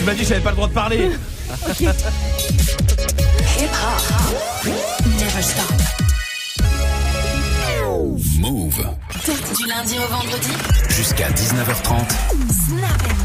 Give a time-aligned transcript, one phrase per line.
[0.00, 1.10] tu m'as dit que j'avais pas le droit de parler.
[1.68, 1.80] Ok.
[5.18, 5.72] Never stop.
[8.38, 8.86] Move.
[9.58, 10.52] Du lundi au vendredi.
[10.88, 12.08] Jusqu'à 19h30.
[12.48, 13.19] Snap.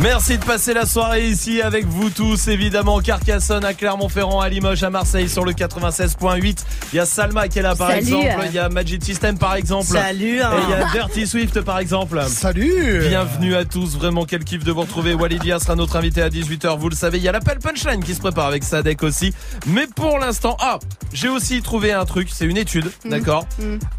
[0.00, 2.98] Merci de passer la soirée ici avec vous tous, évidemment.
[3.00, 6.64] Carcassonne à Clermont-Ferrand, à Limoges, à Marseille sur le 96.8.
[6.92, 8.00] Il y a Salma qui est là par Salut.
[8.00, 8.44] exemple.
[8.48, 9.86] Il y a Magic System par exemple.
[9.86, 10.50] Salut, hein.
[10.58, 12.20] Et il y a Dirty Swift par exemple.
[12.26, 15.14] Salut Bienvenue à tous, vraiment quel kiff de vous retrouver.
[15.14, 17.18] Walidia sera notre invité à 18h, vous le savez.
[17.18, 19.32] Il y a l'appel punchline qui se prépare avec Sadek aussi.
[19.66, 20.78] Mais pour l'instant, ah,
[21.12, 23.10] j'ai aussi trouvé un truc, c'est une étude, Mm.
[23.10, 23.46] d'accord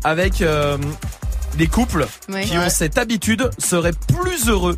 [0.04, 0.78] Avec euh,
[1.58, 2.46] les couples Oui.
[2.46, 4.78] qui ont cette habitude seraient plus heureux.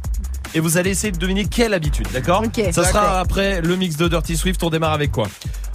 [0.56, 2.62] Et vous allez essayer de deviner quelle habitude, d'accord Ok.
[2.72, 4.64] Ça sera après le mix de Dirty Swift.
[4.64, 5.28] On démarre avec quoi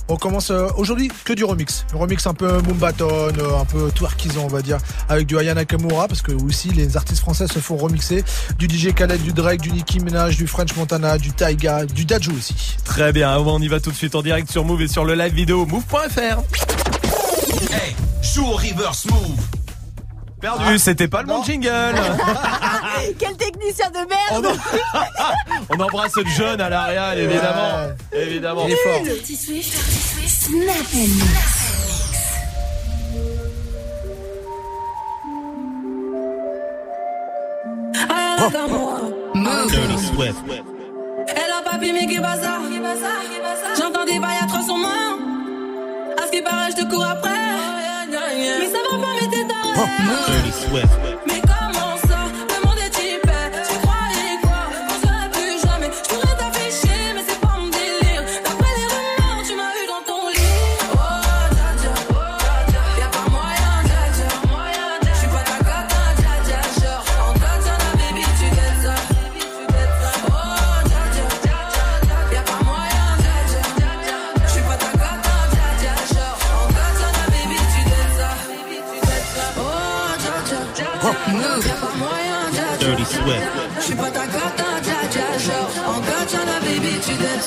[0.08, 1.84] On commence euh, aujourd'hui que du remix.
[1.92, 4.78] Le remix un peu Moombaton, euh, un peu twerkisant on va dire,
[5.10, 8.24] avec du Aya Nakamura parce que aussi les artistes français se font remixer,
[8.58, 12.32] du DJ Khaled, du Drake, du Nicki Minaj, du French Montana, du Taiga, du Dajou
[12.32, 12.78] aussi.
[12.82, 15.14] Très bien, on y va tout de suite en direct sur Move et sur le
[15.14, 16.40] live vidéo move.fr.
[17.70, 19.60] Hey, joue au reverse move.
[20.40, 21.68] Perdu, c'était pas le bon jingle.
[23.18, 23.98] Quel technicien de
[24.32, 27.94] On, merde en- on embrasse le jeune à l'arrière, évidemment.
[28.12, 28.64] Évidemment.
[28.66, 29.02] Il est fort.
[29.02, 30.50] Dirty Swift.
[30.50, 31.10] Dirty.
[39.68, 40.36] Dirty Swift.
[41.28, 42.60] Elle a pas mais qui bazar.
[43.78, 44.88] J'entends des bails à 300 mains.
[46.22, 47.30] À ce qui paraît, je te cours après.
[48.10, 49.59] Mais ça va pas, mais t'es.
[49.86, 51.59] Dirty Swift.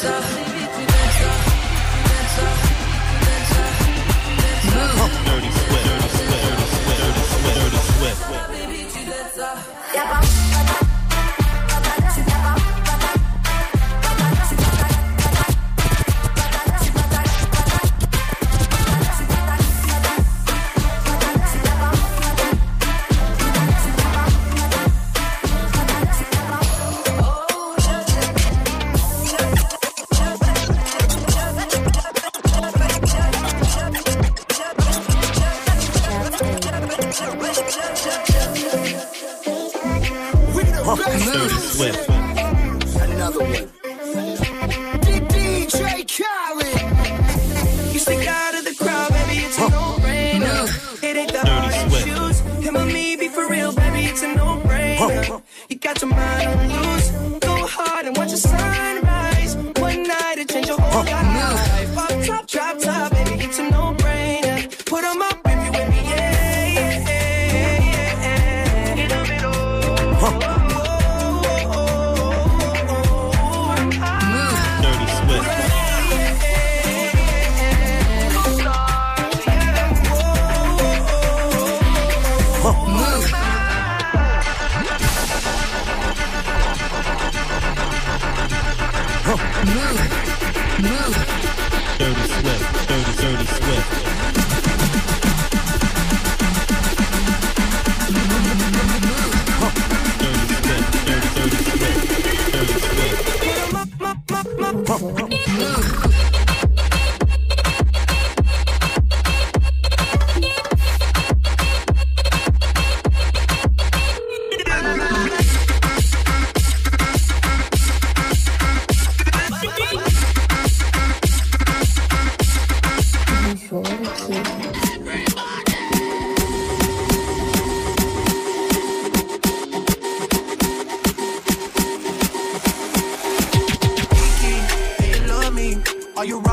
[0.03, 0.42] Tu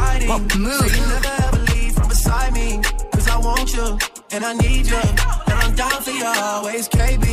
[0.01, 0.29] hiding.
[0.29, 2.81] So you never ever leave from beside me.
[3.13, 3.87] Cause I want you,
[4.35, 5.03] and I need you.
[5.51, 7.25] And I'm down for you always, KB.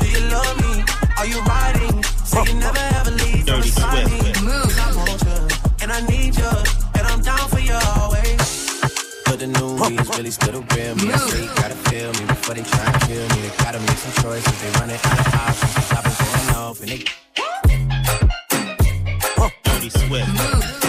[0.00, 0.74] Do you love me?
[1.18, 2.02] Are you riding?
[2.30, 4.20] So you never ever leave from beside me.
[4.32, 5.38] Cause I want you,
[5.82, 6.52] and I need you.
[6.96, 8.38] And I'm down for you always.
[9.26, 11.12] But the new me is really still a real me.
[11.12, 13.38] I say gotta feel me before they try and kill me.
[13.46, 14.56] They gotta make some choices.
[14.60, 15.92] They running out of options.
[15.96, 17.04] I've going off and they.
[19.64, 20.28] Dirty Swift.
[20.28, 20.79] Move.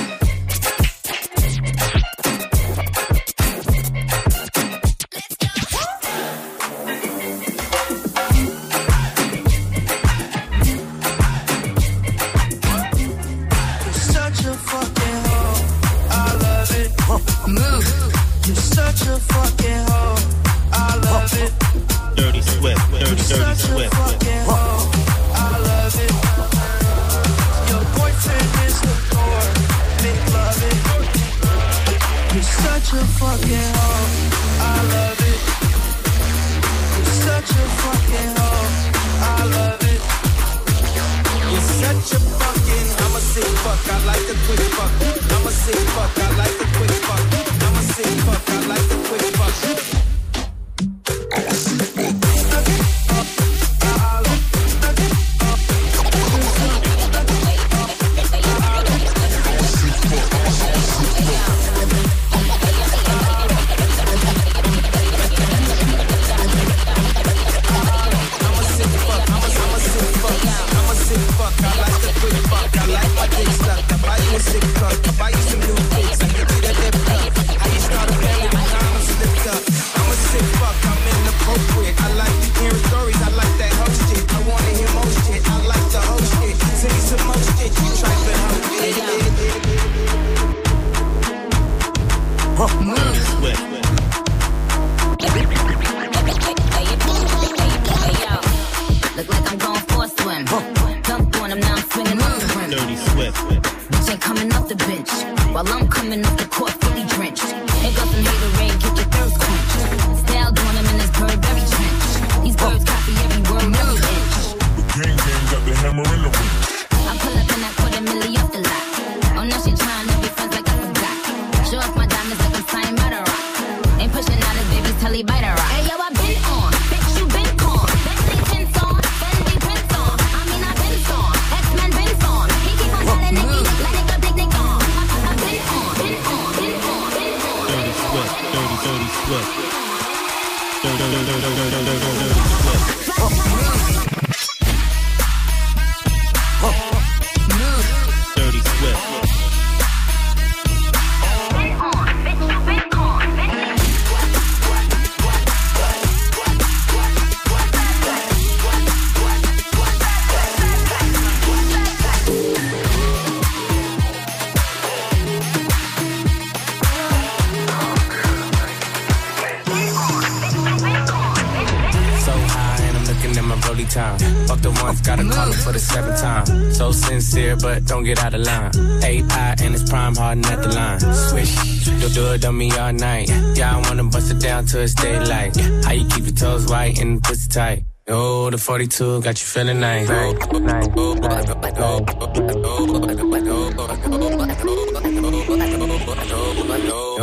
[177.42, 178.72] sincere, but don't get out of line.
[179.04, 181.00] AI and it's prime harden at the line.
[181.00, 183.30] Swish, do do it on me all night.
[183.56, 185.56] Yeah, I wanna bust it down to it's daylight.
[185.86, 187.84] How you keep your toes white and pussy tight?
[188.08, 190.10] Oh, the 42 got you feeling nice.
[190.10, 190.88] nice,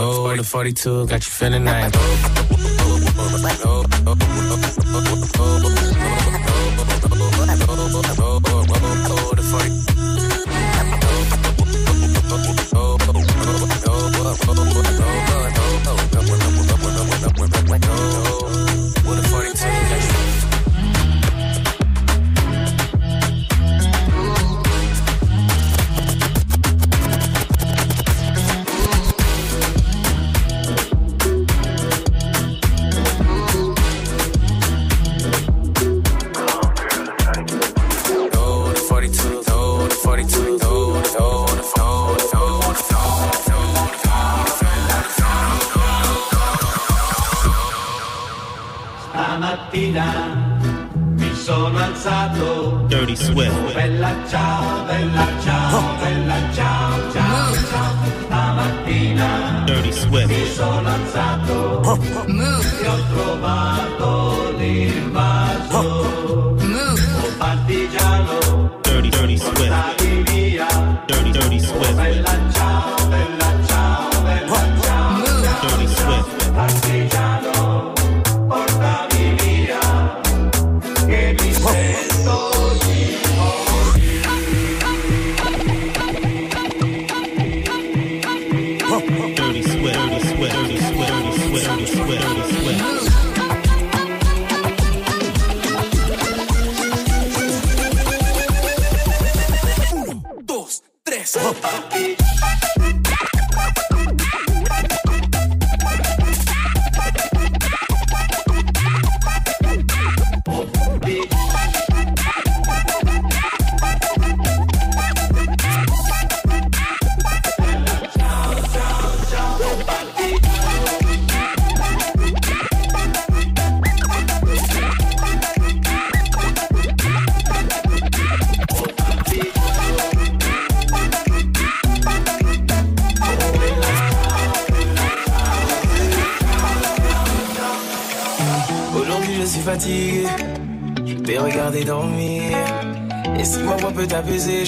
[0.01, 1.93] Oh, the 42 got you feeling nice.
[53.29, 53.73] as.
[53.75, 56.01] Bella ciao, bella ciao, oh.
[56.01, 57.93] bella ciao, ciao, ciao.
[58.25, 60.29] Stamattina Dirty Swift.
[60.29, 61.99] mi sono alzato oh.
[62.27, 65.77] e ho trovato l'invaso.
[65.77, 66.57] Oh.
[66.59, 66.97] Oh.
[67.37, 69.98] Partigiano, Dirty, Dirty Swift.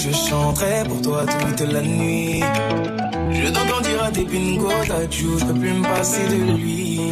[0.00, 2.42] Je chanterai pour toi toute la nuit.
[3.32, 3.48] Je
[4.02, 7.10] à tes pingos, t'adjou, je peux plus me passer de lui.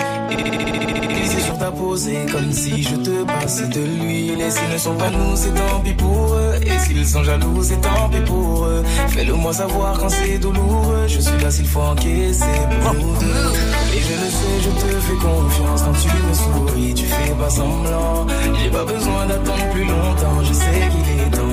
[1.24, 4.40] C'est sur ta c'est comme si je te passais de l'huile.
[4.40, 6.54] Et s'ils ne sont pas nous, c'est tant pis pour eux.
[6.62, 8.82] Et s'ils sont jaloux, c'est tant pis pour eux.
[9.08, 11.06] Fais-le moi savoir quand c'est douloureux.
[11.06, 12.44] Je suis là s'il faut encaisser
[12.82, 13.48] pour nous deux.
[13.94, 17.50] Et je le sais, je te fais confiance quand tu me souris, tu fais pas
[17.50, 18.26] semblant.
[18.62, 20.42] J'ai pas besoin d'attendre plus longtemps.
[20.42, 21.47] Je sais qu'il est temps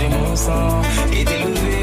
[0.00, 0.82] partager mon sang.
[1.12, 1.79] Et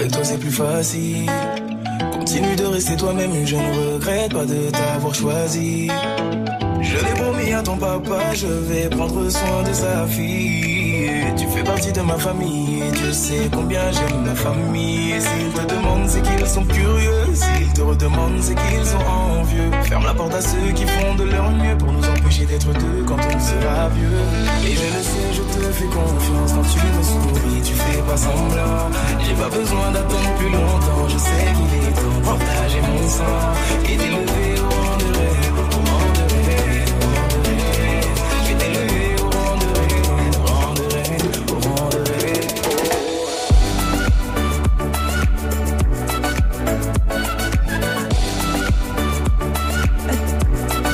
[0.00, 1.30] avec toi c'est plus facile.
[2.12, 5.88] Continue de rester toi-même, je ne regrette pas de t'avoir choisi.
[6.80, 11.10] Je l'ai promis à ton papa, je vais prendre soin de sa fille.
[11.36, 15.20] Tu fais partie de ma famille, et Dieu sait combien j'aime ma famille.
[15.20, 17.34] S'ils te demandent, c'est qu'ils sont curieux.
[17.34, 19.04] S'ils te redemandent, c'est qu'ils sont
[19.38, 19.70] envieux.
[19.82, 23.04] Ferme la porte à ceux qui font de leur mieux pour nous empêcher d'être deux
[23.06, 24.18] quand on sera vieux.
[24.64, 28.16] Et je le sais, je te fais confiance quand tu me souris, tu fais pas
[28.16, 28.90] semblant.
[29.24, 33.54] J'ai pas besoin d'attendre plus longtemps, je sais qu'il est temps de partager mon sang
[33.84, 37.40] et d'élever au rang de rêve, au rang de rêve, au rang de.
[38.42, 42.48] Je vais t'élever au rang de rêve, au rang de rêve, au rang de rêve.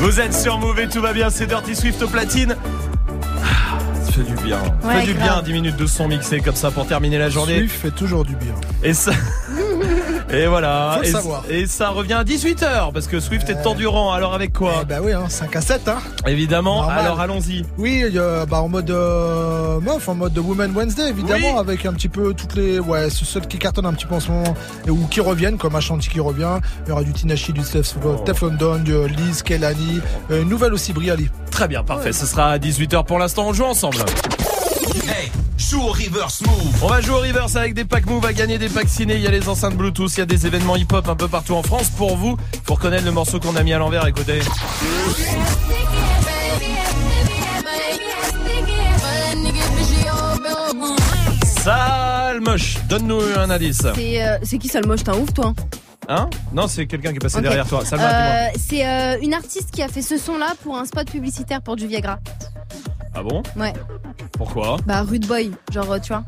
[0.01, 2.57] Vous êtes sur et tout va bien, c'est Dirty Swift au platine.
[4.47, 4.59] Bien.
[4.83, 5.29] Ça Ouais, fait du grave.
[5.35, 7.59] bien, 10 minutes de son mixé comme ça pour terminer la journée.
[7.59, 8.55] Swift fait toujours du bien.
[8.83, 9.13] Et ça.
[10.29, 10.99] Et voilà.
[11.05, 11.45] Et, savoir.
[11.49, 14.13] et ça revient à 18h parce que Swift est endurant.
[14.13, 15.99] Alors avec quoi Eh bah oui, hein, 5 à 7, hein.
[16.27, 16.79] Évidemment.
[16.83, 16.99] Normal.
[16.99, 17.65] Alors allons-y.
[17.79, 21.59] Oui, euh, bah en mode euh, meuf, en mode Woman Wednesday, évidemment, Oui.
[21.61, 24.21] avec un petit peu toutes les, ouais, ceux ceux qui cartonnent un petit peu en
[24.21, 24.55] ce moment
[24.87, 26.59] et ou qui reviennent, comme Ashanti qui revient.
[26.87, 28.17] Il y aura du Tinashi, du Steph, Oh.
[28.25, 30.01] Teflon Don, du Liz, Kelani,
[30.33, 31.31] euh, une nouvelle aussi, Briali.
[31.53, 32.13] Très bien, parfait.
[32.13, 33.47] Ce sera à 18h pour l'instant.
[33.47, 33.99] On joue ensemble.
[34.95, 36.83] Hey, joue au reverse move.
[36.83, 39.15] On va jouer au reverse avec des packs move à gagner des packs ciné.
[39.17, 41.55] Il y a les enceintes Bluetooth, il y a des événements hip-hop un peu partout
[41.55, 41.91] en France.
[41.91, 44.41] Pour vous, pour connaître le morceau qu'on a mis à l'envers, écoutez.
[51.45, 52.77] Sale moche.
[52.89, 53.83] Donne-nous un indice.
[53.95, 55.05] C'est euh, c'est qui ça le moche?
[55.05, 55.53] T'es un ouf toi
[56.09, 56.31] Hein?
[56.53, 57.43] Non, c'est quelqu'un qui est passé Ok.
[57.43, 57.85] derrière toi.
[57.85, 58.23] Salma, dis-moi.
[58.23, 61.63] Euh, C'est euh, une artiste qui a fait ce son là pour un spot publicitaire
[61.63, 62.19] pour du Viagra.
[63.15, 63.43] Ah bon?
[63.57, 63.73] Ouais.
[64.37, 66.25] Pourquoi Bah Rude Boy, genre euh, tu vois.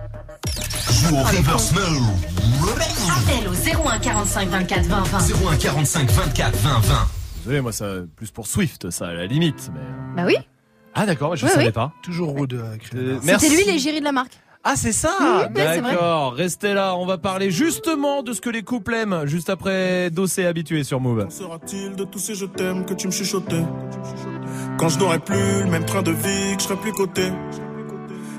[0.90, 2.08] Joue au reverse move.
[3.10, 5.18] Appel au 01 45 24 20 20.
[5.52, 6.94] 01 45 24 20 20.
[7.44, 7.86] Désolé, moi, ça
[8.16, 9.70] plus pour Swift, ça, à la limite.
[9.74, 9.80] Mais...
[10.16, 10.36] Bah oui.
[10.94, 11.72] Ah d'accord, je Oui, savais oui.
[11.72, 11.92] pas.
[12.02, 12.54] Toujours rude.
[12.54, 12.76] euh.
[12.96, 13.56] Euh, C'était merci.
[13.56, 14.32] lui l'égérie de la marque.
[14.64, 15.54] Ah c'est ça Oui.
[15.54, 20.10] D'accord, restez là, on va parler justement de ce que les couples aiment, juste après
[20.10, 21.24] Dossé habitué sur Move.
[21.24, 23.62] Qu'en sera-t-il de tous ces je t'aime que tu me chuchotais?
[24.78, 27.30] Quand je n'aurai plus le même train de vie, que je serai plus coté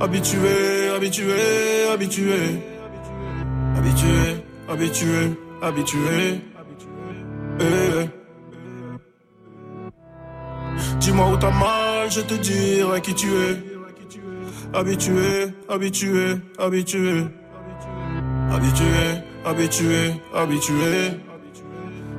[0.00, 2.60] habitué, habitué.
[3.76, 6.40] Habitué, habitué, habitué.
[7.60, 8.08] Eh, eh.
[11.00, 13.56] Dis-moi où t'as mal, je te dirai qui tu es.
[14.72, 17.26] Habitué, habitué, habitué.
[18.50, 21.12] Habitué, habitué, habitué.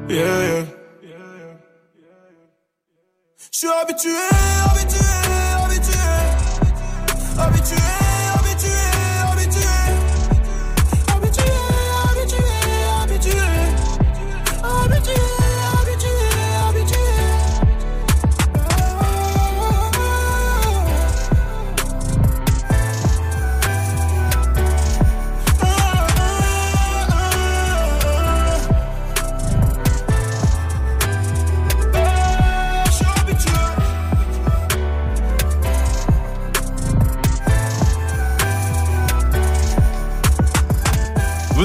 [0.10, 0.66] Yeah.
[3.52, 4.12] Je suis habitué,
[4.70, 5.01] habitué, habitué.
[7.38, 7.91] Habitué,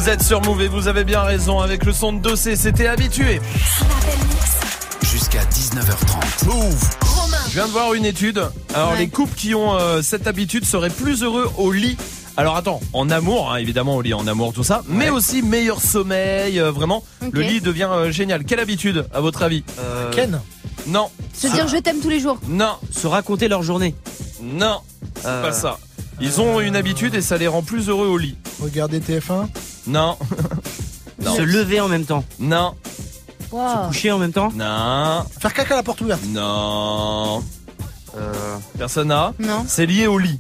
[0.07, 2.87] Vous êtes sur Move et vous avez bien raison avec le son de dossier, c'était
[2.87, 3.41] habitué.
[5.03, 6.47] Jusqu'à 19h30.
[6.47, 6.91] Move.
[7.49, 8.41] Je viens de voir une étude.
[8.73, 11.97] Alors les couples qui ont euh, cette habitude seraient plus heureux au lit.
[12.37, 15.81] Alors attends, en amour, hein, évidemment au lit, en amour, tout ça, mais aussi meilleur
[15.81, 18.45] sommeil, euh, vraiment, le lit devient euh, génial.
[18.45, 19.65] Quelle habitude, à votre avis?
[20.13, 20.41] Ken
[20.87, 21.11] Non.
[21.35, 22.39] Se dire je t'aime tous les jours.
[22.47, 22.77] Non.
[22.93, 23.97] Se raconter leur journée.
[24.41, 24.83] Non,
[25.21, 25.43] c'est Euh.
[25.43, 25.81] pas ça.
[26.21, 28.37] Ils ont une habitude et ça les rend plus heureux au lit.
[28.63, 29.49] Regardez TF1.
[29.87, 30.17] Non.
[31.19, 31.35] Non.
[31.35, 32.25] Se lever en même temps.
[32.39, 32.75] Non.
[33.51, 33.87] Wow.
[33.89, 34.51] Coucher en même temps.
[34.55, 35.25] Non.
[35.41, 36.21] Faire caca à la porte ouverte.
[36.29, 37.43] Non.
[38.17, 38.33] Euh,
[38.77, 39.65] Personne n'a Non.
[39.67, 40.39] C'est lié au lit.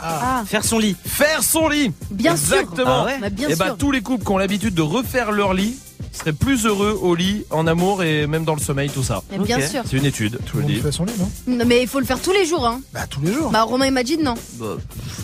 [0.00, 0.96] Ah, faire son lit.
[1.06, 2.56] Faire son lit bien sûr.
[2.56, 3.02] Exactement.
[3.02, 3.76] Ah ouais Bah, bien et bah sûr.
[3.78, 5.78] tous les couples qui ont l'habitude de refaire leur lit
[6.12, 9.22] seraient plus heureux au lit, en amour et même dans le sommeil, tout ça.
[9.30, 9.82] Mais bien sûr.
[9.88, 10.76] C'est une étude, vous le On dis.
[10.76, 12.66] fait son lit, non Non, mais il faut le faire tous les jours.
[12.66, 12.80] Hein.
[12.92, 13.50] Bah tous les jours.
[13.50, 14.34] Bah Romain et Majid, non.
[14.54, 14.76] Bah,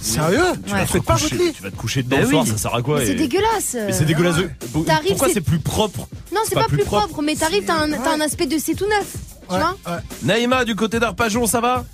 [0.03, 0.81] Sérieux Tu Ouais.
[0.81, 2.51] ne faites pas votre lit Tu vas te coucher dedans Bah le soir, oui.
[2.51, 3.77] ça sert à quoi Mais c'est dégueulasse.
[3.87, 4.37] Mais c'est dégueulasse.
[4.73, 7.75] Pour- T'arrives, Pourquoi c'est- c'est plus propre Non, c'est pas, plus propre, mais t'arrives, t'as
[7.75, 7.99] un, Ouais.
[8.03, 9.13] t'as un aspect de c'est tout neuf.
[9.51, 9.93] Tu vois ouais.
[10.25, 11.85] Naïma du côté d'Arpajon, ça va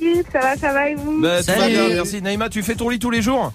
[0.00, 1.20] Oui, ça va, ça va et vous?
[1.20, 1.74] Bah, tout va Salut.
[1.74, 2.22] bien, merci.
[2.22, 3.52] Naïma, tu fais ton lit tous les jours?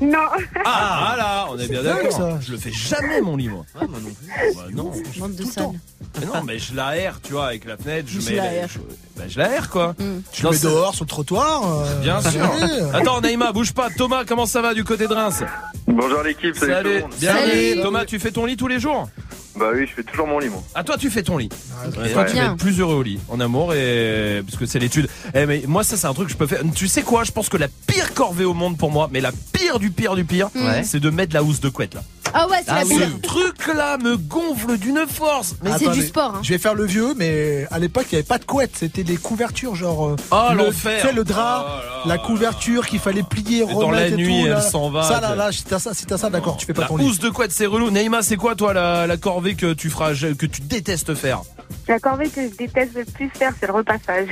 [0.00, 0.18] Non.
[0.64, 2.12] Ah, voilà, on est bien d'accord.
[2.12, 2.38] ça.
[2.40, 3.64] Je le fais jamais mon lit, moi.
[3.80, 4.54] ouais, moi non plus.
[4.56, 5.28] Bah, non.
[5.28, 5.74] De Tout le temps.
[6.20, 8.36] Mais non, mais je l'aère, tu vois, avec la fenêtre, je Je mets.
[8.36, 8.68] la- l'aère.
[8.68, 8.78] Je,
[9.16, 9.94] bah, je l'aère, quoi.
[9.98, 10.20] Mm.
[10.32, 11.62] Tu Non, le mets c'est- dehors sur le trottoir.
[11.82, 12.50] euh, Bien sûr.
[12.92, 13.88] Attends, Naïma, bouge pas.
[13.96, 15.42] Thomas, comment ça va du côté de Reims?
[15.86, 16.94] Bonjour l'équipe, salut, tout Salut.
[16.94, 17.10] le monde.
[17.20, 17.68] Bienvenue.
[17.70, 17.82] Salut.
[17.82, 19.08] Thomas, tu fais ton lit tous les jours?
[19.56, 20.62] Bah oui, je fais toujours mon lit moi.
[20.74, 21.48] Ah, toi, tu fais ton lit.
[21.84, 24.78] Ouais, toi, tu vas être plus heureux au lit, en amour, et parce que c'est
[24.78, 25.08] l'étude.
[25.34, 26.60] Eh, mais moi, ça, c'est un truc que je peux faire.
[26.74, 27.24] Tu sais quoi?
[27.24, 30.16] Je pense que la pire corvée au monde pour moi, mais la pire du pire
[30.16, 30.50] du pire,
[30.82, 32.02] c'est de mettre la housse de couette là.
[32.36, 33.20] Ah ouais, c'est Ah, la ce pire.
[33.22, 35.54] truc-là me gonfle d'une force.
[35.62, 36.34] Mais c'est du sport.
[36.36, 36.40] Hein.
[36.42, 38.72] Je vais faire le vieux, mais à l'époque, il n'y avait pas de couette.
[38.74, 40.08] C'était des couvertures, genre.
[40.08, 41.00] euh, Oh, le, l'enfer.
[41.02, 42.22] tu sais, le drap, Oh là la là.
[42.26, 44.60] couverture qu'il fallait plier, Et dans remettre la et nuit, tout, elle là.
[44.60, 45.04] s'en va.
[45.04, 46.96] Ça, là, là, si t'as ça, si t'as ça, d'accord, tu fais pas La ton
[46.96, 47.04] lit.
[47.04, 47.90] housse de couette, c'est relou.
[47.90, 51.42] Neymar, c'est quoi, toi, la, la corvée que tu feras, que tu détestes faire?
[51.86, 54.28] La corvée que je déteste le plus faire, c'est le repassage.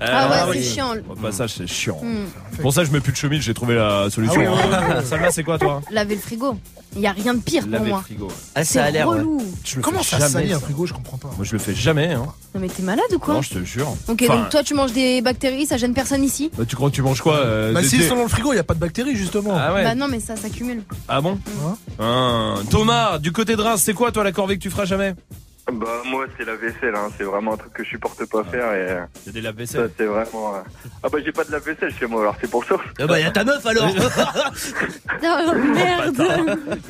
[0.00, 0.62] Ah ouais, oui.
[0.64, 0.94] c'est chiant.
[1.10, 1.98] Au passage, c'est chiant.
[2.02, 2.60] Hmm.
[2.62, 4.40] Pour ça, je mets plus de chemise, j'ai trouvé la solution.
[4.40, 5.04] Ah ouais, ouais, ouais.
[5.04, 5.82] Salma, c'est quoi, toi?
[5.90, 6.56] Laver le frigo.
[6.96, 8.00] Il y a rien de pire pour Laver le moi.
[8.02, 8.28] frigo.
[8.54, 9.08] Ah, ça a C'est l'air.
[9.08, 9.18] ouais.
[9.18, 9.42] relou.
[9.64, 11.28] Je le Comment fais ça jamais, salit un frigo Je comprends pas.
[11.36, 12.08] Moi, je le fais jamais.
[12.14, 12.26] Hein.
[12.54, 13.34] Non mais t'es malade ou quoi?
[13.34, 13.94] Non, je te jure.
[14.08, 16.50] Ok, Enfin, donc toi tu manges des bactéries, ça gêne personne ici?
[16.56, 18.28] bah, tu crois que tu manges quoi euh, Bah, des- s'ils des- sont dans le
[18.28, 19.52] frigo, il n'y a pas de bactéries, justement.
[19.56, 19.84] Ah ouais.
[19.84, 20.82] Bah non mais ça s'accumule.
[21.08, 21.38] Ah bon?
[21.62, 22.54] Hein Ah.
[22.70, 25.14] Thomas, du côté de Reims, c'est quoi, toi, la corvée que tu feras jamais?
[25.72, 27.08] Bah moi c'est la vaisselle, hein.
[27.16, 29.90] c'est vraiment un truc que je supporte pas faire et euh, C'est des ça lave-vaisselle.
[29.96, 30.54] c'est vraiment...
[30.56, 30.58] euh,
[31.02, 32.76] Ah bah j'ai pas de la vaisselle chez moi alors c'est pour ça.
[32.98, 33.88] Ah bah, y a ta meuf alors.
[35.22, 36.22] Oh merde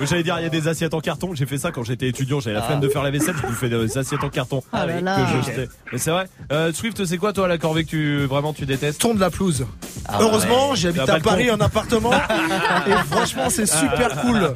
[0.00, 1.34] J'allais dire, il y a des assiettes en carton.
[1.34, 2.40] J'ai fait ça quand j'étais étudiant.
[2.40, 3.34] J'avais la flemme de faire la vaisselle.
[3.40, 5.26] Je bouffais des assiettes en carton Ah que là.
[5.26, 5.68] je jetais.
[5.92, 6.26] Mais c'est vrai.
[6.52, 9.00] Euh, Swift, c'est quoi, toi, la corvée que tu vraiment tu détestes?
[9.00, 9.66] Ton de la pelouse.
[10.08, 10.76] Ah Heureusement, ouais.
[10.76, 12.12] j'habite à Paris en appartement.
[12.86, 14.52] et franchement, c'est super cool.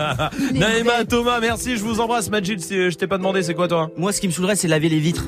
[0.52, 1.04] Naïma.
[1.08, 1.76] Thomas, merci.
[1.76, 2.30] Je vous embrasse.
[2.30, 3.90] Majid, si je t'ai pas demandé, c'est quoi, toi?
[3.96, 5.24] Moi, ce qui me saoulerait, c'est laver les vitres.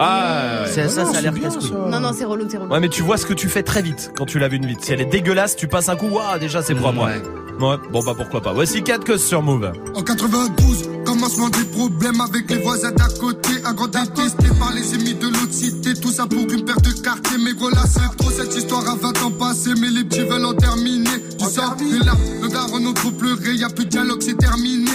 [0.00, 0.70] Ah, ouais.
[0.70, 1.70] C'est ça, non, ça a l'air c'est bien, casse-couille.
[1.70, 1.88] ça.
[1.90, 2.72] Non, non, c'est relou, c'est relou.
[2.72, 4.84] Ouais, mais tu vois ce que tu fais très vite quand tu laves une vitre.
[4.84, 7.04] Si elle est dégueulasse, tu passes un coup, waouh, déjà c'est propre.
[7.04, 7.20] Ouais.
[7.60, 8.52] Ouais, bon bah pourquoi pas.
[8.52, 9.72] Voici 4 que sur Move.
[9.96, 13.50] En 92, commencement des problèmes avec les voisins d'à côté.
[13.64, 15.94] Un grand détesté par les ennemis de l'autre cité.
[15.94, 17.36] Tout ça pour une paire de quartier.
[17.44, 19.70] Mais gros, là, c'est trop cette histoire à 20 ans passé.
[19.80, 21.10] Mais les petits veulent en terminer.
[21.36, 23.54] Tu sors, et là, le gars on trop pleuré.
[23.54, 24.92] Y a plus de dialogue, c'est terminé.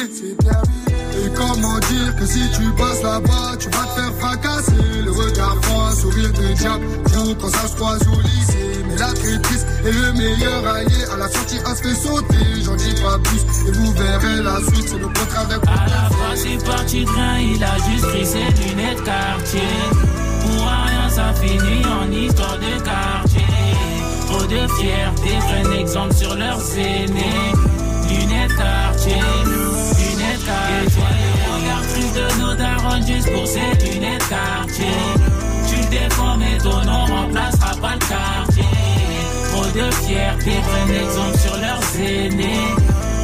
[1.25, 5.01] Et comment dire que si tu passes là-bas, tu vas te faire fracasser.
[5.05, 6.85] Le regard froid, un sourire de diable.
[7.05, 8.83] Gros, quand ça se croise au lycée.
[8.87, 11.05] Mais la traîtrise est le meilleur allié.
[11.13, 12.63] À la sortie, on se fait sauter.
[12.63, 13.41] J'en dis pas plus.
[13.67, 17.09] Et vous verrez la suite, c'est le contraire d'un À la fois c'est parti de
[17.09, 19.61] rien, il a juste pris ses lunettes quartier.
[20.41, 23.45] Pour rien ça finit en histoire de quartier.
[24.27, 27.53] Trop de fierté, prennent exemple sur leurs aînés.
[28.09, 29.21] Lunettes quartier,
[30.43, 31.03] lunettes quartier.
[31.53, 34.85] Regarde plus de nos darons juste pour ces lunettes quartier?
[35.67, 38.63] Tu le défends mais ton nom remplacera pas le quartier.
[39.51, 42.67] Trop de fierté, prennent exemple sur leurs aînés.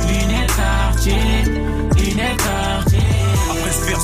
[0.08, 1.44] Lunettes quartier,
[1.98, 3.00] lunettes quartier.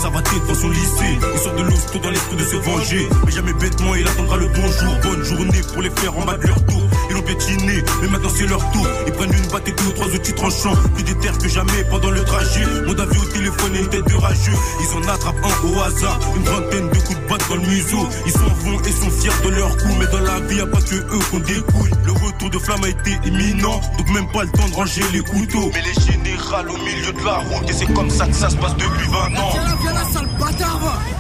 [0.01, 1.17] Ça va tête dans son lycée.
[1.33, 3.09] Il sort de l'hosto dans l'esprit de se venger.
[3.25, 4.93] Mais jamais bêtement, il attendra le bonjour.
[5.01, 6.83] Bonne journée pour les faire en bas de leur tour.
[7.27, 8.87] Mais maintenant c'est leur tour.
[9.07, 10.75] Ils prennent une batte et deux ou trois outils tranchants.
[10.93, 12.65] Plus déter que jamais pendant le trajet.
[12.85, 14.57] Mon avis au téléphone et une tête de rageux.
[14.81, 16.19] Ils en attrapent un au hasard.
[16.35, 18.07] Une trentaine de coups de batte dans le museau.
[18.25, 19.95] Ils s'en vont et sont fiers de leur coup.
[19.99, 21.91] Mais dans la vie, y a pas que eux qu'on découille.
[22.05, 23.81] Le retour de flamme a été imminent.
[23.97, 25.71] Donc même pas le temps de ranger les couteaux.
[25.73, 27.69] Mais les générales au milieu de la route.
[27.69, 29.53] Et c'est comme ça que ça se passe depuis 20 ans.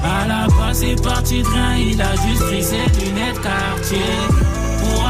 [0.03, 3.97] À la base, c'est parti de rien, il a juste pris ses lunettes quartier.
[4.79, 5.03] Pour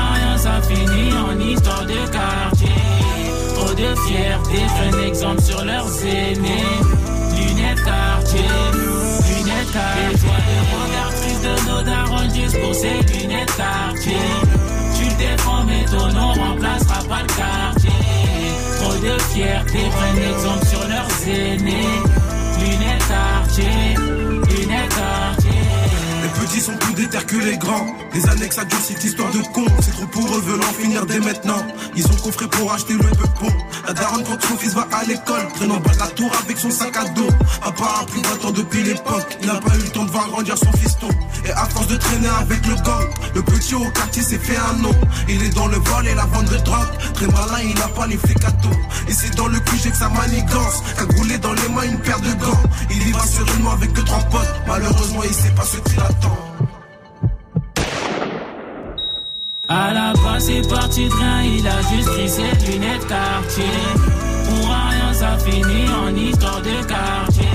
[0.46, 2.80] ça finit en histoire de quartier.
[3.56, 6.74] Trop de fierté, prennent exemple sur leurs aînés.
[7.36, 8.52] Lunettes quartier,
[9.28, 10.36] lunettes quartier.
[10.82, 14.26] Regarde plus de nos darons juste pour ses lunettes quartier.
[14.96, 18.02] Tu le défends, mais ton nom remplacera pas le quartier.
[18.80, 21.96] Trop de fierté, prennent exemple sur leurs aînés.
[22.60, 23.96] Lunettes quartier,
[26.56, 27.86] petits sont plus déter que les grands.
[28.14, 29.66] Les annexes à cette histoire de con.
[29.82, 31.62] C'est trop pour eux, veulent en finir dès maintenant.
[31.96, 33.52] Ils ont coffré pour acheter le peupon.
[33.88, 36.72] La daronne quand son fils va à l'école, traînant bas de la tour avec son
[36.72, 37.28] sac à dos.
[37.62, 39.38] Papa a pris 20 ans depuis l'époque.
[39.42, 41.10] Il n'a pas eu le temps de voir grandir son fiston.
[41.46, 44.82] Et à force de traîner avec le gang, le petit au quartier s'est fait un
[44.82, 44.96] nom.
[45.28, 46.96] Il est dans le vol et la vente de drogue.
[47.14, 48.70] Très malin, il a pas les flics à dos.
[49.08, 50.84] Et c'est dans le QG que sa manigance.
[50.98, 52.64] Cagoulé dans les mains, une paire de gants.
[52.90, 54.54] Il y va sereinement avec deux, trois potes.
[54.68, 56.45] Malheureusement, il sait pas ce qu'il attend.
[59.68, 63.64] À la base, c'est parti rien, il a juste pris ses lunettes quartier.
[64.48, 67.50] Pour rien, ça finit en histoire de quartier.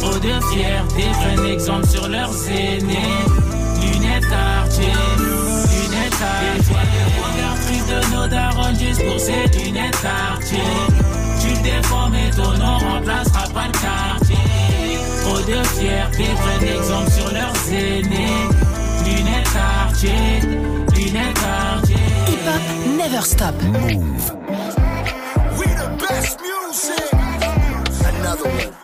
[0.00, 3.18] Trop de fierté, prennent exemple sur leurs aînés.
[3.82, 6.76] Lunettes quartier, lunettes quartier.
[7.24, 10.58] Regarde plus de nos darons juste pour ses lunettes quartier.
[11.40, 14.36] Tu le défends, mais ton nom remplacera pas le quartier.
[15.24, 18.28] Trop de fierté, prennent exemple sur leurs aînés.
[19.04, 20.40] Lunettes quartier,
[21.14, 21.96] lunettes quartier.
[22.26, 23.54] Hip Hop Never Stop.
[23.62, 24.30] Move.
[25.58, 27.12] We the best music.
[28.04, 28.83] Another one.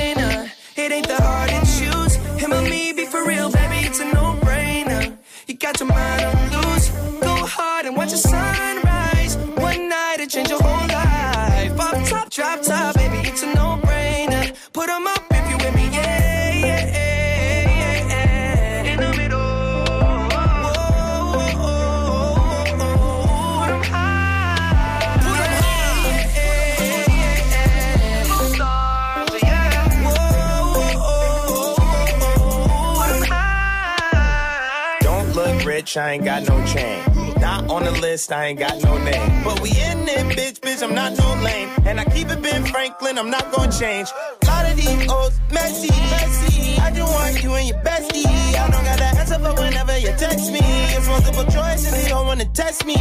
[35.95, 37.03] watch, I ain't got no chain.
[37.39, 39.43] Not on the list, I ain't got no name.
[39.43, 41.69] But we in it, bitch, bitch, I'm not no lame.
[41.85, 44.09] And I keep it Ben Franklin, I'm not gonna change.
[44.43, 46.77] A Lot of these old messy, messy.
[46.79, 48.25] I just want you and your bestie.
[48.25, 50.59] I don't got the answer for whenever you text me.
[50.61, 52.95] It's multiple choice and they don't wanna test me.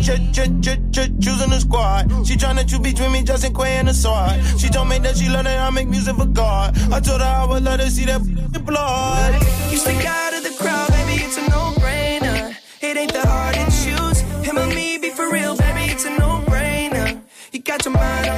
[0.00, 2.08] Ch ch ch ch choosing the squad.
[2.26, 4.40] She tryna choose between me, Justin Quay and the sword.
[4.58, 6.76] She told me that she love that I make music for God.
[6.92, 8.22] I told her I would love to see that
[8.64, 9.34] blood.
[9.70, 11.97] You stick out of the crowd, baby, it's a no-brainer.
[11.97, 11.97] It
[12.98, 14.20] ain't that hard to choose.
[14.46, 17.20] Him or me, be for real, baby, it's a no-brainer.
[17.52, 18.37] You got your mind on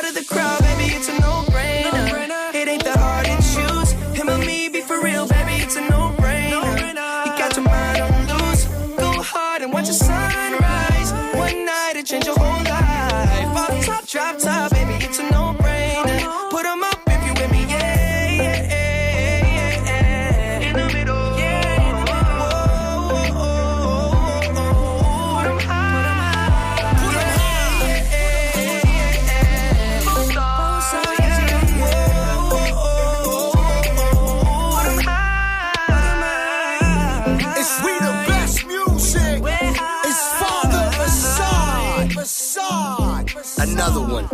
[43.81, 44.25] Another one.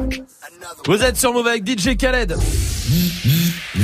[0.87, 2.31] Vous êtes sur Move avec DJ Khaled.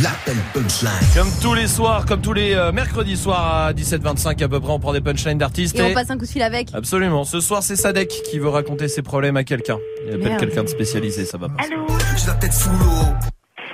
[0.02, 0.92] L'appel punchline.
[1.16, 4.72] Comme tous les soirs, comme tous les euh, mercredis soirs à 17h25 à peu près,
[4.72, 5.78] on prend des punchlines d'artistes.
[5.80, 6.68] Et on passe un coup de fil avec.
[6.74, 7.24] Absolument.
[7.24, 9.78] Ce soir, c'est Sadek qui veut raconter ses problèmes à quelqu'un.
[10.06, 10.40] Il appelle Merde.
[10.40, 11.64] quelqu'un de spécialisé, ça va pas.
[11.64, 11.86] Allô
[12.18, 13.14] J'ai la tête sous l'eau.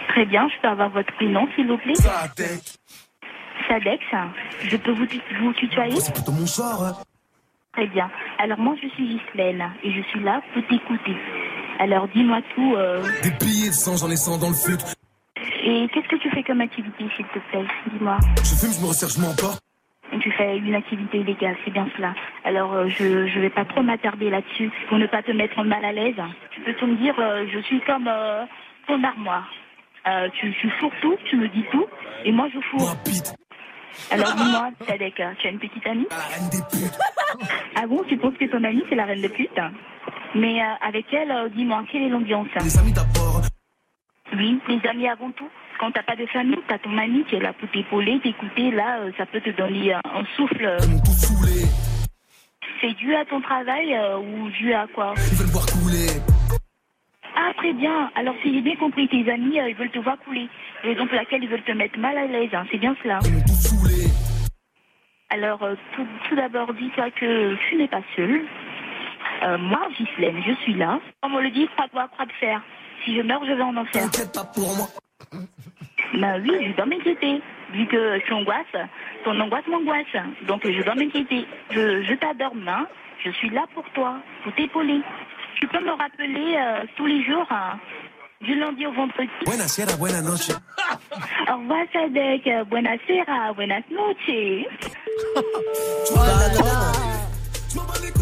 [0.10, 2.62] Très bien, je peux avoir votre prénom, s'il vous plaît Sadek.
[3.68, 4.04] Sadex.
[4.64, 6.84] Je peux vous, tu- vous tutoyer C'est plutôt mon sort.
[6.84, 6.94] hein.
[7.74, 8.10] Très bien.
[8.40, 11.16] Alors moi, je suis Ghislaine et je suis là pour t'écouter.
[11.80, 12.76] Alors dis-moi tout.
[12.76, 14.78] euh, Des billets de sang, j'en ai 100 dans le fut.
[15.64, 17.66] et qu'est-ce que tu fais comme activité, s'il te plaît?
[17.94, 18.18] Dis-moi.
[18.44, 19.60] Je fume, je me resserre, je m'emporte.
[20.22, 22.14] Tu fais une activité illégale, c'est bien cela.
[22.44, 25.86] Alors euh, je je vais pas trop m'attarder là-dessus pour ne pas te mettre mal
[25.86, 26.16] à l'aise.
[26.52, 28.44] Tu peux tout me dire, euh, je suis comme euh,
[28.88, 29.48] ton armoire.
[30.08, 31.86] Euh, tu, tu fourres tout, tu me dis tout,
[32.26, 32.96] et moi je fourre.
[34.12, 36.08] Alors dis-moi, Sadek, tu as une petite amie
[37.76, 39.60] Ah bon, tu penses que ton amie c'est la reine de pute
[40.36, 43.42] Mais euh, avec elle, euh, dis-moi, quelle est l'ambiance Les amis d'abord.
[44.36, 45.50] Oui, les amis avant tout.
[45.80, 49.00] Quand t'as pas de famille, t'as ton ami qui est là pour t'épauler, t'écouter, là,
[49.00, 50.78] euh, ça peut te donner euh, un souffle.
[52.82, 56.08] C'est dû à ton travail ou dû à quoi Ils veulent voir couler.
[57.36, 58.12] Ah, très bien.
[58.16, 60.48] Alors, si j'ai bien compris, tes amis, euh, ils veulent te voir couler.
[60.84, 62.66] Raison pour laquelle ils veulent te mettre mal à l'aise, hein.
[62.72, 63.20] c'est bien cela.
[65.30, 68.46] Alors, euh, tout, tout d'abord, dis-toi que tu n'es pas seul.
[69.44, 71.00] Euh, moi, Ghislaine, je suis là.
[71.22, 72.62] Comme on le dit, crois-toi, crois de fer.
[73.06, 74.04] Si je meurs, je vais en enfer.
[74.04, 74.88] T'inquiète pas pour moi.
[76.14, 77.42] Ben oui, je dois m'inquiéter.
[77.72, 78.66] Vu que tu angoisses,
[79.24, 80.06] ton angoisse m'angoisse.
[80.48, 81.46] Donc je dois m'inquiéter.
[81.70, 82.88] Je, je t'adore, hein.
[83.24, 85.02] Je suis là pour toi, pour t'épauler.
[85.60, 87.80] Tu peux me rappeler euh, tous les jours, hein,
[88.42, 89.30] du lundi au vendredi.
[89.46, 90.50] Buenasera, buena noche.
[91.52, 92.48] Au revoir, Sadek.
[92.70, 94.66] Buenasera, buenas noches.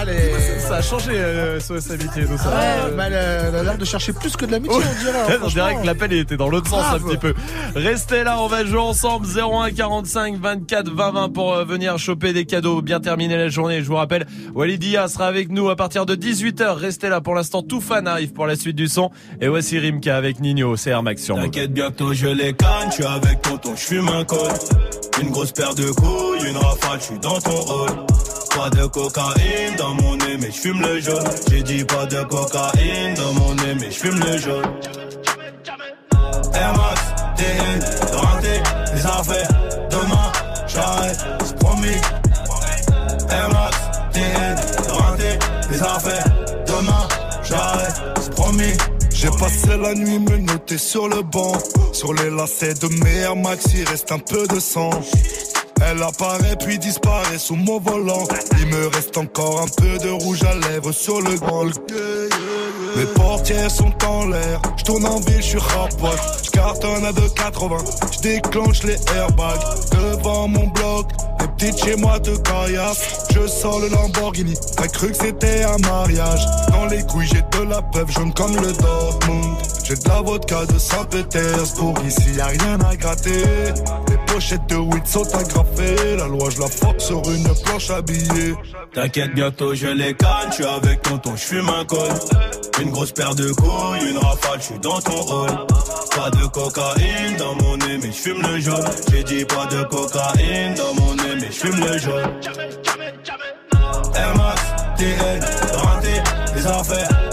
[0.00, 2.48] Allez, Ça a changé euh, SOS Amitié, tout ça.
[2.48, 5.18] Ouais, bah, elle a elle a l'air de chercher plus que de l'amitié, on dirait.
[5.18, 7.34] hein, on dirait que l'appel il était dans l'autre sens un petit peu.
[7.74, 12.32] Restez là, on va jouer ensemble 01 45 24 20 20 pour euh, venir choper
[12.32, 12.80] des cadeaux.
[12.80, 13.82] Bien terminer la journée.
[13.82, 16.72] Je vous rappelle, Walidia sera avec nous à partir de 18h.
[16.76, 17.62] Restez là pour l'instant.
[17.62, 19.10] Tout fan arrive pour la suite du son.
[19.40, 20.76] Et voici Rimka avec Nino.
[20.76, 21.34] C'est Air Max sur.
[21.36, 24.38] T'inquiète, bientôt je les canne, tu avec tonton, je fume un col.
[25.20, 27.90] Une grosse paire de couilles, une rafale, je suis dans ton rôle.
[28.56, 31.24] Pas de cocaïne dans mon nez, mais je fume le jaune.
[31.50, 34.64] J'ai dit pas de cocaïne dans mon nez, mais je fume le jaune.
[36.54, 37.00] Air Max,
[37.36, 37.80] TN,
[38.16, 38.62] raté
[38.94, 39.48] les affaires.
[39.90, 40.32] Demain,
[40.66, 42.00] j'arrête, c'est promis.
[43.30, 43.76] Air Max,
[44.12, 44.56] TN,
[44.88, 45.38] raté
[45.70, 46.24] les affaires.
[46.66, 47.08] Demain,
[47.42, 48.72] j'arrête, c'est promis.
[49.10, 51.52] J'ai passé la nuit me noter sur le banc.
[51.92, 54.90] Sur les lacets de mes Max, il reste un peu de sang.
[55.82, 58.26] Elle apparaît puis disparaît sous mon volant.
[58.58, 61.66] Il me reste encore un peu de rouge à lèvres sur le grand.
[62.96, 64.60] Mes portières sont en l'air.
[64.76, 66.20] Je tourne en ville, je suis rapote.
[66.44, 68.12] Je cartonne à 2,80.
[68.12, 69.60] Je déclenche les airbags
[69.92, 71.06] devant mon bloc.
[71.40, 73.26] Les petites chez moi te caillassent.
[73.34, 74.54] Je sors le Lamborghini.
[74.76, 76.44] T'as cru que c'était un mariage.
[76.68, 79.56] Dans les couilles, j'ai de la peuple jaune comme le Dortmund.
[79.90, 81.96] J'ai de la vodka de Saint-Pétersbourg.
[82.06, 83.42] Ici, y a rien à gratter.
[84.08, 86.16] Les pochettes de weed sont agrafées.
[86.16, 88.54] La loi, je la force sur une planche habillée.
[88.94, 92.08] T'inquiète, bientôt je les canne, suis avec tonton, je fume un col.
[92.80, 95.66] Une grosse paire de couilles, une rafale, je suis dans ton rôle.
[96.14, 98.84] Pas de cocaïne dans mon nez, mais je fume le jaune.
[99.10, 102.30] J'ai dit pas de cocaïne dans mon nez, mais je fume le jaune.
[104.96, 105.40] TN,
[105.74, 106.22] raté,
[106.54, 107.29] les affaires.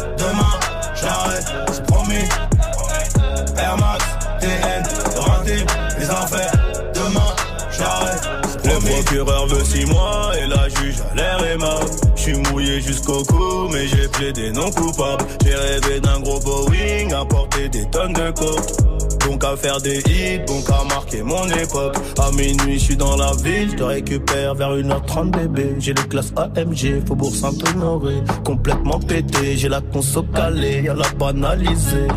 [3.60, 4.06] Air Max,
[4.40, 4.84] TN,
[5.20, 5.66] raté,
[6.00, 6.52] les affaires.
[6.94, 7.36] Demain,
[7.72, 8.28] j'arrête.
[8.64, 11.90] Le procureur veut six mois et la juge a l'air aimable.
[12.16, 15.26] Je suis mouillé jusqu'au cou, mais j'ai plaidé non coupable.
[15.44, 19.17] J'ai rêvé d'un gros Boeing, à porter des tonnes de coke.
[19.28, 21.98] Donc à faire des hits, donc à marquer mon époque.
[22.18, 25.76] À minuit, je suis dans la ville, je te récupère vers 1h30 bébé.
[25.80, 28.24] J'ai les classes AMG, Faubourg Saint-Honoré.
[28.46, 32.08] Complètement pété, j'ai la conso calée, y'a la banalisée.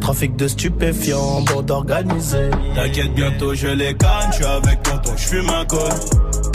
[0.00, 2.50] Trafic de stupéfiants, bande organisée.
[2.74, 5.80] T'inquiète, bientôt je les canne, je avec tonton, je fume un col.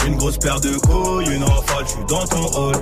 [0.08, 2.76] Une grosse paire de couilles, une rafale, je suis dans ton hall.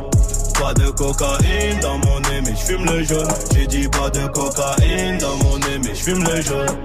[0.59, 3.27] Pas de cocaïne dans mon nez, mais je fume le jaune.
[3.53, 6.77] J'ai dit pas de cocaïne dans mon nez, mais je fume le jaune.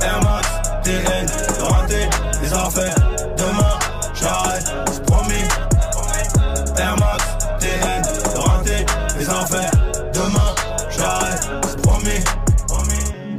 [0.00, 0.48] Air Max,
[0.84, 1.26] TN,
[1.60, 2.08] raté,
[2.42, 3.07] les affaires.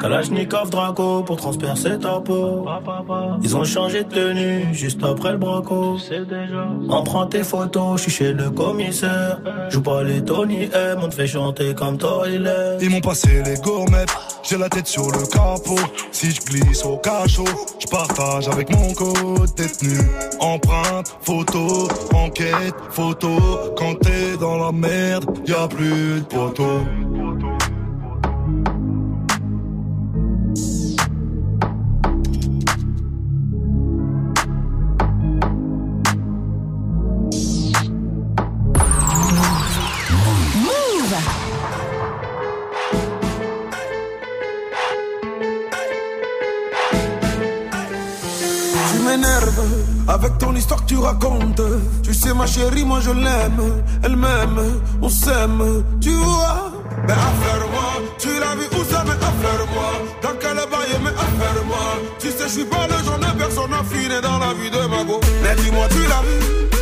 [0.10, 2.66] Kalachnikov Draco pour transpercer ta peau.
[3.44, 5.98] Ils ont changé de tenue juste après le braco.
[7.06, 9.40] Prend tes photos, je suis chez le commissaire.
[9.70, 12.78] Joue pas les Tony M, on te fait chanter comme Toilet.
[12.82, 14.10] Ils m'ont passé les gourmettes,
[14.42, 15.80] j'ai la tête sur le capot.
[16.12, 17.46] Si je glisse au cachot,
[17.78, 20.00] je partage avec mon code détenu.
[20.40, 23.30] Empreinte, photo, enquête, photo.
[23.78, 26.82] Quand t'es dans la merde, y a plus de poteau.
[52.04, 53.84] Tu sais, ma chérie, moi je l'aime.
[54.04, 56.72] Elle m'aime, on s'aime, tu vois?
[57.08, 59.92] Mais affaire-moi, tu l'as vu où ça, mais affaire-moi.
[60.22, 62.00] Dans quel bail, mais affaire-moi.
[62.20, 65.04] Tu sais, je suis pas le genre de personne affinée dans la vie de ma
[65.04, 65.20] go.
[65.42, 66.79] Mais dis-moi, tu l'as vu?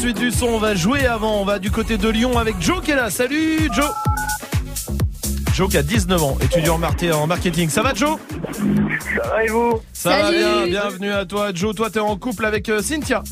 [0.00, 0.46] Suite du son.
[0.46, 1.40] On va jouer avant.
[1.40, 3.10] On va du côté de Lyon avec Joe qui est là.
[3.10, 3.90] Salut Joe.
[5.54, 7.68] Joe qui a 19 ans, étudiant en marté- en marketing.
[7.68, 8.18] Ça va Joe?
[9.14, 9.82] Ça va et vous?
[9.92, 11.74] Ça va bien, bienvenue à toi Joe.
[11.74, 13.22] Toi t'es en couple avec euh, Cynthia?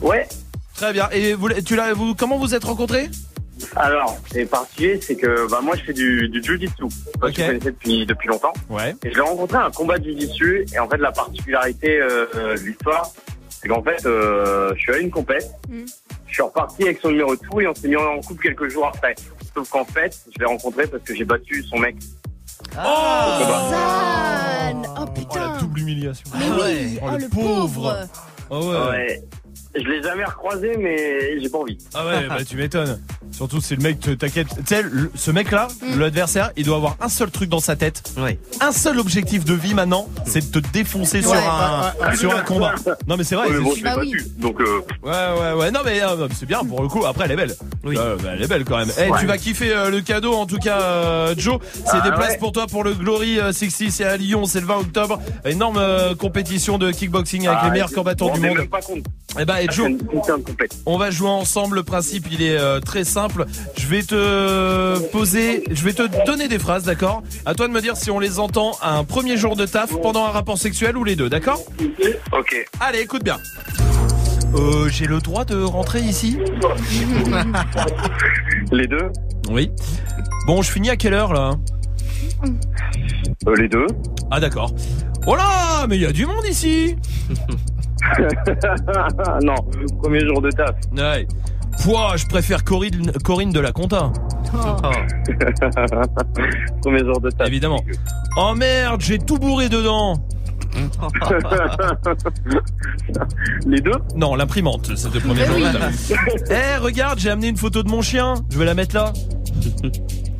[0.00, 0.26] Ouais.
[0.74, 1.08] Très bien.
[1.12, 3.08] Et vous, tu l'as, vous, comment vous êtes rencontrés?
[3.76, 6.82] Alors, c'est particulier, c'est que bah, moi je fais du, du jiu-jitsu.
[6.82, 6.90] Moi,
[7.28, 7.34] Ok.
[7.36, 8.54] Je connaissais depuis, depuis longtemps.
[8.70, 8.96] Ouais.
[9.04, 10.64] Et je l'ai rencontré à un combat de jiu-jitsu.
[10.74, 13.10] Et en fait, la particularité euh, euh, de l'histoire,
[13.60, 15.50] c'est qu'en fait, euh, je suis allé à une compète.
[16.26, 18.68] Je suis reparti avec son numéro de tout et on s'est mis en couple quelques
[18.68, 19.14] jours après.
[19.54, 21.96] Sauf qu'en fait, je l'ai rencontré parce que j'ai battu son mec.
[22.74, 22.82] Zan
[24.98, 26.30] Oh putain Double humiliation.
[26.38, 28.06] Mais oui Oh, Oh le le pauvre
[28.50, 28.88] Oh ouais.
[28.90, 29.22] Ouais.
[29.74, 31.78] Je l'ai jamais recroisé, mais j'ai pas envie.
[31.94, 33.00] Ah ouais, bah tu m'étonnes.
[33.30, 34.48] Surtout si le mec te t'inquiète.
[34.48, 36.00] Tu sais, le- ce mec-là, Mm.
[36.00, 38.02] l'adversaire, il doit avoir un seul truc dans sa tête.
[38.60, 42.16] Un seul objectif de vie maintenant, c'est de te défoncer sur Ouais, un ouais, ouais.
[42.16, 42.74] sur un combat.
[43.06, 43.46] Non mais c'est vrai.
[43.46, 44.26] Ouais, mais c'est- bon, je l'ai battu.
[44.38, 45.70] Donc, euh, Ouais ouais ouais.
[45.70, 47.04] Non mais euh, c'est bien pour le coup.
[47.06, 47.54] Après elle est belle.
[47.84, 47.96] Oui.
[48.32, 48.90] elle est belle quand même.
[48.98, 51.58] Eh, tu vas kiffer euh, le cadeau en tout cas, euh, Joe.
[51.72, 52.38] C'est Ah des places ouais.
[52.38, 53.90] pour toi pour le Glory euh, 60.
[53.90, 54.46] C'est à Lyon.
[54.46, 55.20] C'est le 20 octobre.
[55.44, 58.56] Énorme euh, compétition de kickboxing avec Ah, les meilleurs je combattants du monde.
[58.58, 59.04] même pas compte.
[59.38, 60.76] Eh ben, et Ah, Joe, une putain de compète.
[60.86, 61.76] on va jouer ensemble.
[61.76, 63.46] Le principe, il est euh, très simple.
[63.78, 67.22] Je vais te poser, je vais te donner des phrases, d'accord?
[67.46, 69.90] À toi de me dire si on les entend à un premier jour de taf,
[70.02, 71.60] pendant un rapport sexuel ou les deux, d'accord?
[72.32, 72.66] Ok.
[72.80, 73.38] Allez, écoute bien.
[74.56, 76.36] Euh, j'ai le droit de rentrer ici?
[78.72, 79.10] Les deux
[79.48, 79.70] Oui.
[80.46, 81.52] Bon, je finis à quelle heure là?
[83.46, 83.86] Euh, Les deux
[84.30, 84.72] Ah d'accord.
[85.26, 86.96] Oh là, mais il y a du monde ici
[89.42, 89.54] non,
[90.02, 90.76] premier jour de taf.
[90.96, 91.26] Ouais.
[91.82, 94.12] Pouah, je préfère Corinne, Corinne de la Conta.
[96.82, 97.46] premier jour de taf.
[97.46, 97.80] Évidemment.
[98.36, 100.14] Oh merde, j'ai tout bourré dedans.
[103.66, 103.98] Les deux?
[104.14, 105.64] Non, l'imprimante, c'était le premier jour oui.
[105.64, 106.12] de taf.
[106.50, 108.34] Eh, regarde, j'ai amené une photo de mon chien.
[108.50, 109.12] Je vais la mettre là.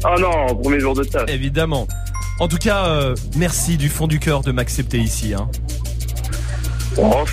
[0.05, 1.29] Oh non, premier jour de taf.
[1.29, 1.87] Évidemment.
[2.39, 5.35] En tout cas, euh, merci du fond du cœur de m'accepter ici.
[5.35, 5.49] Hein.
[6.97, 7.25] Oh,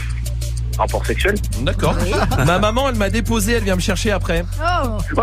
[0.77, 1.95] rapport sexuel D'accord.
[2.45, 4.43] Ma maman, elle m'a déposé, elle vient me chercher après.
[4.59, 4.97] Oh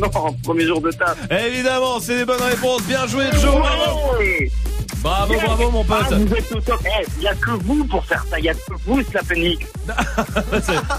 [0.00, 1.16] non, premier jour de taf.
[1.30, 2.82] Évidemment, c'est des bonnes réponses.
[2.82, 3.54] Bien joué, Joe.
[5.02, 5.98] Bravo, bravo, mon pote.
[6.10, 6.80] Ah, vous êtes au top.
[6.86, 8.38] Eh, il y a que vous pour faire ça.
[8.38, 9.66] Il y a que vous, Slapenix.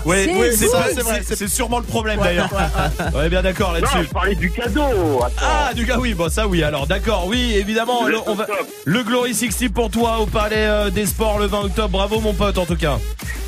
[0.05, 2.51] Oui, C'est oui, c'est ça, c'est vrai, c'est- sûrement le problème Ouais, d'ailleurs.
[2.51, 4.03] ouais, On est bien d'accord Non, là-dessus.
[4.07, 4.81] je parlais du cadeau.
[5.25, 5.31] Attends.
[5.41, 8.45] Ah, du gars, oui, bon, ça, oui, alors, d'accord, oui, évidemment, le, on va,
[8.83, 11.89] le Glory 60 pour toi au Palais euh, des Sports le 20 octobre.
[11.89, 12.97] Bravo, mon pote, en tout cas.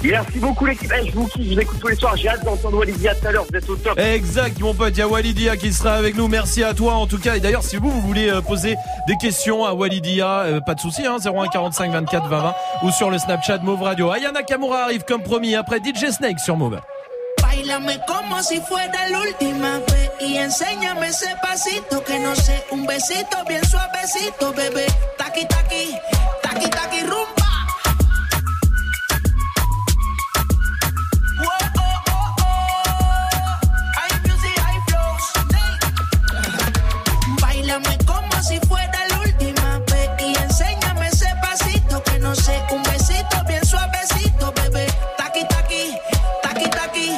[0.03, 0.91] Merci beaucoup, l'équipe.
[1.01, 2.16] Eh, je vous kiffe, je l'écoute tous les soirs.
[2.16, 3.45] J'ai hâte d'entendre Walidia tout à l'heure.
[3.49, 3.97] Vous êtes au top.
[3.99, 6.28] Exact, mon pote, il y a Walidia qui sera avec nous.
[6.28, 7.36] Merci à toi, en tout cas.
[7.36, 8.76] Et d'ailleurs, si vous, vous voulez euh, poser
[9.08, 12.91] des questions à Walidia, euh, pas de souci, hein, 01 45 24 20 20 ou
[12.91, 14.12] sur le Snapchat Move Radio.
[14.12, 16.80] Ayana Kamura arrive comme promis après DJ Snake sur Move.
[17.41, 22.86] Bailame como si fuera la última vez y enséñame ese pasito que no sé, un
[22.86, 24.86] besito bien suavecito, bebé.
[25.18, 25.96] Taqui taqui,
[26.41, 27.45] taqui taqui rumba.
[42.72, 44.86] Un besito bien suavecito, bebé.
[45.18, 45.96] Taqui taqui,
[46.44, 47.12] taqui taqui,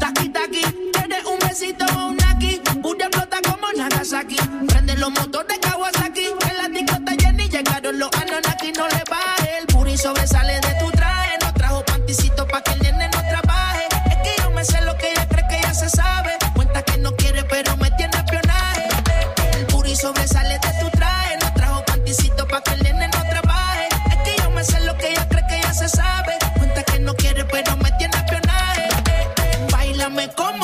[0.00, 0.62] taqui taqui.
[0.92, 4.36] Tienes un besito o un aquí, Booty explota como Nagasaki.
[4.66, 8.72] Prende los motores Kawasaki, en la disco está llena y llegaron los Anunnaki.
[8.72, 11.38] No le baje, el puri sobresale de tu traje.
[11.42, 13.86] No trajo panticito pa' que el nene no trabaje.
[14.10, 16.32] Es que yo me sé lo que ella cree que ya se sabe.
[16.54, 18.88] Cuenta que no quiere, pero me tiene espionaje.
[19.52, 20.95] El puri sobresale de tu traje.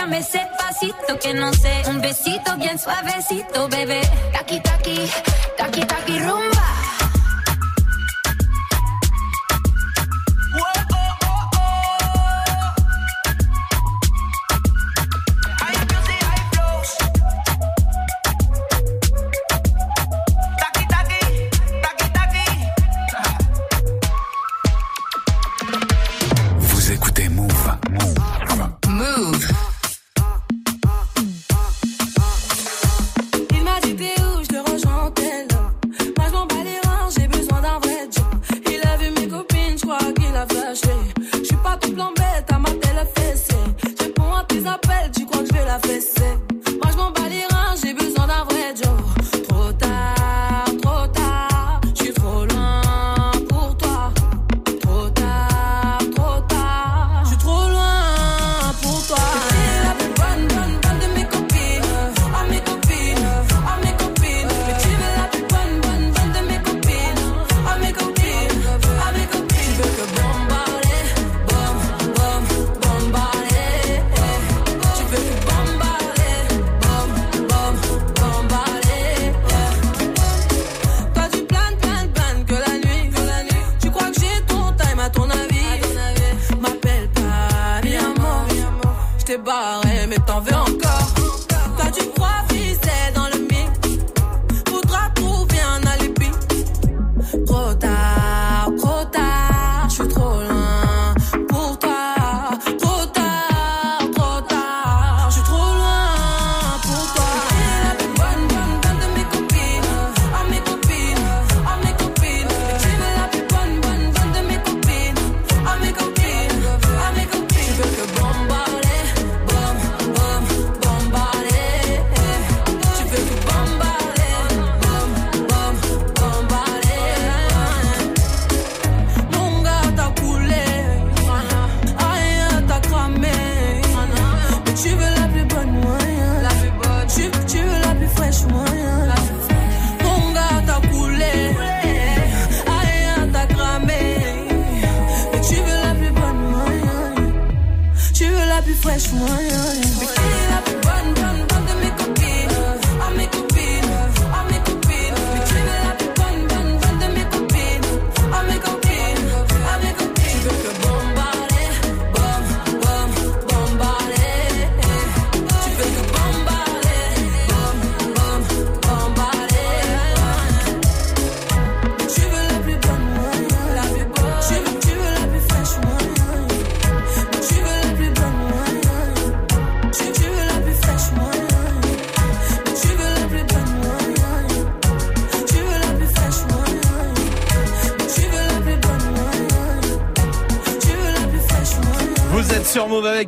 [0.00, 4.00] enséñame ese pasito que no sé, un besito bien suavecito, bebé.
[4.32, 5.49] Taki taki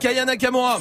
[0.03, 0.81] sur Move avec Aya Nakamura.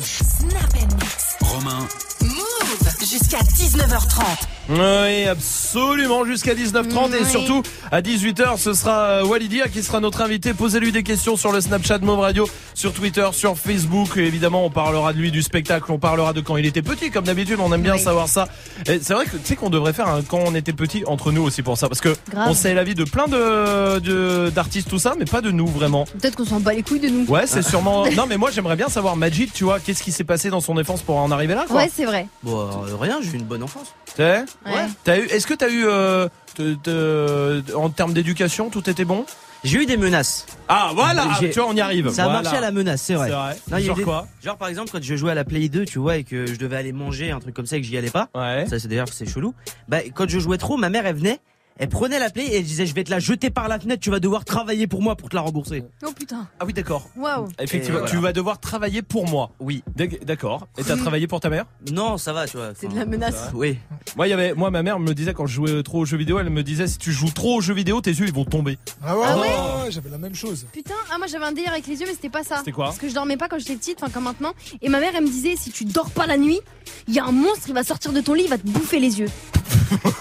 [1.42, 1.88] Romain,
[2.22, 4.22] Move jusqu'à 19h30.
[4.70, 7.62] Oui, absolument, jusqu'à 19h30 et surtout
[7.92, 10.54] à 18h, ce sera euh, Walidia qui sera notre invité.
[10.54, 14.18] Posez-lui des questions sur le Snapchat Move Radio, sur Twitter, sur Facebook.
[14.18, 17.12] Et évidemment, on parlera de lui, du spectacle, on parlera de quand il était petit,
[17.12, 18.48] comme d'habitude, on aime bien savoir ça.
[18.86, 21.42] C'est vrai que tu sais qu'on devrait faire un quand on était petit entre nous
[21.44, 22.48] aussi pour ça, parce que Grave.
[22.50, 25.68] on sait la vie de plein de de- d'artistes tout ça, mais pas de nous
[25.68, 26.06] vraiment.
[26.06, 27.26] Peut-être qu'on s'en bat les couilles de nous.
[27.28, 28.06] Ouais, c'est sûrement.
[28.16, 30.78] Non, mais moi j'aimerais bien savoir Magic, tu vois, qu'est-ce qui s'est passé dans son
[30.78, 31.78] enfance pour en arriver là, quoi?
[31.78, 32.28] Ouais, c'est vrai.
[32.44, 33.88] Bon, euh, rien, j'ai eu une bonne enfance.
[34.14, 34.86] T'sais Ouais.
[35.04, 39.26] T'as eu Est-ce que t'as eu euh, te- te- en termes d'éducation, tout était bon?
[39.64, 40.46] J'ai eu des menaces.
[40.74, 42.10] Ah voilà, tu vois, on y arrive.
[42.12, 42.42] Ça a Voilà.
[42.44, 43.30] marché à la menace, c'est vrai.
[43.30, 43.58] Vrai.
[43.70, 46.00] Non, Genre des- quoi Genre par exemple quand je jouais à la Play 2, tu
[46.00, 48.10] vois, et que je devais aller manger un truc comme ça et que j'y allais
[48.10, 48.30] pas.
[48.34, 48.66] Ouais.
[48.70, 49.54] Ça c'est d'ailleurs c'est chelou.
[49.90, 51.40] Bah quand je jouais trop, ma mère elle venait,
[51.78, 54.02] elle prenait la Play et elle disait je vais te la jeter par la fenêtre,
[54.02, 55.84] tu vas devoir travailler pour moi pour te la rembourser.
[56.06, 56.48] Oh putain.
[56.60, 57.10] Ah oui, d'accord.
[57.16, 57.48] Waouh.
[57.60, 59.52] Effectivement, tu vas devoir travailler pour moi.
[59.60, 59.84] Oui.
[59.96, 60.68] D'ac- D'accord.
[60.78, 61.66] Et t'as travaillé pour ta mère?
[61.92, 62.74] Non, ça va, tu vois.
[62.76, 63.50] C'est de la menace.
[63.54, 63.78] Oui.
[64.16, 66.18] Moi, il y avait, moi, ma mère me disait quand je jouais trop aux jeux
[66.18, 68.46] vidéo, elle me disait si tu joues trop aux jeux vidéo, tes yeux ils vont
[68.46, 68.78] tomber.
[69.04, 69.38] Ah ouais, Ah
[69.86, 70.68] ouais, j'avais la même chose.
[70.72, 72.58] Putain, ah moi j'avais un délire avec les yeux mais c'était pas ça.
[72.60, 74.52] C'était quoi Parce que je dormais pas quand j'étais petite, enfin comme maintenant.
[74.82, 76.60] Et ma mère elle me disait si tu dors pas la nuit,
[77.08, 79.00] il y a un monstre qui va sortir de ton lit, il va te bouffer
[79.00, 79.28] les yeux.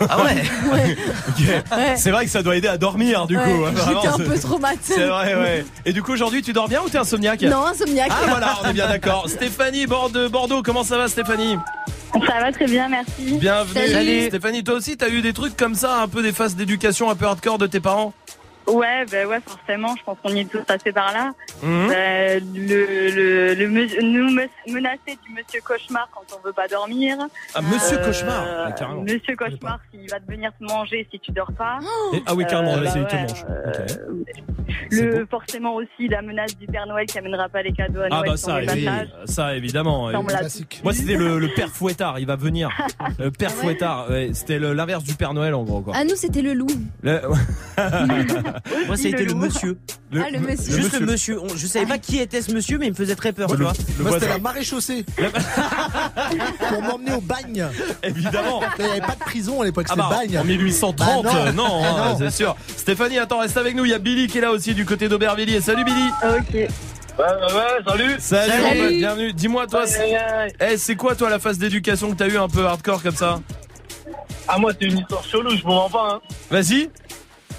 [0.09, 0.43] Ah ouais.
[0.73, 0.97] Ouais.
[1.29, 1.39] Ok.
[1.77, 1.97] Ouais.
[1.97, 3.65] C'est vrai que ça doit aider à dormir, du Ouais, coup.
[3.67, 4.95] hein, vraiment, J'étais un c'est- peu traumatisée.
[4.95, 5.65] C'est vrai, ouais.
[5.85, 8.11] Et du coup, aujourd'hui, tu dors bien ou t'es insomniaque Non, insomniaque.
[8.11, 9.29] Ah voilà, on est bien d'accord.
[9.29, 11.57] Stéphanie Bord- de Bordeaux, comment ça va Stéphanie?
[12.27, 13.39] Ça va très bien, merci.
[13.39, 13.87] Bienvenue.
[13.89, 14.27] Salut.
[14.27, 17.15] Stéphanie, toi aussi, t'as eu des trucs comme ça, un peu des phases d'éducation un
[17.15, 18.13] peu hardcore de tes parents?
[18.67, 21.33] Ouais, ben ouais, forcément, je pense qu'on y est tous passés par là.
[21.63, 21.89] Mhm.
[21.89, 26.69] Ben, le, le, le me- nous me- menacer du monsieur cauchemar quand on veut pas
[26.69, 27.17] dormir.
[27.55, 29.03] Ah, monsieur Euh, cauchemar ah, carrément.
[29.03, 31.79] Monsieur cauchemar, s'il va te venir te manger si tu dors pas.
[32.13, 33.45] Et- ah oui, carrément, Euh, là, c'est- il te ouais, mange.
[33.49, 33.73] euh,
[34.11, 34.45] Ok.
[34.93, 38.17] Le, forcément aussi la menace du Père Noël qui amènera pas les cadeaux à Ah
[38.19, 38.61] Noël bah sur ça,
[39.25, 40.11] ça évidemment.
[40.85, 42.69] Moi c'était le, le père fouettard, il va venir.
[43.19, 45.93] Le père fouettard, ouais, c'était l'inverse du Père Noël en gros quoi.
[45.97, 46.69] Ah nous c'était le loup.
[47.03, 47.21] Le-
[48.87, 49.79] Moi ça a été le monsieur.
[50.15, 50.77] Ah, le monsieur.
[50.77, 51.41] Juste le monsieur.
[51.41, 53.57] On- je savais pas qui était ce monsieur, mais il me faisait très peur, Le-
[53.57, 53.73] tu vois.
[53.99, 55.05] le Moi, c'était la marée chaussée.
[56.69, 57.67] Pour m'emmener au bagne.
[58.03, 58.61] Évidemment.
[58.79, 60.39] Il n'y avait pas de prison à l'époque, Ah c'était bah, bagne.
[60.39, 61.39] en 1830, Bah non.
[61.47, 62.19] euh, non, Ah hein, non.
[62.19, 62.57] c'est sûr.
[62.77, 63.85] Stéphanie, attends, reste avec nous.
[63.85, 65.61] Il y a Billy qui est là aussi du côté d'Aubervilliers.
[65.61, 66.09] Salut Billy.
[66.23, 66.55] Ok.
[66.55, 66.67] Ouais,
[67.19, 68.17] ouais, ouais, salut.
[68.19, 69.33] Salut, bienvenue.
[69.33, 70.53] Dis-moi toi, c'est aïe.
[70.61, 73.41] eh, c'est quoi toi la phase d'éducation que t'as eu un peu hardcore comme ça?
[74.49, 76.15] Ah, moi, c'est une histoire chelou, je mens pas.
[76.15, 76.21] Hein.
[76.51, 76.89] Vas-y.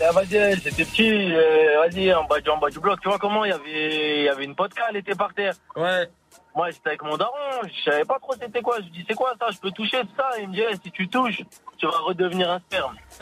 [0.08, 3.20] Ah, vas-y, j'étais petit, euh, vas-y, en bas, du- en bas du bloc, tu vois
[3.20, 5.54] comment il y avait, il y avait une vodka, elle était par terre.
[5.76, 6.10] Ouais.
[6.56, 7.32] Moi, j'étais avec mon daron,
[7.64, 8.78] je savais pas trop c'était quoi.
[8.80, 9.48] Je lui dis, c'est quoi ça?
[9.52, 10.30] Je peux toucher tout ça?
[10.40, 11.42] Il me dit, eh, si tu touches,
[11.78, 12.96] tu vas redevenir un sperme.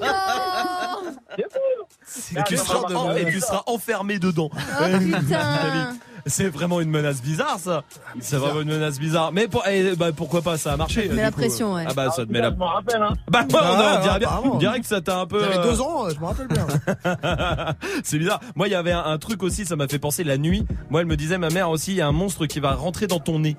[0.00, 4.50] Non Et tu, Ah, non, et tu seras enfermé dedans.
[4.52, 5.94] Oh putain
[6.26, 7.82] C'est vraiment une menace bizarre ça.
[8.20, 9.32] C'est vraiment une menace bizarre.
[9.32, 11.02] Mais pour- eh, bah, pourquoi pas ça a marché.
[11.02, 11.38] met du la coup.
[11.40, 11.84] pression, ouais.
[11.88, 12.50] Ah bah ça te Ah, met la.
[12.50, 13.14] Je m'en rappelle, hein.
[13.30, 14.54] Bah ouais, on, Ah, on dirait, bien- apparemment.
[14.54, 15.40] on dirait que ça t'a un peu.
[15.40, 16.66] J'avais euh, deux ans, je me rappelle bien.
[18.04, 18.40] c'est bizarre.
[18.56, 20.64] Moi, il y avait un, un truc aussi, ça m'a fait penser la nuit.
[20.90, 23.06] Moi, elle me disait, ma mère aussi, il y a un monstre qui va rentrer
[23.06, 23.56] dans ton nez.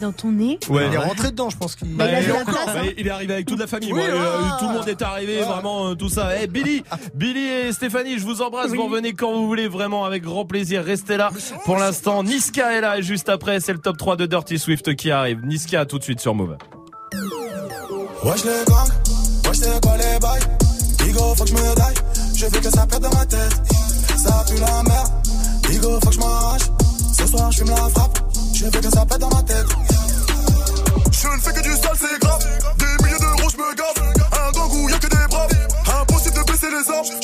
[0.00, 0.58] Dans ton nez?
[0.68, 0.86] Ouais.
[0.88, 1.96] Il est rentré dedans, je pense qu'il.
[1.96, 2.90] Bah, il a la encore, place, bah, hein.
[2.96, 3.92] il est arrivé avec toute la famille.
[3.92, 4.56] Oui, moi, euh, ah.
[4.60, 6.30] tout le monde est arrivé, vraiment euh, tout ça.
[6.40, 6.82] Eh Billy,
[7.14, 8.70] Billy et Stéphanie, je vous embrasse.
[8.70, 10.84] Vous revenez quand vous voulez, vraiment avec grand plaisir.
[10.84, 11.30] Restez là.
[11.64, 14.94] Pour l'instant, Niska est là et juste après, c'est le top 3 de Dirty Swift
[14.96, 15.40] qui arrive.
[15.44, 16.56] Niska tout de suite sur Move.
[18.24, 18.88] Wesh les gangs,
[19.46, 20.40] wesh c'est quoi les bails.
[20.98, 21.94] Bigo faut que je me daille,
[22.36, 23.62] je veux que ça pète dans ma tête.
[24.16, 25.08] Ça pue la merde,
[25.68, 26.62] Bigo faut que je m'arrache.
[27.18, 28.18] Ce soir je fume la frappe,
[28.54, 29.66] je veux que ça pète dans ma tête.
[31.12, 32.44] Je ne fais que du sale c'est grave,
[32.78, 34.14] des milliers d'euros je me gave.
[34.32, 35.50] Un gang où y'a que des braves,
[36.00, 37.20] impossible de baisser les armes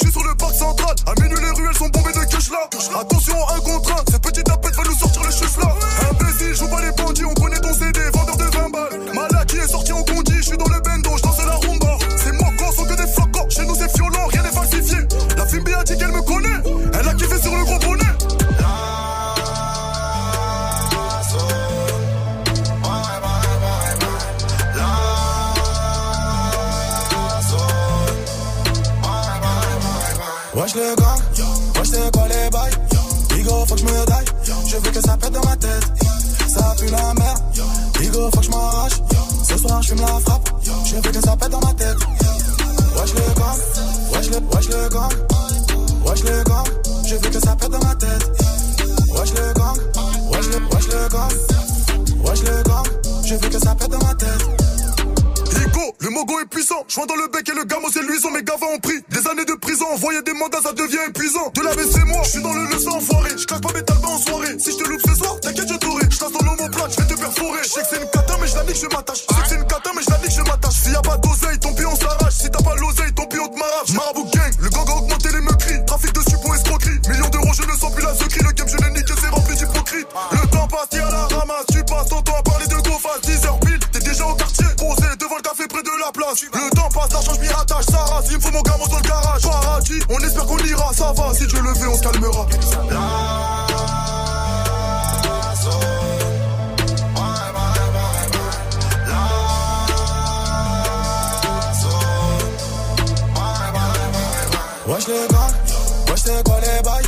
[0.60, 2.58] À minuit les ruelles sont bombées de cash là.
[3.00, 5.72] Attention un contre un, ces petits tapettes va nous sortir les cheveux là.
[6.10, 9.14] Imbécile, joue pas les bandits, on connaît ton CD, vendeur de 20 balles.
[9.14, 11.98] Malak qui est sorti en condi, je suis dans le bendo, je danse la rumba.
[12.16, 14.98] C'est moi quand sont que des flocons, chez nous c'est violent, rien n'est falsifié.
[15.36, 16.58] La fille a dit qu'elle me connaît,
[30.68, 31.18] Wesh le gang,
[31.76, 32.72] wesh c'est quoi les bails.
[33.30, 34.24] Bigo faut que je me daille,
[34.66, 35.82] je veux que ça pète dans ma tête.
[36.46, 37.42] Ça pue la merde,
[37.98, 38.92] Bigo faut que je m'arrache.
[39.48, 40.50] Ce soir je fume la frappe,
[40.84, 41.96] je veux que ça pète dans ma tête.
[42.96, 43.58] Wesh le gang,
[44.12, 45.12] wesh le, wesh le gang
[46.04, 46.66] Wesh le gang,
[47.06, 48.30] je veux que ça pète dans ma tête.
[49.16, 49.78] Wesh le gang,
[50.30, 51.32] wesh le, wesh le gang
[52.26, 52.84] Wesh le gang,
[53.24, 54.57] je veux que ça pète dans ma tête
[56.08, 58.72] le mogo est puissant, je dans le bec et le gamo c'est lui mes gavins
[58.72, 61.52] ont pris Des années de prison, envoyer des mandats ça devient épuisant.
[61.54, 64.16] De la c'est moi, je suis dans le leçon enfoiré Je claque pas mes talbans
[64.16, 64.56] en soirée.
[64.58, 66.08] Si je te loupe ce soir, t'inquiète je t'aurai.
[66.08, 68.56] Je dans l'homoplate, je vais te perforer Je sais que c'est une cata mais je
[68.56, 69.20] la nique, je m'attache.
[69.20, 70.76] Je sais que c'est une cata mais je la nique, je m'attache.
[70.80, 72.36] Si y'a pas d'oseille, ton pied on s'arrache.
[72.40, 75.28] Si t'as pas l'oseille, ton pied on te m'arrache Marabout gang, le gang a augmenté
[75.28, 77.00] les meurtris Trafic de suppos escroquerie.
[77.12, 79.54] Millions d'euros je ne sens plus la secrie Le game je l'ai niqué c'est rempli
[79.60, 81.68] d'hypocrite Le temps passe, à la ramasse.
[81.68, 82.22] Tu passes ton
[86.16, 87.84] Le temps passe, l'argent je m'y rattache.
[87.84, 89.42] Sarah, il me faut mon gamin dans le garage.
[89.42, 91.34] Paradis, on espère qu'on ira, ça va.
[91.34, 92.46] Si Dieu le veut, on se calmera.
[104.86, 105.48] Wesh les gars,
[106.08, 107.04] wesh c'est quoi les bails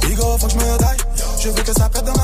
[0.00, 0.96] Bigo faut que je me taille,
[1.38, 2.17] je veux que ça pète dans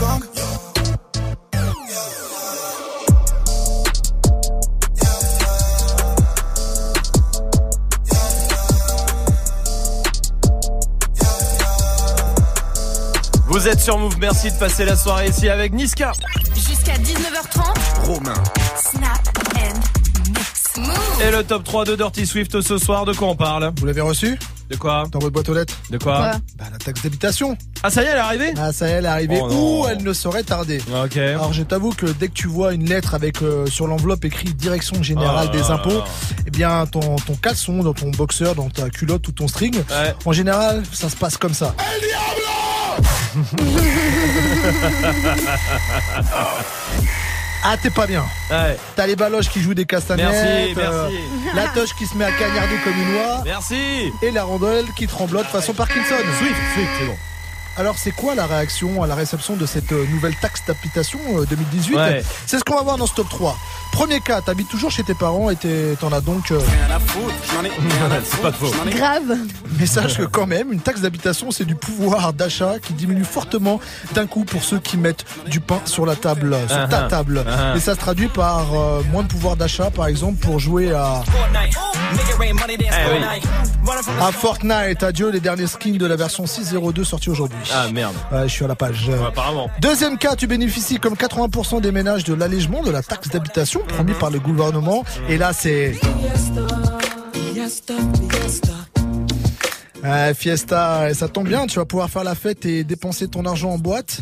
[0.00, 0.20] gang.
[13.46, 16.12] Vous êtes sur Move, merci de passer la soirée ici avec Niska.
[16.54, 18.06] Jusqu'à 19h30.
[18.06, 18.34] Romain.
[18.76, 19.20] Snap
[19.56, 20.76] and mix.
[20.78, 21.22] Move.
[21.22, 23.72] Et le top 3 de Dirty Swift ce soir, de quoi on parle?
[23.78, 24.38] Vous l'avez reçu?
[24.70, 25.04] De quoi?
[25.10, 25.74] Dans votre boîte aux lettres?
[25.90, 26.16] De quoi?
[26.16, 26.32] Quoi?
[26.56, 27.58] Bah la taxe d'habitation.
[27.82, 29.82] Ah ça y est, elle est arrivée Ah ça y est, elle est arrivée Oh
[29.82, 30.82] où elle ne saurait tarder.
[31.02, 31.16] Ok.
[31.16, 34.52] Alors je t'avoue que dès que tu vois une lettre avec euh, sur l'enveloppe écrit
[34.52, 36.02] Direction Générale Ah des Impôts,
[36.46, 40.14] eh bien ton, ton caleçon, dans ton boxeur, dans ta culotte ou ton string, Ouais.
[40.26, 41.74] en général ça se passe comme ça.
[47.62, 48.24] Ah t'es pas bien.
[48.50, 48.76] Ouais.
[48.96, 51.14] T'as les baloches qui jouent des castagnettes, Merci, merci.
[51.54, 54.10] la toche qui se met à cagnarder comme une oie, Merci.
[54.22, 56.14] et la rondelle qui tremblote façon Parkinson.
[56.38, 57.16] Swift, Swift, c'est bon.
[57.76, 61.46] Alors c'est quoi la réaction à la réception de cette euh, nouvelle taxe d'habitation euh,
[61.46, 62.22] 2018 Ouais.
[62.46, 63.56] C'est ce qu'on va voir dans ce top 3.
[63.92, 65.56] Premier cas, t'habites toujours chez tes parents et
[66.00, 66.50] t'en as donc...
[66.50, 66.60] euh,
[68.24, 68.72] c'est pas faux.
[68.90, 69.36] Grave.
[69.78, 73.80] mais sache que quand même, une taxe d'habitation, c'est du pouvoir d'achat qui diminue fortement
[74.14, 77.08] d'un coup pour ceux qui mettent du pain sur la table, sur Ah ta ah.
[77.08, 77.44] table.
[77.46, 77.74] Ah.
[77.76, 81.22] Et ça se traduit par euh, moins de pouvoir d'achat, par exemple, pour jouer à,
[82.12, 82.44] Eh
[84.20, 85.02] à Fortnite.
[85.02, 87.58] Adieu les derniers skins de la version 6.02 sortie aujourd'hui.
[87.72, 88.14] Ah merde.
[88.32, 89.08] Ouais, je suis à la page.
[89.08, 89.70] Ouais, apparemment.
[89.80, 94.14] Deuxième cas, tu bénéficies comme 80% des ménages de l'allègement de la taxe d'habitation promis
[94.14, 95.04] par le gouvernement.
[95.28, 95.98] Et là, c'est
[100.04, 101.10] euh, Fiesta.
[101.10, 103.78] Et ça tombe bien, tu vas pouvoir faire la fête et dépenser ton argent en
[103.78, 104.20] boîte.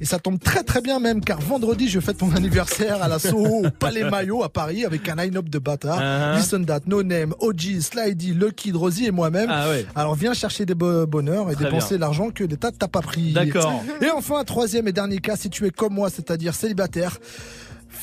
[0.00, 3.18] Et ça tombe très très bien même, car vendredi, je fête mon anniversaire à la
[3.18, 6.00] Soho au Palais Maillot à Paris avec un line-up de bâtards.
[6.00, 6.36] Uh-huh.
[6.36, 9.48] Listen That, No Name, OG, Slidey, Lucky, Drosy et moi-même.
[9.50, 9.86] Ah ouais.
[9.94, 13.32] Alors viens chercher des bo- bonheurs et Très dépenser l'argent que l'État t'a pas pris.
[13.32, 13.82] D'accord.
[14.02, 17.18] Et enfin, troisième et dernier cas, si tu es comme moi, c'est-à-dire célibataire,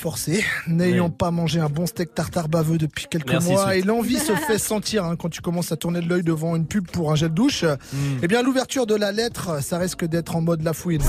[0.02, 1.12] forcé, n'ayant Oui.
[1.16, 4.58] pas mangé un bon steak tartare baveux depuis quelques Merci, mois, et l'envie se fait
[4.58, 7.30] sentir hein, quand tu commences à tourner de l'œil devant une pub pour un gel
[7.30, 7.64] douche.
[7.64, 8.18] Hmm.
[8.24, 11.04] Eh bien, l'ouverture de la lettre, ça risque d'être en mode la fouine.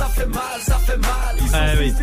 [1.55, 1.95] Ah oui.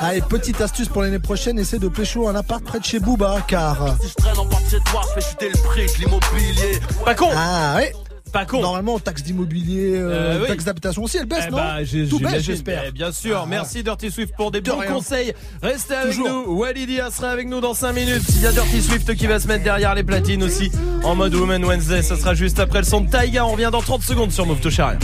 [0.00, 2.98] Ah, et petite astuce pour l'année prochaine, essaie de pécho un appart près de chez
[2.98, 3.96] Booba, car...
[4.00, 6.80] Si je traîne en bas de chez toi, je fais chuter le prix de l'immobilier.
[7.04, 7.28] Pas con.
[7.34, 7.92] Ah ouais
[8.32, 8.60] Pas con.
[8.60, 10.48] Normalement, taxe d'immobilier, euh, Euh, oui.
[10.48, 11.76] taxe d'habitation aussi, elle baisse, Eh non bah,
[12.08, 12.84] Tout baisse, j'espère.
[12.88, 13.40] Eh Bien sûr.
[13.42, 13.46] Ah.
[13.48, 14.92] Merci Dirty Swift pour des De bons rien.
[14.92, 15.32] conseils.
[15.62, 16.28] Restez avec Toujours.
[16.46, 16.58] nous.
[16.58, 18.22] Walidia sera avec nous dans 5 minutes.
[18.36, 20.70] Il y a Dirty Swift qui va se mettre derrière les platines aussi
[21.02, 22.02] en mode Woman Wednesday.
[22.02, 23.44] Ça sera juste après le son de Taiga.
[23.46, 24.98] On revient dans 30 secondes sur Move rien.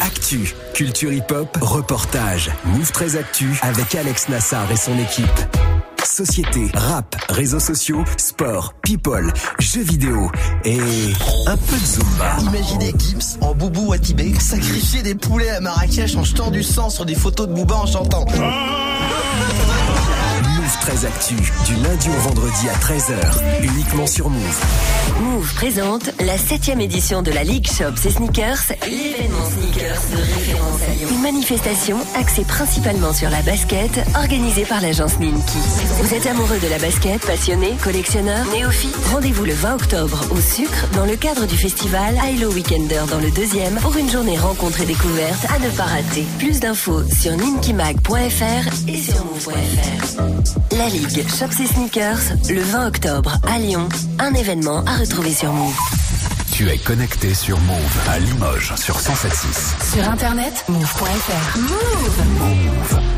[0.00, 2.50] Actu, culture hip-hop, reportage.
[2.64, 5.26] Move 13 Actu avec Alex Nassar et son équipe.
[6.18, 10.32] Société, rap, réseaux sociaux, sport, people, jeux vidéo
[10.64, 10.80] et
[11.46, 12.38] un peu de Zumba.
[12.40, 16.90] Imaginez Gibbs en boubou à Tibet sacrifier des poulets à Marrakech en jetant du sang
[16.90, 18.26] sur des photos de Booba en chantant.
[20.68, 24.64] Move 13 Actu, du lundi au vendredi à 13h, uniquement sur Move.
[25.18, 30.80] Move présente la 7 édition de la League Shops et Sneakers, l'événement sneakers de référence
[30.82, 31.10] à.
[31.10, 35.56] Une manifestation axée principalement sur la basket, organisée par l'agence Ninki.
[36.02, 40.86] Vous êtes amoureux de la basket, passionné, collectionneur, néophyte Rendez-vous le 20 octobre au Sucre
[40.94, 44.86] dans le cadre du festival Hilo Weekender dans le deuxième pour une journée rencontre et
[44.86, 46.26] découverte à ne pas rater.
[46.38, 50.57] Plus d'infos sur ninkimag.fr et sur move.fr.
[50.76, 53.88] La Ligue Shops et Sneakers, le 20 octobre à Lyon,
[54.18, 55.74] un événement à retrouver sur Move.
[56.52, 59.94] Tu es connecté sur Move à Limoges sur 107.6.
[59.94, 61.58] Sur internet, move.fr.
[61.58, 62.18] Move.
[62.38, 63.17] Move.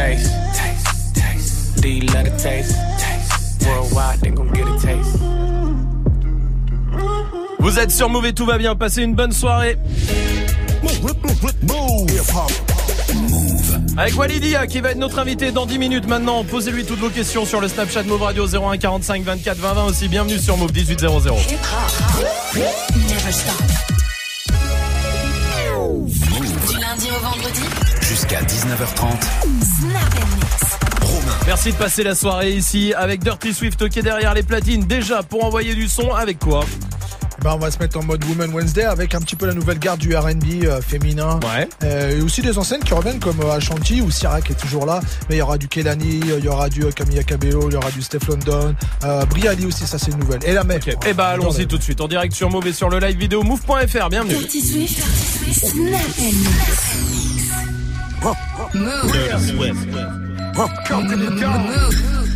[0.00, 0.32] taste.
[0.54, 1.14] taste.
[1.14, 1.84] taste.
[2.14, 2.74] Love the taste?
[2.98, 3.66] taste.
[3.66, 5.18] Worldwide, they gon' get a taste.
[7.58, 8.74] Vous êtes sur Move et tout va bien.
[8.74, 9.76] Passez une bonne soirée.
[13.98, 16.42] Avec Walidia qui va être notre invité dans 10 minutes maintenant.
[16.44, 20.08] Posez-lui toutes vos questions sur le Snapchat Move Radio 01 45 24 20 20 aussi.
[20.08, 21.18] Bienvenue sur Move 1800.
[22.54, 23.54] Never stop.
[26.68, 27.62] Du lundi au vendredi,
[28.30, 29.08] Jusqu'à 19h30.
[29.80, 31.46] Snap Mix.
[31.46, 34.84] Merci de passer la soirée ici avec Dirty Swift qui est derrière les platines.
[34.84, 36.64] Déjà pour envoyer du son avec quoi
[37.42, 39.80] Bah, on va se mettre en mode Woman Wednesday avec un petit peu la nouvelle
[39.80, 41.40] garde du R&B euh, féminin.
[41.42, 41.68] Ouais.
[41.82, 44.86] Euh, et aussi des enseignes qui reviennent comme euh, Ashanti ou Sierra qui est toujours
[44.86, 45.00] là.
[45.28, 47.76] Mais il y aura du Kelani, il y aura du euh, Camilla Cabello, il y
[47.76, 50.44] aura du Steph London, euh, Briali aussi, ça c'est une nouvelle.
[50.44, 50.78] Et la même.
[51.04, 53.42] Eh bah allons-y tout de suite en direct sur Move et sur le live vidéo
[53.42, 54.08] move.fr.
[54.08, 54.36] Bienvenue.
[58.20, 59.88] Dirty Swift, Dirty Swift,
[61.38, 62.02] Snap Mix.
[62.02, 62.28] Move.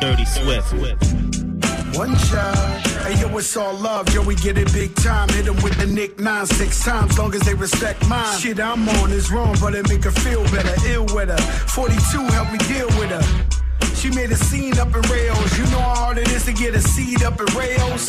[0.00, 0.70] Dirty Swift.
[0.70, 1.98] Dirty Swift.
[1.98, 2.56] One shot.
[3.04, 4.14] Hey, yo, it's all love.
[4.14, 5.28] Yo, we get it big time.
[5.30, 7.18] Hit them with the Nick 9 six times.
[7.18, 8.38] Long as they respect mine.
[8.38, 10.74] Shit, I'm on is wrong, but it make her feel better.
[10.86, 11.36] Ill with her.
[11.36, 13.22] 42 help me deal with her.
[13.96, 15.58] She made a scene up in rails.
[15.58, 18.08] You know how hard it is to get a seed up in rails.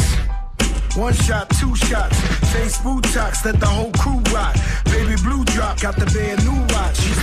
[0.95, 2.19] One shot, two shots.
[2.53, 4.55] Face Botox, let the whole crew rock.
[4.85, 6.62] Baby blue drop, got the band new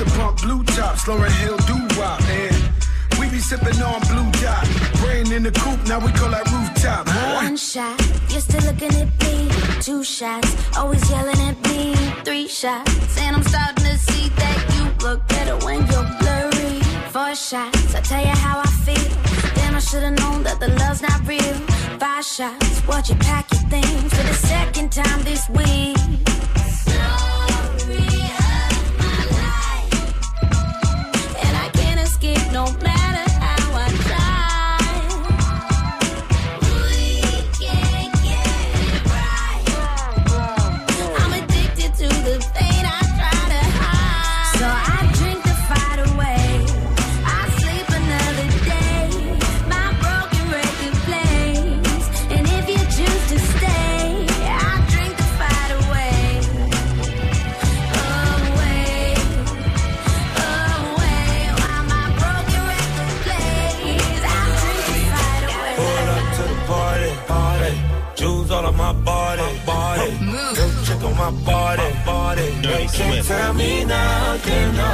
[0.01, 2.57] to pump blue tops, Lauren Hill do wop, and
[3.19, 4.67] we be sipping on blue dot.
[5.05, 7.07] Rain in the coop, now we call that rooftop.
[7.07, 7.45] Huh?
[7.45, 9.49] One shot, you're still looking at me.
[9.83, 11.95] Two shots, always yelling at me.
[12.25, 16.81] Three shots, and I'm starting to see that you look better when you're blurry.
[17.13, 19.11] Four shots, I tell you how I feel.
[19.57, 21.57] Then I should've known that the love's not real.
[21.99, 25.99] Five shots, watch you pack your things for the second time this week.
[32.53, 33.30] no matter.
[71.51, 72.63] bought it, bought it.
[72.63, 74.93] They can't tell me nothing, no.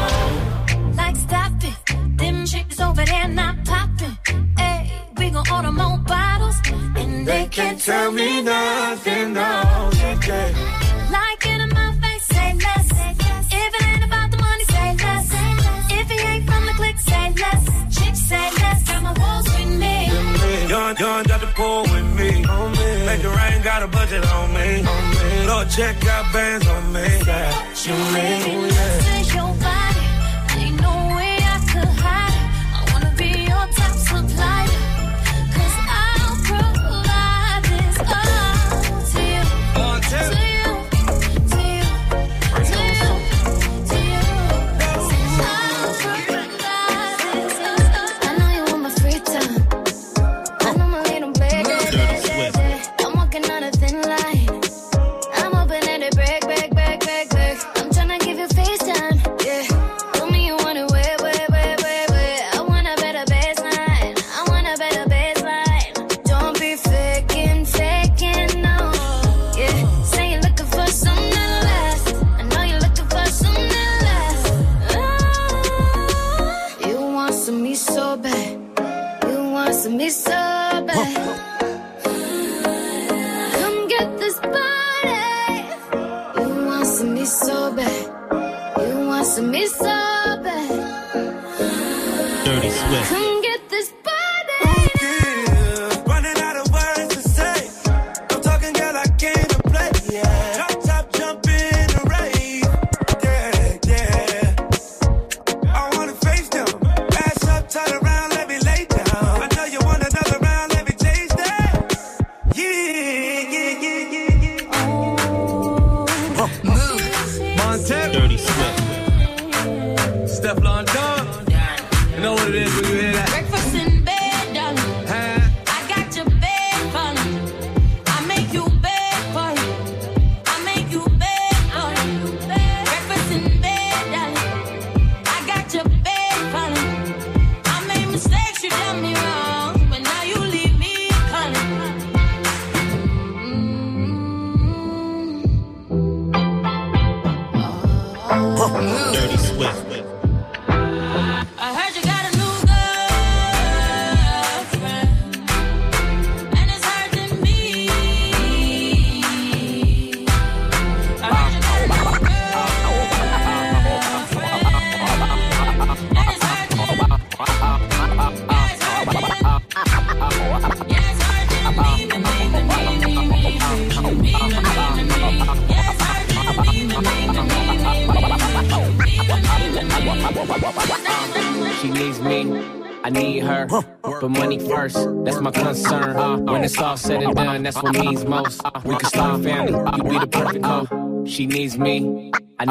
[0.96, 4.16] Like stop it, them chicks over there not popping.
[4.58, 6.56] Hey, we gon' order more bottles,
[6.96, 9.90] and they, they can't tell me nothing, no.
[10.26, 10.75] Yeah.
[23.16, 24.82] Make it rain, got a budget on me.
[25.46, 27.00] Lord, check out bands on me.
[27.00, 30.06] You mean, oh, your body?
[30.60, 32.36] Ain't no way I could hide.
[32.76, 34.95] I wanna be your top supplier.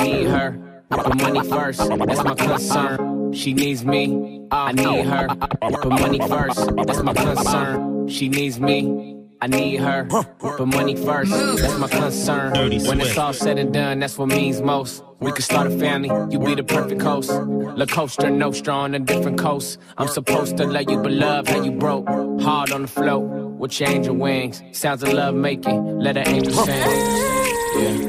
[0.05, 0.83] need her.
[0.89, 3.33] But money first, that's my concern.
[3.33, 5.27] She needs me, I need her.
[5.27, 8.07] But money first, that's my concern.
[8.07, 10.03] She needs me, I need her.
[10.03, 12.53] But money first, that's my concern.
[12.87, 15.03] When it's all said and done, that's what means most.
[15.19, 17.31] We could start a family, you be the perfect host.
[17.31, 19.79] La Costa Nostra on a different coast.
[19.97, 22.07] I'm supposed to love you, but love how you broke.
[22.41, 23.23] Hard on the float,
[23.59, 24.61] with your angel wings.
[24.71, 27.21] Sounds of love making, let an angel sing.
[27.75, 28.04] Yeah.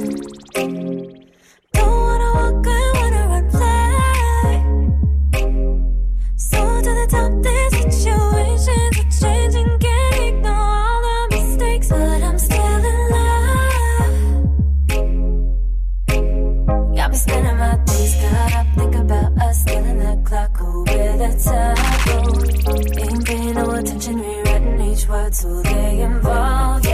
[21.47, 23.25] unacceptable.
[23.25, 26.93] paying no attention, rewritten each word so they involve you.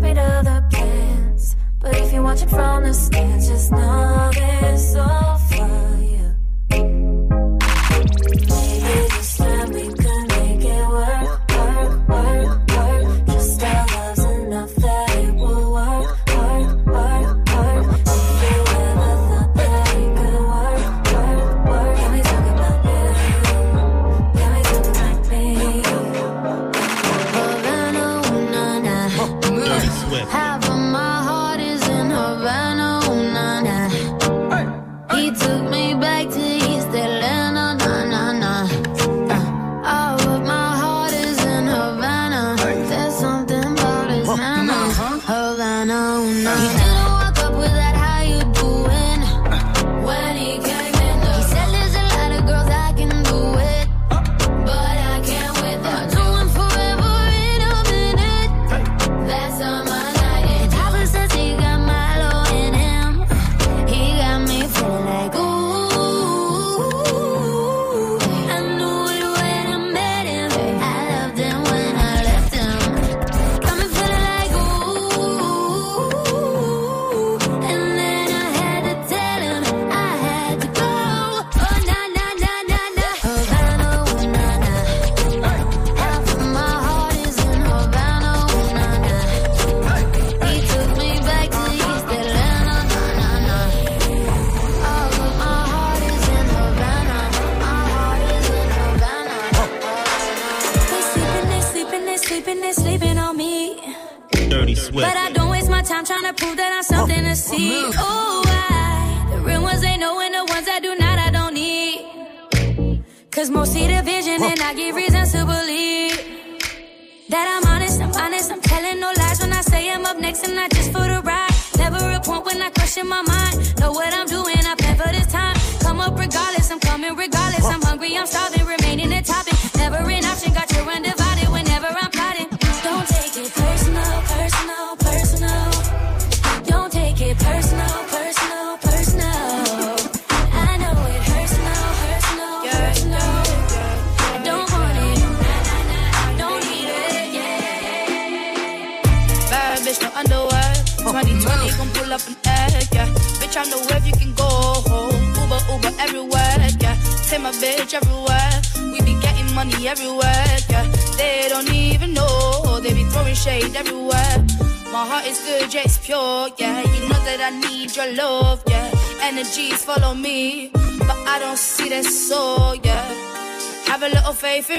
[0.00, 0.18] Made
[0.70, 5.35] plans, but if you from the stands, just know this all.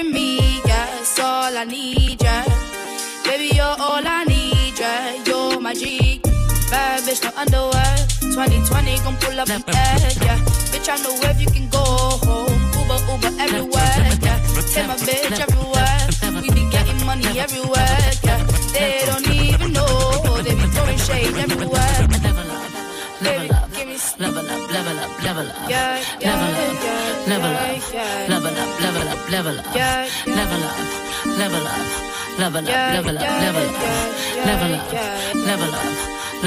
[0.04, 0.27] me.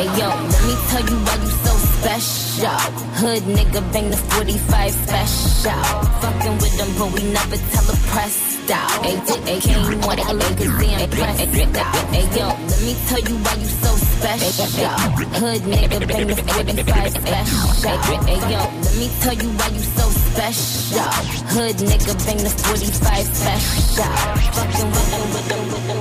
[0.00, 2.78] Hey yo, let me tell you why you so special.
[3.20, 5.82] Hood nigga bang the 45 special.
[6.24, 9.04] Fucking with them, but we never tell a press out.
[9.04, 11.94] Hey, hey, came what I like cause they out.
[12.16, 14.88] Hey yo, let me tell you why you so special.
[15.36, 17.98] Hood nigga bang the 45 special.
[18.24, 20.09] Hey yo, let me tell you why you so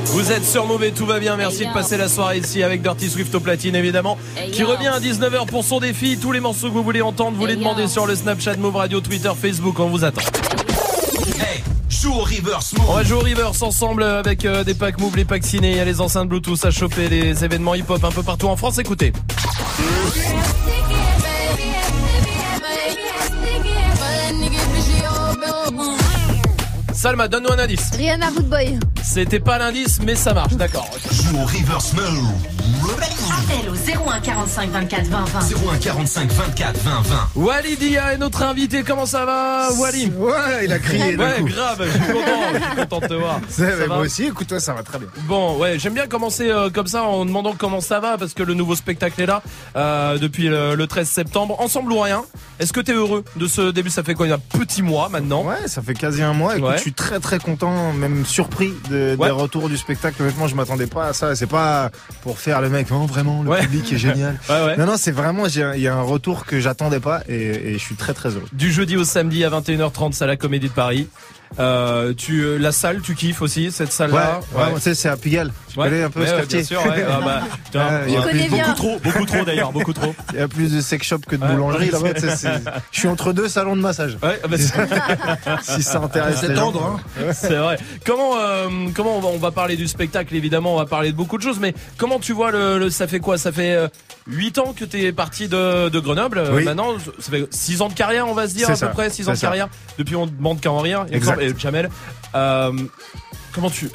[0.06, 1.36] Vous êtes sur Mauvais, tout va bien.
[1.36, 4.18] Merci de passer la soirée ici avec Dirty Swift au platine, évidemment,
[4.54, 6.18] qui revient à 19h pour son défi.
[6.18, 9.02] Tous les morceaux que vous voulez entendre, vous les demandez sur le Snapchat Move Radio,
[9.02, 9.78] Twitter, Facebook.
[9.80, 10.22] On vous attend.
[11.42, 12.90] Hey, joue au reverse move.
[12.90, 15.78] On va jouer au reverse ensemble avec euh, des packs move, les packs ciné, il
[15.78, 18.78] y a les enceintes Bluetooth à choper, les événements hip-hop un peu partout en France.
[18.78, 19.12] Écoutez.
[27.00, 27.92] Salma, donne-nous un indice.
[27.96, 28.78] Rihanna Rude Boy.
[29.02, 30.90] C'était pas l'indice, mais ça marche, d'accord.
[31.10, 31.94] Joue au reverse
[32.74, 33.74] Appel au
[34.10, 35.40] 01 45 24 20 20.
[35.74, 37.30] 01 45 24 20 20.
[37.36, 40.12] Walidia est notre invité, comment ça va Wally?
[40.16, 41.48] Ouais, il a crié d'un Ouais, coup.
[41.48, 43.40] grave, je suis content, je suis content de te voir.
[43.50, 45.08] Ça va moi aussi, écoute, toi, ça va très bien.
[45.28, 48.44] Bon, ouais, j'aime bien commencer euh, comme ça en demandant comment ça va parce que
[48.44, 49.42] le nouveau spectacle est là
[49.76, 51.56] euh, depuis le, le 13 septembre.
[51.60, 52.24] Ensemble ou rien
[52.60, 53.90] Est-ce que t'es heureux de ce début?
[53.90, 55.44] Ça fait quoi Il y a un petit mois maintenant?
[55.44, 56.56] Ouais, ça fait quasi un mois.
[56.58, 56.78] Écoute, Ouais.
[56.78, 60.22] je suis très très content, même surpris de, des retours du spectacle.
[60.22, 61.36] Honnêtement, je m'attendais pas à ça.
[61.36, 61.90] C'est pas
[62.22, 64.40] pour faire le mec, non, vraiment, le public est génial.
[64.50, 64.78] Ouais, ouais.
[64.78, 67.78] Non, non, c'est vraiment, il y a un retour que j'attendais pas et, et je
[67.78, 68.48] suis très très heureux.
[68.54, 71.08] Du jeudi au samedi à 21h30, c'est à la Comédie de Paris.
[71.60, 75.10] Euh, tu, euh, la salle, tu kiffes aussi cette salle-là Ouais, ouais, tu sais, c'est
[75.10, 75.52] à Pigalle.
[75.74, 75.90] Tu Ouais.
[75.90, 77.06] connais un peu Ouais, ce ouais, quartier bien sûr, ouais.
[77.10, 77.42] Ah bah,
[77.74, 78.32] Ouais, il y a ouais.
[78.32, 80.14] plus- beaucoup trop, beaucoup trop d'ailleurs, beaucoup trop.
[80.34, 81.50] Il y a plus de sex shop que de Ouais.
[81.52, 82.14] boulangerie là-bas.
[82.14, 82.62] tu sais, c'est-
[82.92, 84.18] Je suis entre deux salons de massage.
[84.24, 86.84] Ouais, ah bah, c'est- si ça intéresse C'est tendre,
[87.20, 87.24] hein.
[87.34, 87.78] C'est vrai.
[88.06, 91.18] Comment euh, comment on va, on va parler du spectacle évidemment, on va parler de
[91.18, 93.38] beaucoup de choses mais comment tu vois le, le- ça fait quoi?
[93.38, 93.76] Ça fait
[94.30, 96.44] 8 ans que tu es parti de, de Grenoble.
[96.52, 96.64] Oui.
[96.64, 99.10] maintenant ça fait 6 ans de carrière on va se dire à ça, peu près
[99.10, 99.48] 6 ans de ça.
[99.48, 99.68] carrière.
[99.98, 101.06] Depuis on demande qu'à en rire.
[101.24, 101.90] Semble, et Jamel
[102.36, 102.72] euh,
[103.54, 103.90] comment tu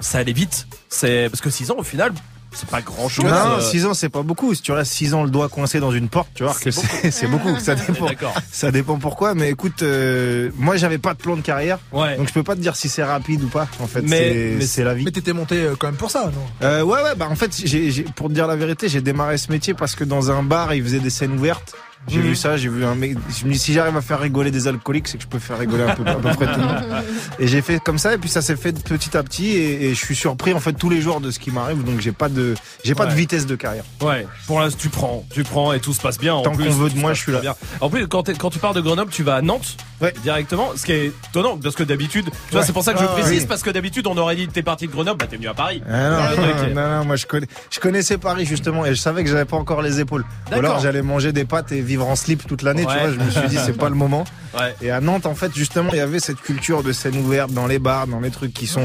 [0.00, 0.66] ça allait vite.
[0.88, 2.12] C'est parce que 6 ans au final
[2.52, 4.54] c'est pas grand chose Non, 6 ans, c'est pas beaucoup.
[4.54, 6.70] Si tu restes 6 ans le doigt coincé dans une porte, tu vois que
[7.10, 7.58] c'est beaucoup.
[7.58, 8.08] Ça dépend.
[8.50, 9.34] Ça dépend pourquoi.
[9.34, 11.78] Mais écoute, euh, moi, j'avais pas de plan de carrière.
[11.92, 13.68] Donc, je peux pas te dire si c'est rapide ou pas.
[13.80, 15.04] En fait, Mais- c'est- la vie.
[15.04, 16.42] Mais t'étais monté euh, quand même pour ça, non?
[16.66, 19.38] Euh, ouais, ouais, bah en fait, j'ai, j'ai- pour te dire la vérité, j'ai démarré
[19.38, 21.74] ce métier parce que dans un bar, ils faisaient des scènes ouvertes.
[22.06, 23.16] J'ai vu ça, j'ai vu un mec.
[23.38, 25.58] Je me dis, si j'arrive à faire rigoler des alcooliques, c'est que je peux faire
[25.58, 26.84] rigoler un peu, à peu près tout le monde.
[27.38, 29.94] Et j'ai fait comme ça, et puis ça s'est fait petit à petit, et, et
[29.94, 32.28] je suis surpris en fait tous les jours de ce qui m'arrive, donc j'ai pas
[32.28, 32.54] de,
[32.84, 33.10] j'ai pas Ouais.
[33.10, 33.84] de vitesse de carrière.
[34.00, 36.34] Ouais, pour l'instant tu prends, tu prends et tout se passe bien.
[36.34, 37.40] En Tant plus, qu'on veut de moi, je suis là.
[37.40, 37.54] bien.
[37.80, 39.76] En plus, quand tu pars de Grenoble, tu vas à Nantes
[40.22, 42.66] directement, ce qui est étonnant parce que d'habitude, tu vois, Ouais.
[42.66, 43.46] c'est pour ça que je Ah, précise oui.
[43.48, 45.54] parce que d'habitude on aurait dit que t'es parti de Grenoble, bah t'es venu à
[45.54, 45.82] Paris.
[45.90, 49.24] Ah non, non, non, non, moi je, connais, je connaissais Paris justement et je savais
[49.24, 50.24] que j'avais pas encore les épaules.
[50.50, 52.92] Ou alors j'allais manger des pâtes et vivre en slip toute l'année, Ouais.
[52.92, 53.10] tu vois.
[53.12, 54.24] Je me suis dit c'est pas le moment.
[54.58, 54.74] Ouais.
[54.82, 57.66] Et à Nantes en fait justement il y avait cette culture de scène ouverte dans
[57.66, 58.84] les bars, dans les trucs qui sont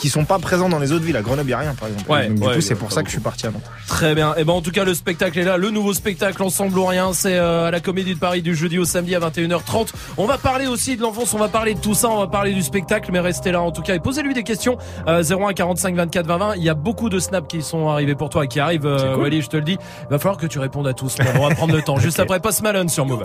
[0.00, 1.16] qui sont pas présents dans les autres villes.
[1.16, 2.10] À Grenoble il y a rien par exemple.
[2.10, 3.62] Ouais, Donc, du ouais, coup c'est pour ça que je suis parti à Nantes.
[3.86, 4.34] Très bien.
[4.36, 7.12] Et ben en tout cas le spectacle est là, le nouveau spectacle Ensemble ou rien,
[7.12, 9.88] c'est euh, à la Comédie de Paris du jeudi au samedi à 21h30.
[10.16, 12.52] On va parler aussi de l'enfance, on va parler de tout ça, on va parler
[12.52, 14.78] du spectacle, mais restez là en tout cas et posez-lui des questions.
[15.06, 16.54] Euh, 01 45 24 20 20.
[16.56, 18.86] Il y a beaucoup de snaps qui sont arrivés pour toi et qui arrivent.
[18.86, 19.24] Euh, cool.
[19.24, 19.76] Wally, je te le dis.
[20.04, 21.16] Il va falloir que tu répondes à tous.
[21.36, 21.98] On va prendre le temps.
[21.98, 23.24] Juste après Post Malone sur Move.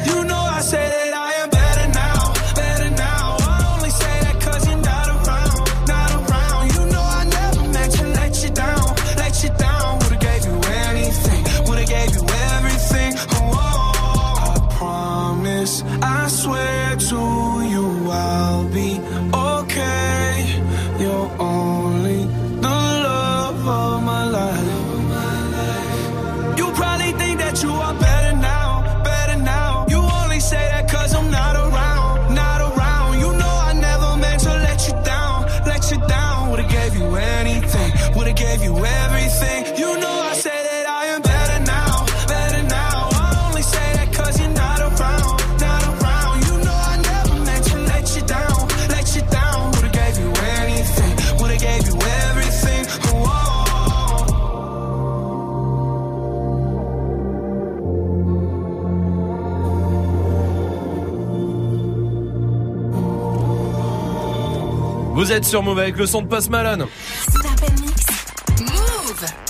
[65.41, 66.87] sur Move avec le son de Passe Malone.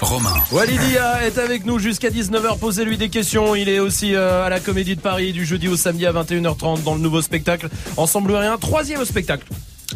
[0.01, 0.34] Romain.
[0.51, 2.59] Walidia est avec nous jusqu'à 19h.
[2.59, 3.55] Posez-lui des questions.
[3.55, 6.84] Il est aussi euh, à la Comédie de Paris du jeudi au samedi à 21h30
[6.84, 7.69] dans le nouveau spectacle.
[7.97, 8.57] Ensemble ou rien.
[8.57, 9.45] Troisième spectacle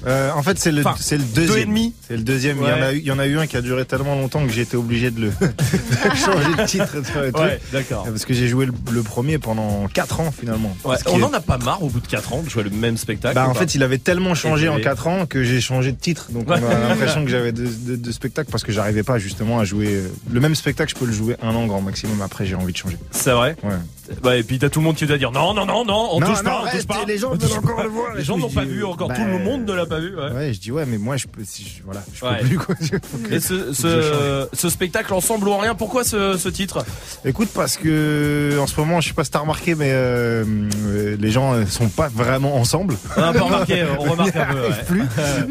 [0.05, 1.61] euh, en fait, c'est le, Enfin, c'est le deux deuxième.
[1.61, 1.93] et demi.
[2.07, 2.57] C'est le deuxième.
[2.61, 4.15] Il, y en a eu, il y en a eu un qui a duré tellement
[4.15, 5.31] longtemps que j'ai été obligé de le
[6.15, 6.95] changer de titre.
[7.39, 8.03] Ouais, d'accord.
[8.05, 10.75] Parce que j'ai joué le, le premier pendant 4 ans finalement.
[10.83, 12.69] Ouais, on est- en a pas marre au bout de 4 ans de jouer le
[12.69, 13.35] même spectacle.
[13.35, 14.83] Bah, en fait, il avait tellement changé en télé.
[14.83, 16.27] 4 ans que j'ai changé de titre.
[16.31, 16.59] Donc, on a
[16.89, 19.87] l'impression que j'avais deux de, de spectacles parce que j'arrivais pas justement à jouer.
[19.95, 22.21] euh, Le même spectacle, je peux le jouer un an grand maximum.
[22.21, 22.97] Après, j'ai envie de changer.
[23.11, 23.55] C'est vrai?
[23.63, 23.71] Ouais.
[24.23, 26.19] Bah, et puis t'as tout le monde qui doit dire non, non, non, non, on
[26.19, 27.03] Non, touche non, pas, on touche pas.
[27.07, 27.83] les gens veulent encore pas.
[27.83, 28.13] le voir.
[28.15, 30.15] Les gens n'ont pas vu encore, bah, tout le monde ne l'a pas vu.
[30.15, 30.31] ouais.
[30.31, 32.39] Ouais, je dis ouais, mais moi, je peux, si voilà, je peux Ouais.
[32.39, 32.75] plus quoi.
[33.31, 36.85] Et ce, ce, ce spectacle ensemble ou rien, pourquoi ce, ce titre?
[37.25, 40.43] Écoute, parce que en ce moment, je sais pas si t'as remarqué, mais euh,
[40.87, 42.95] euh, les gens euh, sont pas vraiment ensemble.
[43.17, 44.83] On a pas remarqué, on remarque un peu, ouais.
[44.87, 45.03] plus.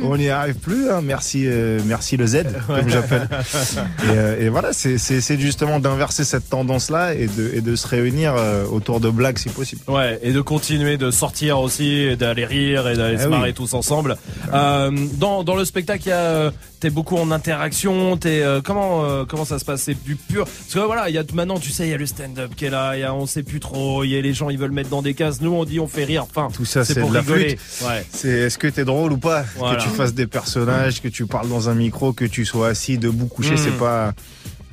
[0.03, 0.91] On n'y arrive plus.
[0.91, 1.01] hein.
[1.03, 3.29] Merci, euh, merci le Z, comme j'appelle.
[3.31, 8.35] Et, euh, et voilà, c'est justement d'inverser cette tendance-là et de, et de se réunir
[8.71, 9.83] autour de blagues si possible.
[9.89, 13.55] Ouais, et de continuer de sortir aussi, d'aller rire et d'aller Eh se marrer oui.
[13.55, 14.16] tous ensemble.
[14.53, 16.51] Euh, dans, dans le spectacle, il y a, euh,
[16.81, 19.83] t'es beaucoup en interaction, t'es, euh, comment, euh, comment ça se passe?
[19.83, 20.45] C'est du pur?
[20.45, 22.65] Parce que voilà, il y a maintenant, tu sais, il y a le stand-up qui
[22.66, 24.71] est là, y a, on sait plus trop, il y a les gens, ils veulent
[24.73, 25.41] mettre dans des cases.
[25.41, 26.25] Nous, on dit, on fait rire.
[26.29, 27.57] Enfin, Tout ça, c'est pour de la rigoler.
[27.57, 27.89] flûte.
[27.89, 28.05] Ouais.
[28.12, 29.45] C'est est-ce que t'es drôle ou pas?
[29.57, 29.77] Voilà.
[29.77, 32.99] Que tu fasses des personnages, que tu parles dans un micro, que tu sois assis,
[32.99, 33.59] debout, couché, Mm.
[33.59, 34.12] c'est pas.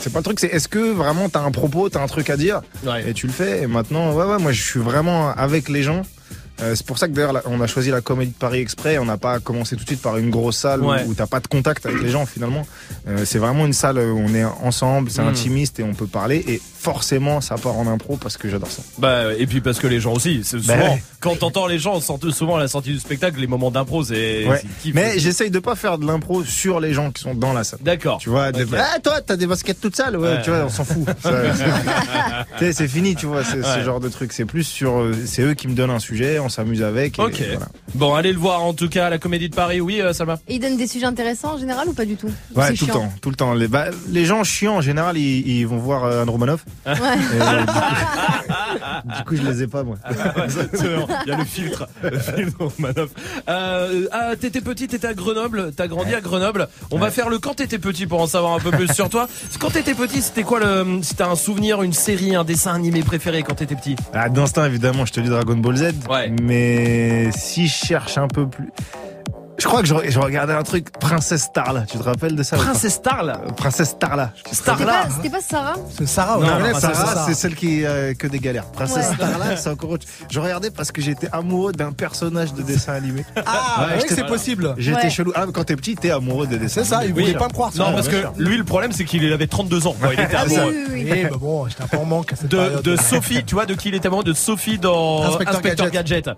[0.02, 2.38] C'est pas le truc, c'est est-ce que vraiment t'as un propos, t'as un truc à
[2.38, 3.08] dire Ouais.
[3.10, 3.62] et tu le fais.
[3.64, 6.02] Et maintenant, ouais, ouais, moi je suis vraiment avec les gens.
[6.62, 8.98] Euh, c'est pour ça que d'ailleurs on a choisi la Comédie de Paris exprès.
[8.98, 11.04] On n'a pas commencé tout de suite par une grosse salle Ouais.
[11.06, 12.66] où, où t'as pas de contact avec les gens finalement.
[13.08, 15.28] Euh, c'est vraiment une salle où on est ensemble, c'est Mm.
[15.28, 16.44] intimiste et on peut parler.
[16.48, 18.82] Et forcément, ça part en impro parce que j'adore ça.
[18.98, 21.04] Bah, et puis parce que les gens aussi, Bah souvent, ouais.
[21.20, 24.62] quand t'entends les gens, souvent à la sortie du spectacle, les moments d'impro, c'est, Ouais.
[24.94, 27.80] Mais j'essaye de pas faire de l'impro sur les gens qui sont dans la salle.
[27.84, 28.18] D'accord.
[28.20, 28.70] Tu vois, des- Ok.
[28.78, 31.06] ah toi t'as des baskets toutes sales, ouais, tu vois, on s'en fout.
[32.60, 34.34] C'est- fini, tu vois, ce genre de truc.
[34.34, 37.18] C'est plus sur, euh, c'est eux qui me donnent un sujet, on s'amuse avec.
[37.18, 37.42] et Ok.
[37.52, 37.68] voilà.
[37.96, 39.82] Bon, allez le voir en tout cas à la Comédie de Paris.
[39.82, 40.38] Oui, euh, Salma.
[40.48, 42.30] Et il donne des sujets intéressants en général ou pas du tout?
[42.56, 43.54] Ou Ouais, tout le temps, tout le temps.
[43.54, 46.66] Les, bah, les gens chiants en général, ils, ils vont voir euh, Anne Romanoff.
[46.86, 46.94] Ouais.
[49.06, 49.98] Du, coup, je les ai pas moi.
[50.10, 51.88] C'est bon, Il y a le filtre.
[52.04, 52.72] Le filtre.
[53.50, 56.68] Euh, ah, t'étais petit, t'étais à Grenoble, t'as grandi à Grenoble.
[56.92, 59.28] On va faire le quand t'étais petit pour en savoir un peu plus sur toi.
[59.60, 63.02] Quand t'étais petit, c'était quoi le, si t'as un souvenir, une série, un dessin animé
[63.04, 63.96] préféré quand t'étais petit?
[64.14, 65.94] Ah, D'instinct, évidemment, je te dis Dragon Ball Z.
[66.10, 66.34] Ouais.
[66.42, 68.72] Mais si je cherche un peu plus.
[69.58, 71.82] Je crois que je, je regardais un truc, Princesse Starla.
[71.82, 74.32] Tu te rappelles de ça Princesse Starla Euh, Princesse Starla.
[74.52, 76.54] C'était pas, c'était pas Sarah C'est Sarah, Non, ouais.
[76.64, 77.26] mais Princesse Sarah, Sarah.
[77.28, 78.66] c'est celle qui euh, que des galères.
[78.72, 79.16] Princesse Ouais.
[79.16, 80.06] Starla, c'est encore autre.
[80.32, 83.24] Je regardais parce que j'étais amoureux d'un personnage de dessin animé.
[83.46, 84.74] Ah, Ouais, c'est possible.
[84.78, 85.10] J'étais Ouais.
[85.12, 85.32] chelou.
[85.36, 86.84] Ah, quand t'es petit, t'es amoureux des dessins.
[86.84, 87.72] C'est ça, il voulait pas me croire.
[87.76, 89.96] Non, parce que lui, le problème, c'est qu'il avait 32 ans.
[90.12, 90.74] il était Ah, amoureux.
[90.90, 93.44] oui, oui, Eh, bah bon, j'étais un peu en manque à cette De, de Sophie,
[93.46, 96.30] tu vois, de qui il était amoureux De Sophie dans Inspecteur Inspecteur, Gadget.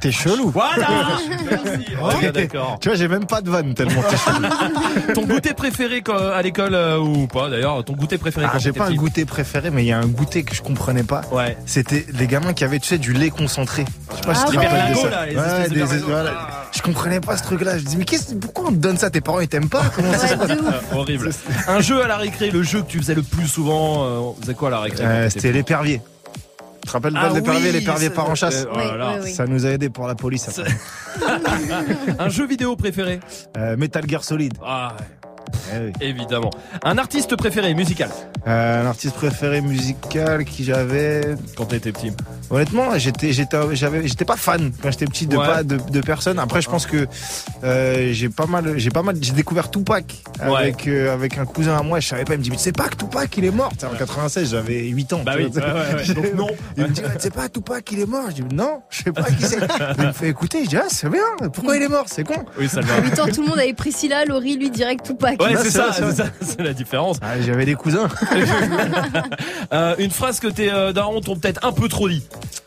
[0.00, 0.50] T'es chelou.
[0.50, 0.86] Voilà
[1.50, 2.32] Merci.
[2.32, 2.78] D'accord.
[2.80, 5.12] Tu vois, j'ai même pas de vanne tellement t'es chelou.
[5.14, 6.02] Ton goûter préféré
[6.34, 9.70] à l'école euh, ou pas d'ailleurs Ton goûter préféré Ah, j'ai pas un goûter préféré,
[9.70, 11.22] mais il y a un goûter que je comprenais pas.
[11.32, 11.56] Ouais.
[11.66, 13.84] C'était les gamins qui avaient, tu sais, du lait concentré.
[14.10, 15.98] Je sais pas si Ah tu te ouais.
[16.06, 16.66] voilà.
[16.74, 17.78] Je comprenais pas ce truc-là.
[17.78, 18.04] Je dis, mais
[18.40, 19.08] pourquoi on te donne ça?
[19.10, 19.82] Tes parents, ils t'aiment pas?
[19.96, 20.26] Comment ça
[20.92, 21.30] horrible.
[21.68, 24.36] Un jeu à la récré, le jeu que tu faisais le plus souvent, euh, on
[24.40, 26.00] faisait quoi à la récré Euh, C'était l'épervier.
[26.86, 28.76] Tu te rappelles pas Ah de l'épervier, oui, l'épervier part en chasse oh.
[28.76, 28.84] Oui,
[29.24, 29.32] oui.
[29.32, 30.60] Ça nous a aidé pour la police.
[32.20, 33.18] Un jeu vidéo préféré
[33.56, 34.54] Euh, Metal Gear Solid.
[34.64, 34.96] Ah,
[35.74, 35.92] Eh oui.
[36.00, 36.50] évidemment.
[36.84, 38.10] Un artiste préféré musical
[38.46, 41.34] Euh, un artiste préféré musical qui j'avais.
[41.56, 42.12] quand t'étais petit.
[42.50, 45.46] Honnêtement, j'étais, j'étais, j'avais, j'étais pas fan quand j'étais petit de Ouais.
[45.46, 46.38] pas de, de personnes.
[46.38, 47.06] Après, je pense que
[47.64, 50.04] euh, j'ai pas mal, j'ai pas mal, j'ai découvert Tupac
[50.40, 51.98] avec euh, avec un cousin à moi.
[52.00, 52.34] Je savais pas.
[52.34, 53.72] Il me dit, mais tu sais pas que Tupac il est mort.
[53.78, 55.20] C'est en 96, j'avais 8 ans.
[55.24, 55.62] Bah oui, vois.
[55.62, 56.14] ouais, ouais, ouais.
[56.14, 56.46] Donc non.
[56.76, 58.26] Il me dit, tu sais pas Tupac il est mort.
[58.30, 59.58] Je dis, non, je sais pas qui c'est.
[59.98, 60.62] Il me fait écouter.
[60.64, 61.48] Je dis, ah c'est bien.
[61.52, 62.04] Pourquoi il est mort?
[62.06, 62.44] C'est con.
[62.58, 65.35] Oui, ça À 8 ans, tout le monde avait Priscilla, Laurie, lui direct Tupac.
[65.40, 67.18] Ouais, c'est ça, c'est ça, c'est la différence.
[67.22, 68.08] Ah, j'avais des cousins.
[69.72, 72.22] Euh, une phrase que tes euh, darons t'ont peut-être un peu trop dit.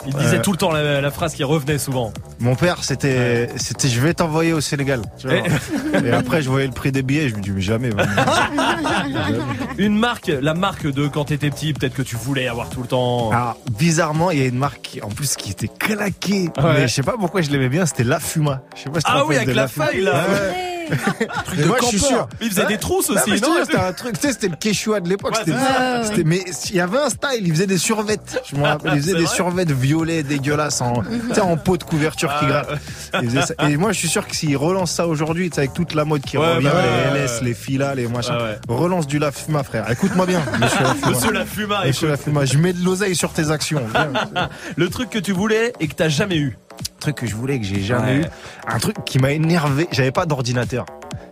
[0.06, 0.42] Il disait Euh.
[0.42, 2.12] tout le temps la, la phrase qui revenait souvent.
[2.40, 5.02] Mon père, c'était, c'était, je vais t'envoyer au Sénégal.
[5.18, 5.38] Tu vois.
[6.06, 7.30] Et après, je voyais le prix des billets.
[7.30, 7.90] Je me dis, mais jamais.
[7.90, 8.12] vraiment.
[9.78, 12.88] Une marque, la marque de quand t'étais petit, peut-être que tu voulais avoir tout le
[12.88, 13.32] temps.
[13.32, 16.50] Alors, bizarrement, il y a une marque qui- en plus qui était claquée.
[16.58, 16.74] Ouais.
[16.74, 18.62] Mais je sais pas pourquoi je l'aimais bien, c'était La Fuma.
[18.76, 19.86] Je sais pas si tu te Ah oui, rappelles avec de la Fuma.
[19.86, 20.12] faille, là.
[20.28, 20.34] Ouais.
[20.90, 20.98] Ouais.
[21.56, 22.28] Mais moi, je suis sûr.
[22.40, 25.00] Mais il faisait des trousses aussi, non C'était un truc, tu sais, c'était le Quechua
[25.00, 25.36] de l'époque.
[25.46, 25.54] Ouais,
[26.04, 28.42] c'était- mais il y avait un style, il faisait des survêtes.
[28.50, 31.04] Je me rappelle, il faisait des vrai survêtes violets dégueulasses en,
[31.42, 32.70] en peau de couverture qui gratte.
[33.14, 33.42] Faisait.
[33.70, 36.06] Et moi, je suis sûr que s'il relance ça aujourd'hui, tu sais, avec toute la
[36.06, 36.82] mode qui Ouais, revient, bah
[37.14, 37.46] les ouais, LS, ouais.
[37.48, 38.58] les filas, les machins, Ouais, ouais.
[38.68, 39.90] relance du Lafuma, frère.
[39.92, 41.10] Écoute-moi bien, monsieur Lafuma.
[41.10, 42.26] Monsieur Lafuma, Monsieur écoute.
[42.26, 43.82] Lafuma, je mets de l'oseille sur tes actions.
[43.94, 44.50] Viens.
[44.76, 46.58] Le truc que tu voulais et que t'as jamais eu.
[47.00, 48.22] Truc que je voulais et que j'ai jamais Ouais.
[48.22, 48.26] eu.
[48.68, 49.88] Un truc qui m'a énervé.
[49.92, 50.86] J'avais pas d'ordinateur.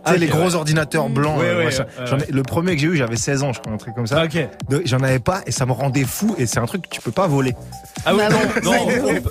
[0.06, 0.54] Tu sais, Ok, les gros ouais.
[0.54, 1.38] ordinateurs blancs.
[1.38, 3.94] Ouais, euh, ai- le premier que j'ai eu, j'avais 16 ans, je crois, un truc
[3.94, 4.26] comme ça.
[4.26, 6.34] Donc, J'en avais pas et ça me rendait fou.
[6.38, 7.54] Et c'est un truc que tu peux pas voler.
[8.06, 8.28] Ah oui, Bah
[8.62, 8.86] non, non,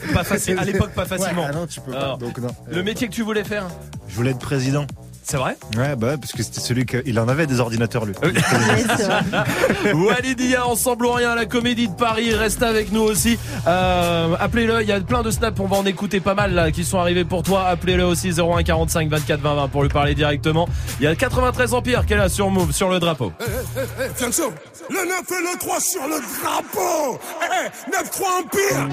[0.09, 0.59] on- pas facile.
[0.59, 1.43] À l'époque, pas facilement.
[1.43, 1.99] Ouais, ah non, tu peux pas.
[1.99, 2.49] Alors, Donc, non.
[2.69, 3.65] Le métier que tu voulais faire
[4.07, 4.85] Je voulais être président.
[5.29, 7.03] C'est vrai Ouais, bah ouais, parce que c'était celui que.
[7.05, 8.13] Il en avait des ordinateurs, lui.
[9.93, 13.37] Walidia, ensemble ou rien à la Comédie de Paris, reste avec nous aussi.
[13.67, 16.71] Euh, appelez-le, il y a plein de snaps, on va en écouter pas mal là
[16.71, 17.65] qui sont arrivés pour toi.
[17.67, 20.69] Appelez-le aussi 01 45 24 20 20 pour lui parler directement.
[21.01, 23.33] Il y a 93 Empire qui est là sur Move, sur le drapeau.
[23.41, 24.53] Eh, eh, eh, Fianso,
[24.89, 28.87] le 9 et le 3 sur le drapeau Eh, eh, 9-3 Empire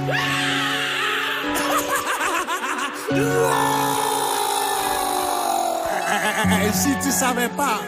[3.16, 4.13] Eh,
[6.14, 7.80] eh, Si tu savais pas,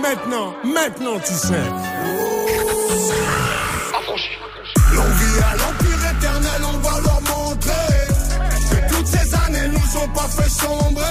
[0.00, 1.68] maintenant, maintenant tu sais.
[4.94, 7.70] L'envie à l'empire éternel, on va leur montrer
[8.70, 11.04] que toutes ces années nous ont pas fait sombrer.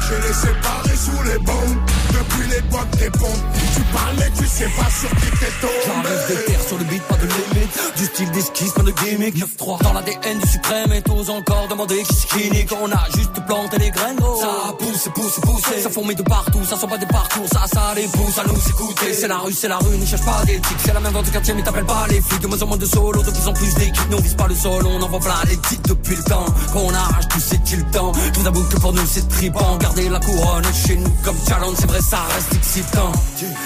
[0.00, 1.78] Je les séparés sous les bombes,
[2.18, 3.44] depuis l'époque des pompes.
[3.74, 5.72] Tu parles mais tu sais pas sur qui t'es tombé.
[5.86, 7.96] J'arrive des terres sur le beat, pas de limite.
[7.96, 9.36] Du style d'esquisse, pas de gimmick.
[9.36, 12.66] 9-3 dans l'ADN du suprême et t'oses encore demander qui skinny.
[12.66, 14.40] Quand on a juste planté les graines, gros.
[14.40, 15.82] Ça pousse, pousse, pousse.
[15.82, 17.46] Ça fourmille de partout, ça sont pas des parcours.
[17.52, 19.14] Ça, ça les pousse à nous écouter.
[19.14, 20.78] C'est la rue, c'est la rue, n'y cherche pas d'éthique.
[20.84, 22.40] C'est la même vente de quartier, mais t'appelles pas les flics.
[22.40, 24.10] De moins en moins de solo, de plus en plus d'équipes.
[24.10, 26.46] Nous on vise pas le sol, on envoie plein les titres depuis le temps.
[26.72, 28.12] Quand on arrache tout, c'est-il le temps.
[28.34, 29.76] Je vous avoue que pour nous c'est tripant.
[29.78, 33.12] Garder la couronne chez nous comme challenge, c'est vrai, ça reste excitant.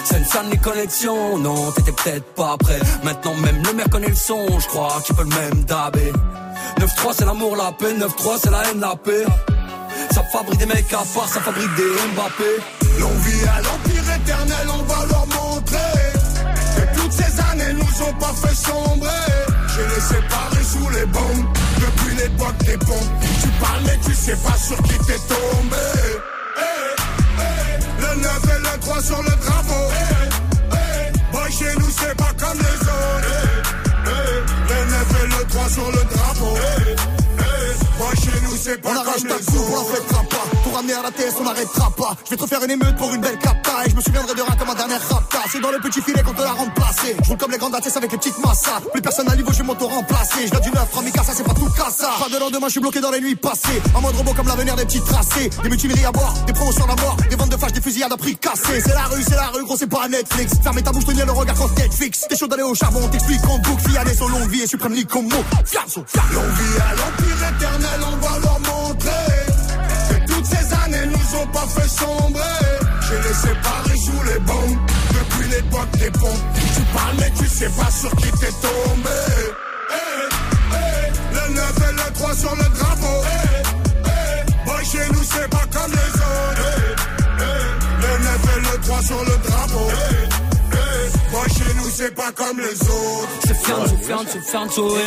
[0.04, 2.80] C'est une sonne les connexions, non, t'étais peut-être pas prêt.
[3.04, 6.12] Maintenant même le maire connaît le son, je crois qu'il peut le même dabé.
[6.78, 9.24] 9-3 c'est l'amour, la paix, 9-3 c'est la haine, la paix.
[10.10, 12.50] Ça fabrique des mecs à part, ça fabrique des Mbappé.
[12.98, 16.02] L'envie à l'empire éternel, on va leur montrer
[16.76, 19.08] que toutes ces années nous ont pas fait sombrer.
[19.68, 21.46] Je les séparés sous les bombes,
[21.78, 23.12] depuis l'époque des pompes.
[23.42, 26.31] Tu parles mais tu sais pas sur qui t'es tombé.
[28.22, 29.90] Eh, eh, Le 9 et le 3 sur le drapeau.
[29.90, 33.26] Eh, eh, Boy, chez nous c'est pas comme les autres.
[33.26, 36.54] Eh, eh, Le 9 et le 3 sur le drapeau.
[36.56, 36.94] Eh,
[37.38, 40.28] eh, Boy, chez nous c'est pas On comme arrache ta les coupe, on la autres.
[40.28, 40.51] pas.
[40.74, 42.16] À la on n'arrêtera pas.
[42.24, 43.84] Je vais te faire une émeute pour une belle capta.
[43.84, 45.38] Et je me souviendrai de rien comme un dernier rapta.
[45.50, 47.14] C'est dans le petit filet qu'on te l'a remplacé.
[47.22, 48.80] Je roule comme les grandes ATS avec les petites massas.
[48.90, 50.46] Plus personne à niveau, je vais m'auto-remplacer.
[50.46, 52.08] Je viens du neuf, Ramika, ça c'est pas tout cassa.
[52.18, 53.82] Pas de lendemain, je suis bloqué dans les nuits passées.
[53.94, 55.50] En mode robot comme l'avenir des petits tracés.
[55.62, 57.16] Des mutineries à boire, des promotions à mort.
[57.28, 58.80] Des ventes de flash, des fusillades à prix cassés.
[58.80, 60.54] C'est la rue, c'est la rue, gros, c'est pas Netflix.
[60.62, 62.26] Fermez ta bouche, tenir le regard quand Netflix.
[62.28, 63.90] T'es chaud d'aller au charbon, t'explique en boucle.
[63.90, 65.44] Fiané, son longue vie et suprême comme mot.
[65.66, 66.02] Fianso.
[66.32, 68.38] L'envie à l'empire éternel, on va
[71.46, 72.42] pas fait sombrer.
[73.00, 74.78] Je les séparés sous les bombes,
[75.12, 76.44] depuis l'époque des pompes.
[76.74, 79.20] Tu parles mais tu sais pas sur qui t'es tombé.
[79.90, 80.28] Eh,
[80.72, 83.22] eh, Le 9 et le 3 sur le drapeau.
[83.24, 83.62] Eh,
[84.06, 86.62] eh, Boy, chez nous c'est pas comme les autres.
[88.00, 89.88] Le 9 et le 3 sur le drapeau.
[91.30, 93.28] Boy, chez nous c'est pas comme les autres.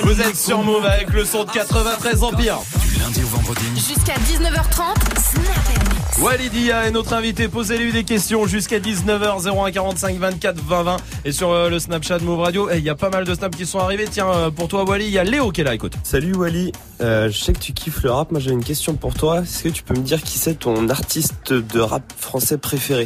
[0.03, 2.57] Vous êtes sur Move avec le son de 93 Empire.
[2.82, 3.66] Du lundi au vendredi.
[3.76, 7.50] Jusqu'à 19h30, Snap Walidia est notre invité.
[7.50, 12.20] Posez-lui des questions jusqu'à 19h 01 45 24 20 20 et sur euh, le Snapchat
[12.20, 12.70] Move Radio.
[12.70, 14.06] Et il y a pas mal de snaps qui sont arrivés.
[14.10, 15.74] Tiens, euh, pour toi Wally, il y a Léo qui est là.
[15.74, 15.94] Écoute.
[16.04, 16.72] Salut Wally,
[17.02, 19.42] Euh, je sais que tu kiffes le rap, moi j'ai une question pour toi.
[19.42, 23.06] Est-ce que tu peux me dire qui c'est ton artiste de rap français préféré?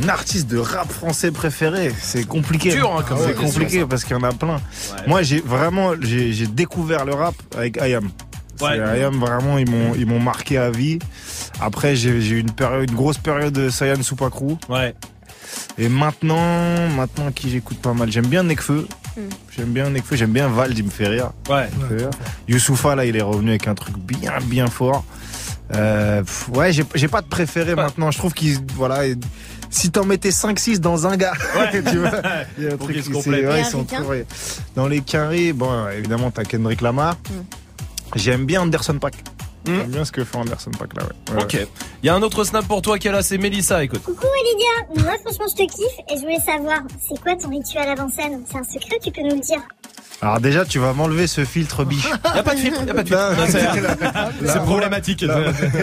[0.00, 2.70] Mon artiste de rap français préféré, c'est compliqué.
[2.72, 3.86] Dur, hein, c'est question, compliqué ça.
[3.86, 4.56] parce qu'il y en a plein.
[5.06, 8.10] Moi, j'ai vraiment, j'ai j'ai découvert le rap avec IAM.
[8.60, 9.00] Ouais.
[9.00, 10.98] IAM, vraiment, ils m'ont, ils m'ont marqué à vie.
[11.60, 14.58] Après, j'ai j'ai eu une période, une grosse période de Sayan Soupacrou.
[14.68, 14.94] Ouais.
[15.78, 18.10] Et maintenant, maintenant qui j'écoute pas mal.
[18.10, 18.86] J'aime bien Nekfeu.
[19.56, 20.16] J'aime bien Nekfeu.
[20.16, 21.30] J'aime bien Vald, il me fait rire.
[21.48, 21.68] Ouais.
[21.88, 22.10] Fait rire.
[22.48, 25.04] Youssoufa, là, il est revenu avec un truc bien, bien fort.
[25.74, 28.10] Euh, pff, ouais, j'ai j'ai pas de préféré maintenant.
[28.10, 29.16] Je trouve qu'ils, voilà, et
[29.70, 31.32] si t'en mettais 5-6 dans un gars,
[31.72, 32.10] tu vois,
[32.58, 34.26] il y a un truc qui- ouais, ils sont ouais.
[34.76, 37.16] Dans les carrés, bon, évidemment, t'as Kendrick Lamar.
[38.14, 39.14] J'aime bien Anderson Pack.
[39.66, 41.34] J'aime bien ce que fait Anderson Pack là, ouais.
[41.36, 41.52] Ouais, Ok.
[41.54, 41.66] ouais.
[42.02, 43.22] Il y a un autre snap pour toi qui est là.
[43.22, 43.82] C'est Mélissa.
[43.82, 44.02] Écoute.
[44.02, 47.88] Coucou Lydia, moi franchement je te kiffe et je voulais savoir, c'est quoi ton rituel
[47.88, 49.60] avant scène C'est un secret, tu peux nous le dire?
[50.20, 52.06] Alors déjà, tu vas m'enlever ce filtre biche.
[52.34, 54.46] Y a pas de filtre, y a pas de filtre.
[54.46, 55.24] C'est- problématique.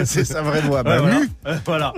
[0.04, 0.82] C'est sa vraie voix.
[0.84, 1.08] Bah, Ouais,
[1.44, 1.58] voilà.
[1.66, 1.92] Voilà.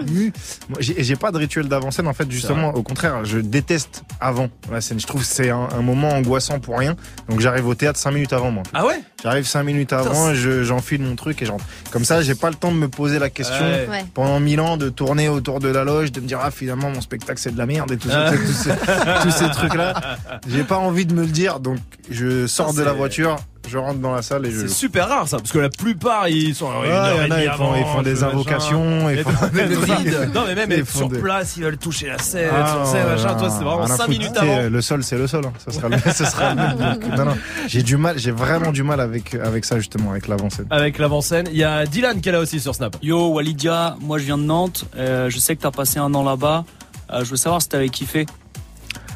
[0.81, 4.81] J'ai j'ai pas de rituel d'avant-scène en fait justement au contraire je déteste avant la
[4.81, 6.97] scène je trouve que c'est un, un moment angoissant pour rien
[7.29, 9.01] donc j'arrive au théâtre 5 minutes avant moi Ah ouais?
[9.25, 12.55] J'arrive 5 minutes avant je- j'enfile mon truc et j'entre comme ça j'ai pas le
[12.57, 13.89] temps de me poser la question Ouais.
[13.91, 14.05] Ouais.
[14.15, 17.01] pendant mille ans de tourner autour de la loge de me dire ah finalement mon
[17.01, 19.21] spectacle c'est de la merde et tout ça Ah.
[19.23, 21.79] tous ces, trucs là j'ai pas envie de me le dire donc
[22.11, 23.37] je sors Ça, de la voiture
[23.69, 26.29] je rentre dans la salle et je C'est super rare ça, parce que la plupart
[26.29, 26.67] ils sont.
[26.67, 30.27] Ouais, il y en a, ils font, ils font des invocations, ils font des.
[30.35, 33.07] Non mais même Ils sur des- place, ils veulent toucher la scène, Ah, sur scène,
[33.07, 33.29] machin.
[33.35, 34.09] non, Toi c'est vraiment rien à 5 foutre.
[34.09, 34.69] minutes avant.
[34.69, 35.45] Le sol, c'est le sol.
[35.47, 35.53] hein.
[35.65, 36.77] Ça sera le, ça sera le même.
[36.79, 37.37] Donc, non, non.
[37.69, 40.67] J'ai du mal, j'ai vraiment du mal avec, avec ça, justement, avec l'avant-scène.
[40.71, 42.97] Avec l'avant-scène, il y a Dylan qui est là aussi sur Snap.
[43.03, 46.23] Yo Walidia, moi je viens de Nantes, euh, je sais que t'as passé un an
[46.23, 46.65] là-bas,
[47.13, 48.25] Euh, je veux savoir si t'avais kiffé.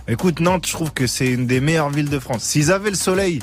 [0.06, 2.42] Écoute, Nantes, je trouve que c'est une des meilleures villes de France.
[2.42, 3.40] S'ils avaient le soleil,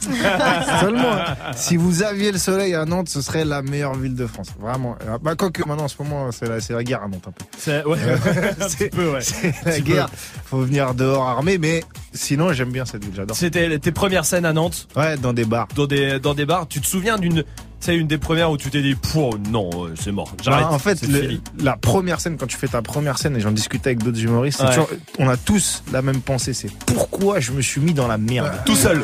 [0.80, 1.34] seulement, hein.
[1.54, 4.48] si vous aviez le soleil à Nantes, ce serait la meilleure ville de France.
[4.58, 4.96] Vraiment.
[5.06, 7.44] Euh, Bah, quoique maintenant, en ce moment, c'est la, guerre à Nantes un peu.
[7.58, 7.98] C'est ouais,
[8.90, 9.20] peu ouais.
[9.20, 10.10] C'est la guerre.
[10.10, 10.16] peu.
[10.46, 13.36] Faut venir dehors armé, mais sinon, j'aime bien cette ville, j'adore.
[13.36, 15.68] C'était tes premières scènes à Nantes, Ouais, dans des bars.
[15.74, 16.66] dans des dans des bars.
[16.68, 17.44] Tu te souviens d'une,
[17.86, 20.32] c'est une des premières où tu t'es dit, Pouh, non, euh, c'est mort.
[20.42, 20.64] J'arrête.
[20.66, 23.52] Bah, en fait, le- la première scène, quand tu fais ta première scène, et j'en
[23.52, 24.70] discutais avec d'autres humoristes, c'est Ouais.
[24.74, 24.88] toujours-
[25.20, 28.50] on a tous la même pensée, c'est pourquoi je me suis mis dans la merde.
[28.64, 29.02] Tout seul.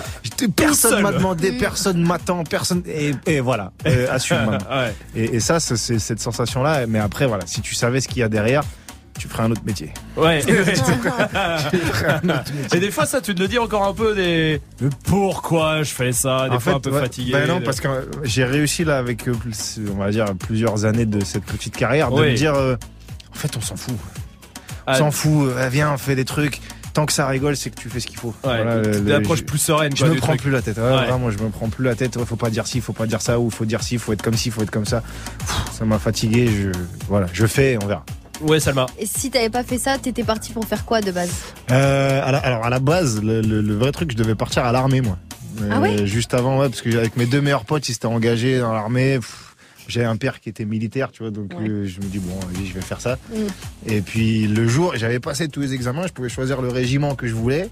[0.56, 2.82] Personne m'a demandé, personne m'attend, personne.
[2.86, 4.58] Et, et voilà, euh, assume.
[4.70, 4.94] Ouais.
[5.14, 6.86] Et, et ça, c'est cette sensation-là.
[6.86, 8.62] Mais après, voilà, si tu savais ce qu'il y a derrière,
[9.18, 9.92] tu ferais un autre métier.
[10.16, 10.42] Ouais.
[10.46, 12.76] Tu ferais un autre métier.
[12.76, 14.60] Et des fois, ça, tu te le dis encore un peu des.
[14.80, 16.48] Mais pourquoi je fais ça?
[16.48, 17.32] Des En fois, fait, un peu ouais, fatigué.
[17.32, 20.84] bah non, parce que euh, j'ai réussi là avec, euh, plus- on va dire, plusieurs
[20.84, 22.30] années de cette petite carrière, de Oui.
[22.32, 22.76] me dire, euh,
[23.32, 23.94] en fait, on s'en fout.
[23.94, 24.94] On Ah.
[24.96, 25.48] s'en fout.
[25.48, 26.60] euh, viens, on fait des trucs.
[26.94, 28.34] Tant que ça rigole, c'est que tu fais ce qu'il faut.
[28.44, 30.42] Ouais, Voilà, plus sereine, Je me prends truc.
[30.42, 30.76] plus la tête.
[30.76, 31.06] Ouais, Ouais.
[31.06, 32.16] Vraiment, je me prends plus la tête.
[32.16, 34.20] Ouais, faut pas dire ci, faut pas dire ça, ou faut dire ci, faut être
[34.20, 35.02] comme ci, faut être comme ça.
[35.38, 36.48] Pff, ça m'a fatigué.
[36.48, 36.70] Je,
[37.08, 38.04] voilà, je fais, on verra.
[38.42, 38.86] Ouais, Salma.
[38.98, 41.30] Et si t'avais pas fait ça, t'étais parti pour faire quoi de base
[41.70, 44.64] Euh, à la- alors à la base, le, le- le vrai truc, je devais partir
[44.64, 45.18] à l'armée, moi.
[45.70, 48.58] Ah ouais Juste avant, ouais, parce que avec mes deux meilleurs potes, ils s'étaient engagés
[48.58, 49.18] dans l'armée.
[49.88, 52.66] J'avais un père qui était militaire, tu vois, donc euh, je me dis bon, allez,
[52.66, 53.18] je vais faire ça.
[53.30, 53.90] Mm.
[53.92, 57.26] Et puis le jour, j'avais passé tous les examens, je pouvais choisir le régiment que
[57.26, 57.68] je voulais.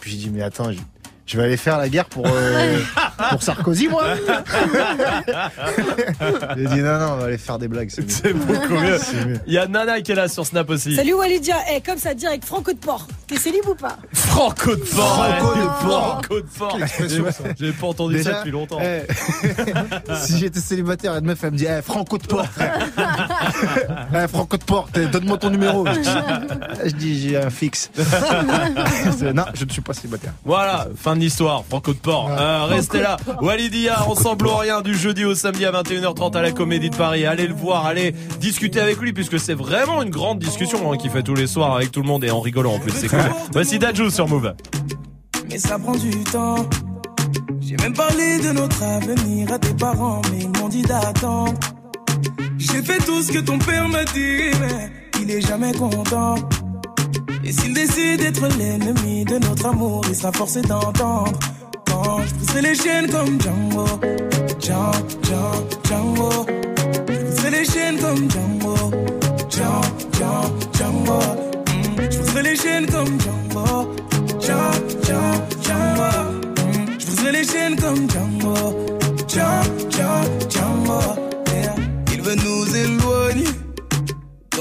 [0.00, 0.70] Puis j'ai dit mais attends,
[1.26, 2.78] je, vais aller faire la guerre pour euh,
[3.30, 4.04] pour Sarkozy, moi.
[6.56, 7.90] j'ai dit non non, on va aller faire des blagues.
[7.90, 8.98] C'est beaucoup mieux.
[9.46, 10.94] Il y a Nana qui est là sur Snap aussi.
[10.96, 13.06] Salut Walidia, eh, comme ça direct, Franco de Port.
[13.26, 15.26] T'es célib ou pas Franco de Port.
[15.26, 16.22] Franco de Port.
[16.22, 16.78] Franco de Port.
[17.58, 18.78] J'ai pas entendu ça depuis longtemps.
[18.80, 19.02] eh,
[20.16, 22.78] si j'étais célibataire, une meuf, elle me dit eh, Franco de Port, frère.
[24.14, 25.86] Eh, Franco de Port, eh, donne-moi ton numéro.
[25.86, 27.90] Je dis, j'ai un fixe.
[29.34, 30.32] Non, je ne suis pas célibataire.
[30.44, 32.30] Voilà, fin de l'histoire, Franco de Port.
[32.30, 33.16] Euh, restez là.
[33.40, 37.26] Walidia, ensemble ou rien, du jeudi au samedi à 21h30 à la Comédie de Paris.
[37.26, 41.10] Allez le voir, allez discuter avec lui, puisque c'est vraiment une grande discussion hein, qu'il
[41.10, 42.92] fait tous les soirs avec tout le monde et en rigolant en plus.
[42.92, 43.20] C'est cool.
[43.52, 44.54] Voici Dajou sur Move.
[45.48, 46.66] Mais ça prend du temps.
[47.60, 51.54] J'ai même parlé de notre avenir à tes parents, mais ils m'ont dit d'attendre.
[52.58, 54.90] J'ai fait tout ce que ton père m'a dit, mais
[55.20, 56.36] il est jamais content.
[57.44, 61.32] Et s'il décide d'être l'ennemi de notre amour, il sera forcé d'entendre.
[61.86, 63.86] Quand je pousserai les chaînes comme Django,
[64.60, 64.92] Django,
[65.22, 66.46] Django, Django.
[67.08, 68.76] Je pousserai les chaînes comme Django,
[69.50, 69.82] Django,
[70.12, 71.18] Django, Django.
[71.18, 72.10] Mm.
[72.10, 73.94] Je pousserai les chaînes comme Django,
[74.40, 75.32] Django, Django,
[75.62, 76.10] Django.
[76.56, 76.98] Mm.
[76.98, 78.54] Je pousserai les chaînes comme Django,
[79.28, 80.41] Django, Django, Django.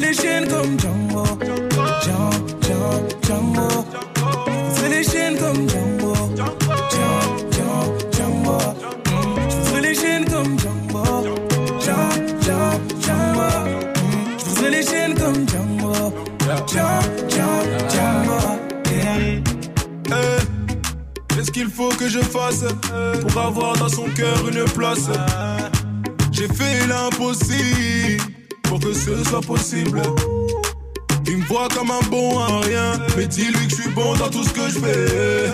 [0.00, 1.24] les chaînes comme Django.
[2.02, 2.30] Django,
[3.22, 3.68] Django,
[4.90, 6.14] les chaînes comme Django.
[6.90, 8.58] Django, Django,
[9.74, 11.04] Je les chaînes comme Django.
[11.80, 12.68] Django,
[13.00, 13.48] Django,
[14.60, 15.92] Je les chaînes comme Django.
[16.66, 17.00] Django,
[17.88, 18.38] Django,
[21.28, 22.64] Qu'est-ce qu'il faut que je fasse
[23.28, 25.08] pour avoir dans son cœur une place?
[26.32, 28.22] J'ai fait l'impossible
[28.74, 30.02] pour que ce soit possible.
[31.26, 34.28] Il me voit comme un bon à rien, mais dis-lui que je suis bon dans
[34.28, 35.50] tout ce que je fais.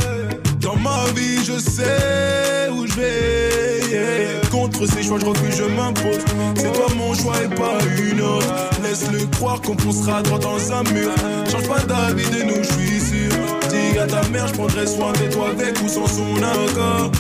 [0.60, 4.40] Dans ma vie, je sais où je vais.
[4.50, 6.18] Contre ces choix, je refuse, je m'impose.
[6.56, 8.46] C'est toi mon choix et pas une autre.
[8.82, 11.10] Laisse-le croire qu'on poussera droit dans un mur.
[11.50, 13.32] Change pas d'avis de nous, je suis sûr.
[13.68, 17.10] Dis à ta mère, je prendrai soin de toi avec ou sans son accord.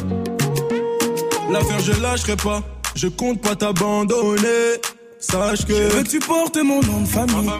[1.50, 2.62] L'affaire, je lâcherai pas.
[2.94, 4.80] Je compte pas t'abandonner.
[5.20, 5.74] Sache que.
[5.74, 7.50] Je veux que tu portes mon nom de famille.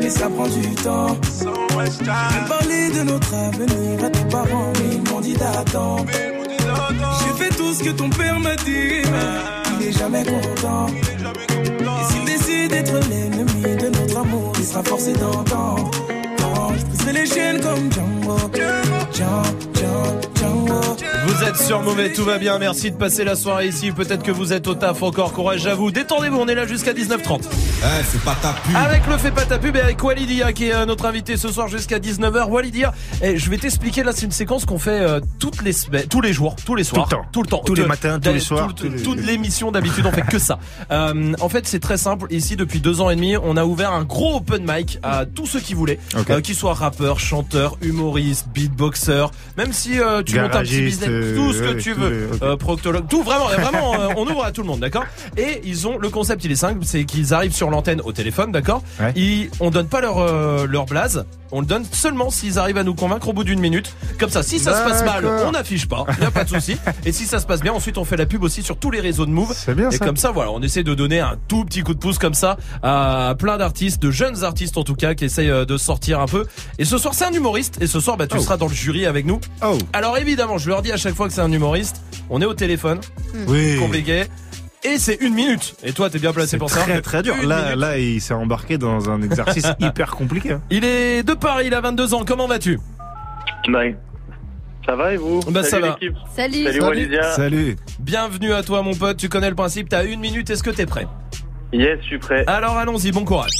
[0.00, 1.16] Mais ça prend du temps.
[1.80, 6.06] J'ai parlé de notre avenir à tes parents, mais ils m'ont dit d'attendre.
[6.08, 10.86] J'ai fait tout ce que ton père m'a dit, mais il est jamais content.
[10.88, 15.90] Et s'il décide d'être l'ennemi de notre amour, il sera forcé d'entendre.
[16.78, 18.36] Je briserai les chaînes comme Django,
[19.12, 19.69] Django.
[21.26, 22.58] Vous êtes sur mauvais, tout va bien.
[22.58, 23.92] Merci de passer la soirée ici.
[23.92, 25.32] Peut-être que vous êtes au taf encore.
[25.32, 25.90] Courage à vous.
[25.90, 27.40] Détendez-vous, on est là jusqu'à 19h30.
[27.44, 28.76] Eh, c'est pas ta pub.
[28.76, 31.48] Avec le fait pas ta pub et avec Walidia qui est euh, notre invité ce
[31.48, 32.48] soir jusqu'à 19h.
[32.50, 32.92] Walidia,
[33.22, 36.20] eh, je vais t'expliquer là, c'est une séquence qu'on fait euh, toutes les semaines, tous
[36.20, 37.28] les jours, tous les soirs, Tout le temps.
[37.32, 40.04] tout le temps, Tous les Tout- matins, tous les soirs, tout- les- toute l'émission d'habitude
[40.06, 40.58] on fait que ça.
[40.90, 42.26] Euh, en fait, c'est très simple.
[42.32, 45.46] Ici, depuis deux ans et demi, on a ouvert un gros open mic à tous
[45.46, 46.30] ceux qui voulaient, Ok.
[46.30, 51.08] euh, qu'ils soient rappeurs, chanteurs, humoristes, beatboxers, même si euh, tu montes un petit business,
[51.36, 52.42] tout ce que euh, tu veux, les-.
[52.42, 55.04] Euh, proctologue, tout vraiment, vraiment, euh, on ouvre à tout le monde, d'accord?
[55.36, 58.52] Et ils ont le concept, il est simple, c'est qu'ils arrivent sur l'antenne au téléphone,
[58.52, 58.82] d'accord?
[59.00, 59.12] Ouais.
[59.16, 62.84] Ils, on donne pas leur euh, leur blaze, on le donne seulement s'ils arrivent à
[62.84, 63.92] nous convaincre au bout d'une minute.
[64.18, 66.76] Comme ça, si ça se passe mal, on n'affiche pas, y a pas de souci.
[67.04, 69.00] Et si ça se passe bien, ensuite on fait la pub aussi sur tous les
[69.00, 69.52] réseaux de Move.
[69.56, 70.04] C'est bien Et ça.
[70.06, 72.56] comme ça, voilà, on essaie de donner un tout petit coup de pouce comme ça
[72.82, 76.26] à plein d'artistes, de jeunes artistes en tout cas, qui essayent euh, de sortir un
[76.26, 76.46] peu.
[76.78, 77.78] Et ce soir, c'est un humoriste.
[77.80, 78.40] Et ce soir, bah, tu Oh.
[78.40, 79.40] seras dans le jury avec nous.
[79.64, 79.76] Oh.
[79.92, 82.02] Alors évidemment, je leur dis à chaque fois que c'est un humoriste.
[82.30, 83.00] On est au téléphone,
[83.48, 83.76] Oui.
[83.78, 84.24] compliqué.
[84.82, 85.74] Et c'est une minute.
[85.82, 86.80] Et toi, t'es bien placé pour ça.
[86.80, 87.34] très très dur.
[87.42, 87.76] Une Là, minute.
[87.78, 90.52] là, il s'est embarqué dans un exercice hyper compliqué.
[90.52, 90.62] hein.
[90.70, 92.24] Il est de Paris, il a 22 ans.
[92.26, 92.78] Comment vas-tu?
[94.86, 95.40] Ça va et vous?
[95.50, 95.96] Bah, ça Salut va.
[96.00, 96.16] l'équipe.
[96.34, 96.64] Salut.
[96.64, 97.22] Salut Walidia.
[97.32, 97.76] Salut.
[97.98, 99.18] Bienvenue à toi, mon pote.
[99.18, 99.88] Tu connais le principe.
[99.90, 100.48] T'as une minute.
[100.48, 101.06] Est-ce que t'es prêt?
[101.72, 102.44] Yes, je suis prêt.
[102.46, 103.12] Alors allons-y.
[103.12, 103.52] Bon courage.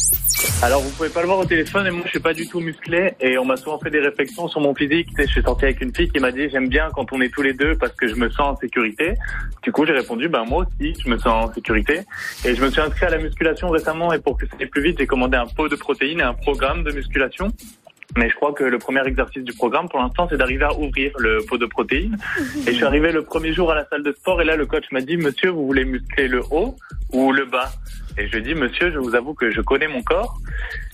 [0.63, 2.61] Alors vous pouvez pas le voir au téléphone et moi je suis pas du tout
[2.61, 5.09] musclé et on m'a souvent fait des réflexions sur mon physique.
[5.11, 7.21] Tu sais, je suis sorti avec une fille qui m'a dit j'aime bien quand on
[7.21, 9.15] est tous les deux parce que je me sens en sécurité.
[9.63, 12.01] Du coup j'ai répondu ben moi aussi je me sens en sécurité
[12.45, 14.83] et je me suis inscrit à la musculation récemment et pour que ça aille plus
[14.83, 17.49] vite j'ai commandé un pot de protéines et un programme de musculation.
[18.17, 21.13] Mais je crois que le premier exercice du programme, pour l'instant, c'est d'arriver à ouvrir
[21.19, 22.19] le pot de protéines.
[22.67, 24.67] Et je suis arrivé le premier jour à la salle de sport et là, le
[24.67, 26.75] coach m'a dit, monsieur, vous voulez muscler le haut
[27.13, 27.71] ou le bas?
[28.19, 30.39] Et je dit, monsieur, je vous avoue que je connais mon corps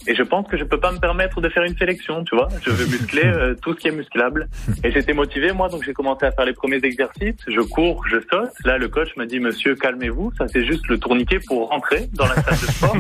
[0.07, 2.49] et je pense que je peux pas me permettre de faire une sélection, tu vois.
[2.62, 4.49] Je veux muscler euh, tout ce qui est musclable.
[4.85, 7.37] Et j'étais motivé, moi, donc j'ai commencé à faire les premiers exercices.
[7.47, 8.51] Je cours, je saute.
[8.65, 10.33] Là, le coach m'a dit, monsieur, calmez-vous.
[10.39, 12.97] Ça, c'est juste le tourniquet pour rentrer dans la salle de sport.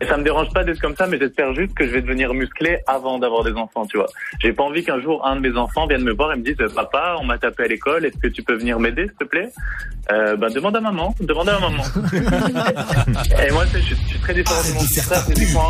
[0.00, 2.32] Et ça me dérange pas d'être comme ça, mais j'espère juste que je vais devenir
[2.32, 4.06] musclé avant d'avoir des enfants, tu vois.
[4.40, 6.56] J'ai pas envie qu'un jour un de mes enfants vienne me voir et me dise,
[6.74, 9.50] papa, on m'a tapé à l'école, est-ce que tu peux venir m'aider, s'il te plaît?
[10.12, 11.82] Euh, Ben demande à maman, demande à maman.
[13.46, 15.69] et moi, je, suis très différent de mon frère, physiquement.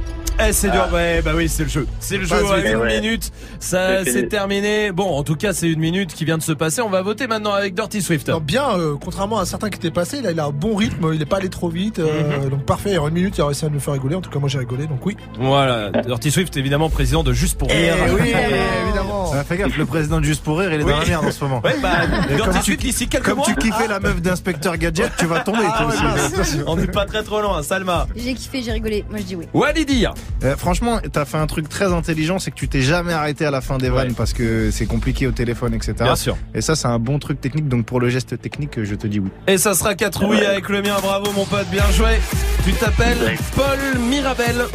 [0.47, 0.93] Eh, c'est dur, Ah.
[0.93, 1.87] ouais, bah oui, c'est le jeu.
[1.99, 3.01] C'est le jeu à une Eh ouais.
[3.01, 3.31] minute.
[3.59, 4.91] Ça, C'est terminé.
[4.91, 6.81] Bon, en tout cas, c'est une minute qui vient de se passer.
[6.81, 8.29] On va voter maintenant avec Dirty Swift.
[8.29, 11.11] Non, bien, euh, contrairement à certains qui étaient passés, là il a un bon rythme,
[11.13, 12.49] il est pas allé trop vite, euh, Mhm.
[12.49, 12.97] donc parfait.
[12.97, 14.15] En une minute, il a réussi à nous faire rigoler.
[14.15, 15.15] En tout cas, moi j'ai rigolé, donc oui.
[15.39, 17.95] Voilà, Dirty Swift, évidemment, président de Juste pour Rire.
[18.07, 18.29] Eh oui,
[18.85, 19.31] évidemment.
[19.33, 20.91] Ah, fais gaffe, le président de Juste pour Rire, il est Oui.
[20.91, 21.61] dans la merde en ce moment.
[21.63, 21.89] Ouais, bah,
[22.27, 23.45] Dirty comme tu- Swift, d'ici quelques Comme mois.
[23.47, 26.03] tu kiffais la meuf d'inspecteur Gadget, tu vas tomber Ah, toi ouais, aussi.
[26.03, 26.33] mince.
[26.33, 26.63] Attention.
[26.67, 28.07] On n'est pas très trop loin, Salma.
[28.15, 29.05] J'ai kiffé, j'ai rigolé.
[29.09, 29.45] Moi je dis oui.
[29.53, 30.13] Walidia.
[30.43, 33.51] Euh, franchement, t'as fait un truc très intelligent, c'est que tu t'es jamais arrêté à
[33.51, 34.13] la fin des vannes Ouais.
[34.17, 35.93] parce que c'est compliqué au téléphone, etc.
[35.99, 36.35] Bien sûr.
[36.55, 37.67] Et ça, c'est un bon truc technique.
[37.67, 39.29] Donc pour le geste technique, je te dis oui.
[39.47, 40.95] Et ça sera 4 oui avec le mien.
[41.01, 41.67] Bravo, mon pote.
[41.71, 42.19] Bien joué.
[42.65, 44.65] Tu t'appelles Paul Mirabel.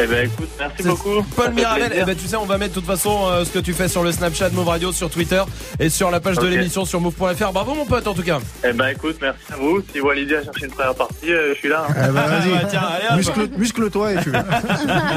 [0.00, 1.22] Eh ben, écoute, merci beaucoup.
[1.36, 3.58] Paul Mirabel, eh ben tu sais, on va mettre de toute façon euh, ce que
[3.58, 5.42] tu fais sur le Snapchat Move Radio, sur Twitter
[5.78, 7.52] et sur la page de l'émission sur move.fr.
[7.52, 8.40] Bravo mon pote en tout cas.
[8.64, 9.82] Eh ben, écoute, merci à vous.
[9.92, 11.84] Si Walidia a cherché une première partie, euh, je suis là.
[11.88, 11.94] hein.
[11.96, 12.50] Eh ben, vas-y.
[12.50, 13.16] bah, tiens, allez, hop.
[13.16, 14.38] Muscle, muscle-toi et tu veux.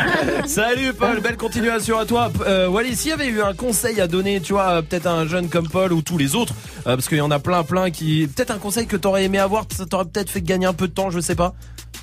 [0.46, 2.32] Salut Paul, belle continuation à toi.
[2.46, 5.14] Euh, Wally, s'il y avait eu un conseil à donner, tu vois, euh, peut-être à
[5.14, 6.54] un jeune comme Paul ou tous les autres,
[6.86, 9.40] euh, parce qu'il y en a plein, plein qui, peut-être un conseil que t'aurais aimé
[9.40, 11.54] avoir, ça t'aurait peut-être fait gagner un peu de temps, je sais pas.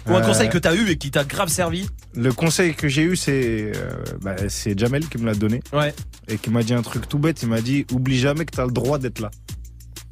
[0.09, 1.89] Ou un Euh, conseil que t'as eu et qui t'a grave servi.
[2.15, 3.91] Le conseil que j'ai eu, c'est euh,
[4.21, 5.95] bah, c'est Jamel qui me l'a donné Ouais.
[6.29, 7.43] et qui m'a dit un truc tout bête.
[7.43, 9.31] Il m'a dit oublie jamais que t'as le droit d'être là.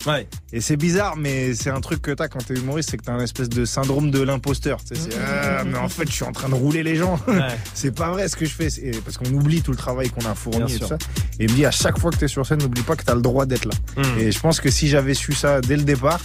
[0.06, 0.27] Ouais.
[0.51, 3.12] Et c'est bizarre, mais c'est un truc que t'as quand t'es humoriste, c'est que t'as
[3.12, 4.78] un espèce de syndrome de l'imposteur.
[4.82, 7.20] Tu sais, c'est, ah, mais en fait, je suis en train de rouler les gens.
[7.74, 8.70] c'est pas vrai ce que je fais.
[8.70, 10.81] C'est- Parce qu'on oublie tout le travail qu'on a Bien fourni et sûr.
[10.81, 10.98] tout ça.
[11.39, 13.14] Et il me dit à chaque fois que t'es sur scène, n'oublie pas que t'as
[13.14, 13.74] le droit d'être là.
[13.98, 14.18] Mm.
[14.20, 16.20] Et je pense que si j'avais su ça dès le départ,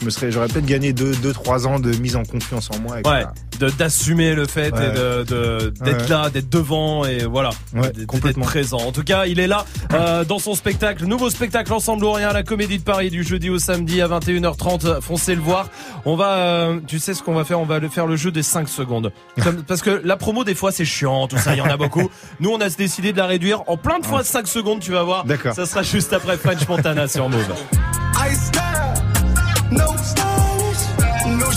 [0.00, 3.00] je me serais, j'aurais peut-être gagné 2-3 ans de mise en confiance en moi.
[3.00, 3.14] etc.
[3.16, 3.24] Ouais,
[3.58, 4.86] de- d'assumer le fait Ouais.
[4.88, 6.08] et de, de- d'être Ouais.
[6.08, 8.44] là, d'être devant et voilà, Ouais, d'être complètement.
[8.44, 8.78] présent.
[8.78, 9.64] En tout cas, il est là
[9.94, 13.48] euh, dans son spectacle, nouveau spectacle Ensemble ou rien, la Comédie de Paris du jeudi
[13.50, 15.00] au samedi à 21h30.
[15.00, 15.68] Foncez le voir.
[16.04, 17.60] On va, euh, tu sais ce qu'on va faire?
[17.60, 19.12] On va le faire le jeu des 5 secondes.
[19.42, 21.76] Comme- parce que la promo des fois c'est chiant, tout ça, il y en a
[21.76, 22.10] beaucoup.
[22.40, 24.80] Nous, on a décidé de la réduire en plein de fois 5 secondes.
[24.80, 25.24] Tu vas voir.
[25.24, 25.54] D'accord.
[25.54, 27.46] Ça sera juste après French Montana sur Move.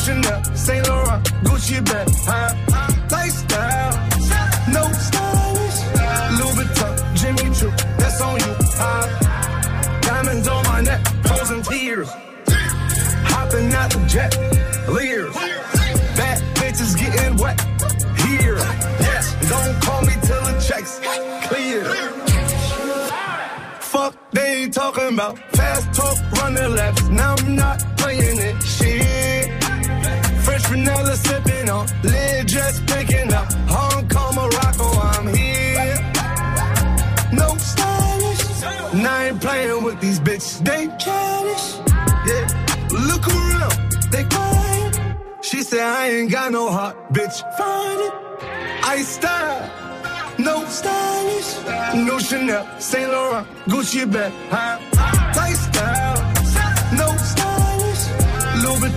[0.10, 2.50] Chanel, Saint Laurent, Gucci bag, huh?
[3.12, 3.94] Lifestyle,
[4.74, 5.80] no stylish,
[6.38, 7.70] Louis Vuitton, Jimmy Choo,
[8.00, 10.02] that's on you, huh?
[10.02, 12.10] Diamonds on my neck, frozen tears,
[13.32, 14.34] hopping out the jet,
[14.90, 15.36] leers,
[16.18, 17.60] bad bitches getting wet,
[18.26, 18.58] here,
[19.06, 21.00] yes, don't call me till the checks
[21.48, 21.84] clear.
[23.80, 27.08] Fuck, they ain't talking about fast talk, running laps.
[27.10, 28.64] Now I'm not playing it.
[28.64, 29.39] Shit.
[30.70, 33.52] Vanilla sipping on, lid just picking up.
[33.68, 35.98] Hong Kong, Morocco, I'm here.
[37.32, 38.94] No stylish.
[38.94, 40.64] Now I ain't playing with these bitches.
[40.64, 41.66] They childish.
[42.30, 42.46] Yeah.
[43.10, 43.74] Look around,
[44.12, 45.18] they quiet.
[45.42, 47.38] She said I ain't got no heart, bitch.
[47.58, 48.14] Find it.
[48.84, 49.80] I style.
[50.38, 54.80] No stylish, no Chanel, Saint Laurent, Gucci bag, huh?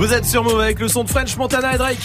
[0.00, 1.98] Vous êtes sur Move avec le son de French Montana et Drake.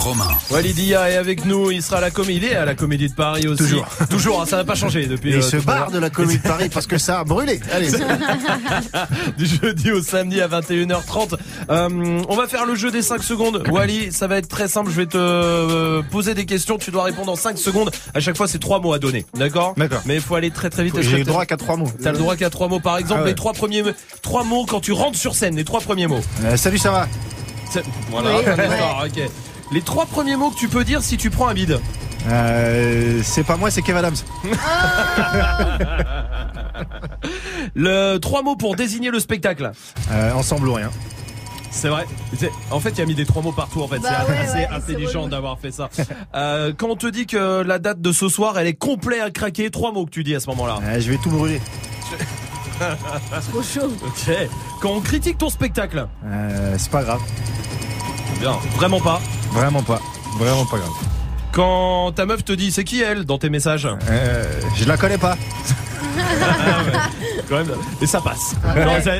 [0.00, 0.28] Romain.
[0.50, 3.14] Walidia est avec nous, il sera à la comédie, il est à la comédie de
[3.14, 3.62] Paris aussi.
[3.62, 3.86] Toujours.
[4.10, 5.30] Toujours, hein, ça n'a pas changé depuis.
[5.30, 7.60] Et il euh, se barre de la comédie de Paris parce que ça a brûlé.
[7.72, 7.90] Allez.
[9.36, 11.34] du jeudi au samedi à 21h30.
[11.68, 13.62] Euh, on va faire le jeu des 5 secondes.
[13.70, 14.90] Wally, ça va être très simple.
[14.90, 16.78] Je vais te euh, poser des questions.
[16.78, 17.90] Tu dois répondre en 5 secondes.
[18.14, 19.26] À chaque fois, c'est trois mots à donner.
[19.34, 19.74] D'accord?
[19.76, 20.00] D'accord.
[20.06, 20.98] Mais il faut aller très très vite.
[21.02, 21.92] J'ai le droit qu'à trois mots.
[22.02, 22.80] T'as le droit qu'à trois mots.
[22.80, 23.30] Par exemple, Ah ouais.
[23.30, 23.82] les trois premiers,
[24.22, 25.56] trois mots quand tu rentres sur scène.
[25.56, 26.22] Les trois premiers mots.
[26.44, 27.08] Euh, salut, ça va?
[28.10, 28.30] Voilà.
[28.30, 28.56] Oui, ouais.
[28.56, 29.30] D'accord, ok.
[29.72, 31.80] Les trois premiers mots que tu peux dire si tu prends un bide.
[32.28, 34.16] Euh, C'est pas moi, c'est Kev Adams.
[37.74, 39.70] Le trois mots pour désigner le spectacle.
[40.10, 40.90] Euh, ensemble ou rien.
[41.70, 42.04] C'est vrai.
[42.36, 43.80] C'est- En fait, il a mis des trois mots partout.
[43.82, 45.88] En fait, Bah c'est ouais, assez ouais, intelligent d'avoir fait ça.
[46.34, 49.30] Euh, quand on te dit que la date de ce soir, elle est complète à
[49.30, 50.78] craquer, trois mots que tu dis à ce moment-là.
[50.82, 51.60] Euh, je vais tout brûler.
[53.50, 53.92] Trop chaud.
[54.04, 54.34] Ok.
[54.80, 56.06] Quand on critique ton spectacle.
[56.24, 57.20] Euh, c'est pas grave.
[58.38, 58.52] Bien.
[58.76, 59.20] Vraiment pas.
[59.52, 60.00] Vraiment pas.
[60.38, 60.90] Vraiment pas grave.
[61.52, 64.44] Quand ta meuf te dit c'est qui elle dans tes messages Euh,
[64.76, 65.36] je la connais pas.
[67.48, 67.72] Quand même.
[68.00, 68.54] Et ça passe.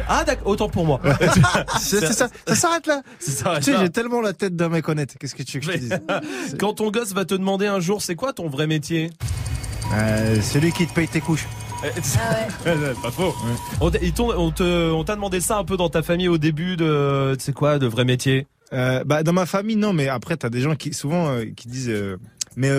[0.09, 1.01] Ah d'accord, autant pour moi.
[1.81, 3.03] C'est ça, ça s'arrête là.
[3.19, 5.17] Ça Tu sais, j'ai tellement la tête d'un mec honnête.
[5.19, 6.01] Qu'est-ce que tu veux que je te dise
[6.59, 9.11] Quand ton gosse va te demander un jour c'est quoi ton vrai métier
[9.95, 11.47] euh, Celui qui te paye tes couches.
[13.03, 13.35] pas faux.
[13.81, 16.29] On, t'a- ils t'ont- on te- on t'a demandé ça un peu dans ta famille
[16.29, 20.09] au début de, c'est quoi, de vrai métier Euh, bah, dans ma famille, non, mais
[20.09, 22.19] après, t'as des gens qui, souvent, euh, qui disent, euh,
[22.57, 22.71] mais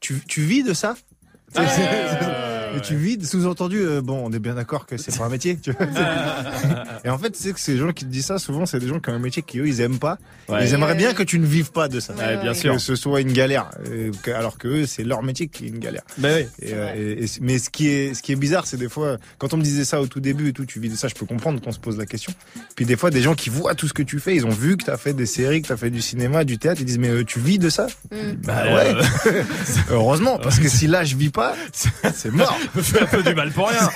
[0.00, 0.94] tu, tu vis de ça?
[0.94, 1.05] Tu
[1.54, 5.56] Et tu vis, sous-entendu, euh, bon, on est bien d'accord que c'est pas un métier,
[5.56, 5.86] tu vois.
[7.04, 9.00] Et en fait, c'est que ces gens qui te disent ça, souvent, c'est des gens
[9.00, 10.18] qui ont un métier qu'eux, ils aiment pas.
[10.48, 10.66] Ouais.
[10.66, 12.12] Ils aimeraient bien que tu ne vives pas de ça.
[12.14, 12.80] Ouais, bien Que sûr.
[12.80, 13.70] ce soit une galère.
[13.88, 16.02] euh, que- alors que eux, c'est leur métier qui est une galère.
[16.18, 16.46] Bah oui.
[16.60, 19.16] Et, euh, et- et- mais ce qui est, ce qui est bizarre, c'est des fois,
[19.38, 21.14] quand on me disait ça au tout début et tout, tu vis de ça, je
[21.14, 22.32] peux comprendre qu'on se pose la question.
[22.74, 24.76] Puis des fois, des gens qui voient tout ce que tu fais, ils ont vu
[24.76, 27.08] que t'as fait des séries, que t'as fait du cinéma, du théâtre, ils disent, mais
[27.08, 27.86] euh, tu vis de ça?
[28.44, 28.94] Bah ouais.
[29.90, 32.56] Heureusement, parce que si là, je vis pas, c'est mort.
[32.74, 33.88] me fait un peu du mal pour rien.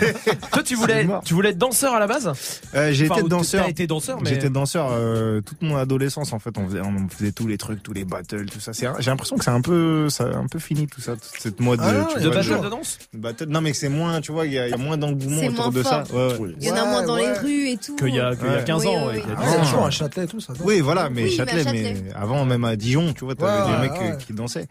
[0.53, 2.33] Toi, tu voulais, tu voulais être danseur à la base?
[2.75, 3.69] Euh, j'ai Enfin, été danseur.
[3.69, 4.31] Été danseur, mais.
[4.31, 6.57] J'étais danseur euh, toute mon adolescence en fait.
[6.59, 8.73] On faisait, on faisait tous les trucs, tous les battles, tout ça.
[8.73, 11.41] C'est- J'ai l'impression que c'est un peu, ça a un peu fini tout ça, toute
[11.41, 12.99] cette mode Ah tu de vois, battle genre- de danse?
[13.15, 15.41] Battle- Non mais c'est moins, tu vois, il y, a il y a moins d'engouement
[15.43, 16.05] autour moins de ça.
[16.05, 16.17] fort.
[16.31, 16.55] Ouais, ouais.
[16.61, 17.97] Il y en a moins dans les rues et tout.
[17.97, 18.65] Qu'il y a, qu'il y a Ouais.
[18.65, 18.91] 15 ans.
[18.91, 19.45] Oui, ouais, oui, qu'il y a oui.
[19.47, 19.57] 10 ans.
[19.61, 20.53] Ah, toujours à Châtelet et tout ça.
[20.63, 24.17] Oui, voilà, mais Châtelet, mais avant même à Dijon, tu vois, t'avais des mecs euh,
[24.17, 24.67] qui dansaient.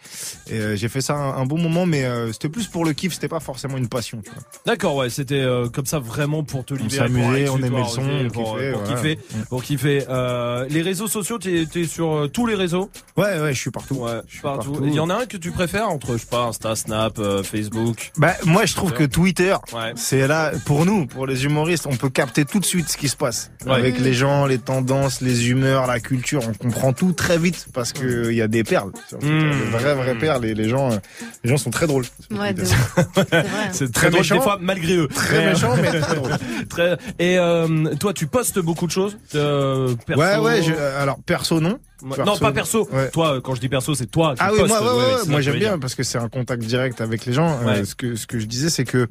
[0.47, 3.77] J'ai fait ça un, bon moment, mais c'était plus pour le kiff, c'était pas forcément
[3.77, 4.31] une passion, tu.
[4.65, 7.07] D'accord, ouais, c'était euh, comme ça vraiment pour te libérer.
[7.07, 8.95] s'amusait, pour aller on aimait le son, ok, on pour, kiffait, pour voilà.
[8.95, 9.19] kiffer,
[9.49, 10.03] pour kiffer.
[10.10, 12.90] Euh, les réseaux sociaux, t'es es sur euh, tous les réseaux?
[13.18, 13.95] Ouais, ouais, je suis partout.
[13.95, 14.72] Ouais, Je suis partout.
[14.72, 14.86] partout.
[14.88, 17.44] Il y en a un que tu préfères entre, je sais pas, Insta, Snap, euh,
[17.44, 18.11] Facebook?
[18.18, 19.94] Bah, moi, je trouve que Twitter, Ouais.
[19.95, 23.10] c'est là, pour nous, pour les humoristes, on peut capter tout de suite ce qui
[23.10, 23.52] se passe.
[23.65, 23.73] Ouais.
[23.73, 27.94] Avec les gens, les tendances, les humeurs, la culture, on comprend tout très vite parce
[27.94, 28.91] que il y a des perles.
[29.07, 29.52] sur Twitter, Mm.
[29.52, 30.98] Des vraies, vraies perles et les gens, euh,
[31.44, 32.06] les gens sont très drôles.
[32.06, 33.43] sur Ouais.
[33.71, 34.35] C'est Très très drôle méchant.
[34.35, 35.07] des fois malgré eux.
[35.07, 36.31] Très Mais, méchant, euh, mais très drôle.
[36.69, 39.17] très- Et euh, toi, tu postes beaucoup de choses.
[39.35, 41.80] euh, perso- Ouais, ouais, je- alors, perso, non.
[42.15, 42.88] Perso, non, pas perso.
[42.93, 43.09] Ouais.
[43.09, 44.34] Toi, euh, quand je dis perso, c'est toi.
[44.34, 44.69] qui Ah oui, postes.
[44.69, 44.95] moi,
[45.27, 47.59] ouais, Ouais, j'aime bien parce que c'est un contact direct avec les gens.
[47.65, 49.07] Euh, ce que ce que je disais, c'est que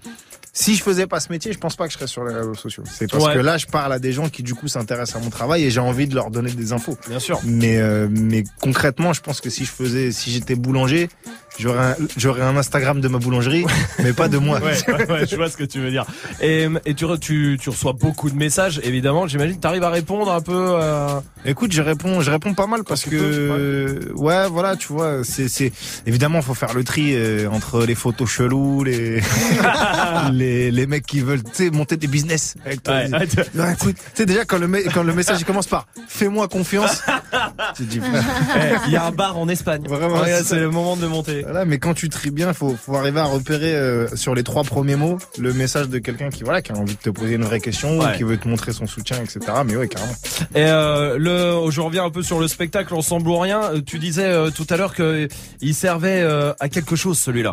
[0.55, 2.55] si je faisais pas ce métier, je pense pas que je serais sur les réseaux
[2.55, 2.82] sociaux.
[2.90, 3.35] C'est parce Ouais.
[3.35, 5.70] que là, je parle à des gens qui du coup s'intéressent à mon travail et
[5.70, 6.97] j'ai envie de leur donner des infos.
[7.09, 7.39] Bien sûr.
[7.44, 11.10] Mais euh, mais concrètement, je pense que si je faisais, si j'étais boulanger,
[11.59, 13.65] j'aurais un, j'aurais un Instagram de ma boulangerie,
[14.03, 14.61] mais pas de moi.
[14.69, 16.05] Ouais, ouais, ouais, je vois ce que tu veux dire.
[16.41, 19.27] Et, et tu, tu, tu reçois beaucoup de messages, évidemment.
[19.27, 20.53] J'imagine que tu arrives à répondre un peu.
[20.55, 23.11] euh, Écoute, je réponds, je réponds pas mal parce que
[24.09, 24.49] peux, ouais.
[24.49, 25.73] voilà, tu vois, c'est c'est
[26.07, 29.21] évidemment faut faire le tri euh, entre les photos cheloues, les
[30.33, 33.03] les les mecs qui veulent tu sais monter des business avec toi.
[33.73, 37.03] Écoute, tu sais déjà quand le me- quand le message commence par fais-moi confiance.
[37.81, 39.83] Eh, Il y a un bar en Espagne.
[39.89, 41.45] Vraiment, c'est c'est le moment de monter.
[41.51, 44.65] Voilà, mais quand tu tries bien, faut faut arriver à repérer euh, sur les trois
[44.65, 47.45] premiers mots le message de quelqu'un qui voilà qui a envie de te poser une
[47.45, 48.07] vraie question Ouais.
[48.12, 49.41] ou qui veut te montrer son soutien, etc.
[49.65, 50.12] Mais ouais, carrément.
[50.55, 53.62] Et euh, le, je reviens un peu sur le spectacle Ensemble ou rien.
[53.73, 55.27] Euh, Tu disais euh, tout à l'heure que
[55.62, 57.53] il servait euh, à quelque chose celui-là.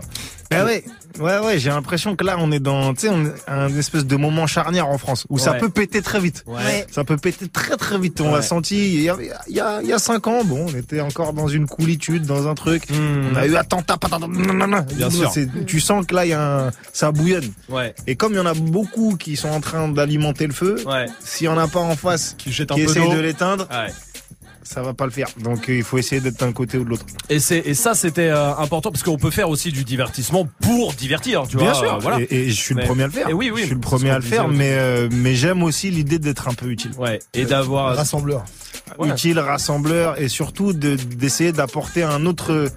[0.52, 0.84] Ben ouais,
[1.20, 3.14] ouais, ouais, j'ai l'impression que là, on est dans, tu sais,
[3.48, 6.44] un espèce de moment charnière en France où ça peut péter très vite.
[6.46, 6.86] Ouais.
[6.92, 8.22] Ça peut péter très très vite.
[8.22, 8.34] On Ouais.
[8.36, 9.18] l'a senti il y, a,
[9.50, 10.44] il y a il y a cinq ans.
[10.44, 12.84] Bon, on était encore dans une coolitude, dans un truc.
[12.92, 13.52] On a eu.
[13.52, 13.56] Hmm.
[14.96, 15.32] Bien sûr.
[15.66, 17.52] Tu sens que là, il y a un, ça bouillonne.
[17.70, 17.94] Ouais.
[18.08, 21.06] Et comme il y en a beaucoup qui sont en train d'alimenter le feu, Ouais.
[21.24, 23.68] s'il y en a pas en face Qui jette un qui peu essaye de l'éteindre,
[23.70, 23.92] Ouais.
[24.64, 25.28] ça va pas le faire.
[25.44, 27.06] Donc euh, il faut essayer d'être d'un côté ou de l'autre.
[27.30, 30.94] Et c'est et ça c'était euh, important parce qu'on peut faire aussi du divertissement pour
[30.94, 31.76] divertir, tu Bien vois.
[31.76, 31.94] sûr.
[31.96, 32.20] euh, voilà.
[32.22, 33.30] Et, et je suis Mais- le premier à le faire.
[33.30, 33.62] Et oui, oui.
[33.62, 36.48] Je suis le premier à le faire, disait mais euh, mais j'aime aussi l'idée d'être
[36.48, 36.92] un peu utile.
[36.98, 37.20] Ouais.
[37.34, 38.46] Et d'avoir Rassembleur.
[39.00, 39.10] Ouais.
[39.10, 42.70] utile, rassembleur et surtout de- d'essayer d'apporter un autre,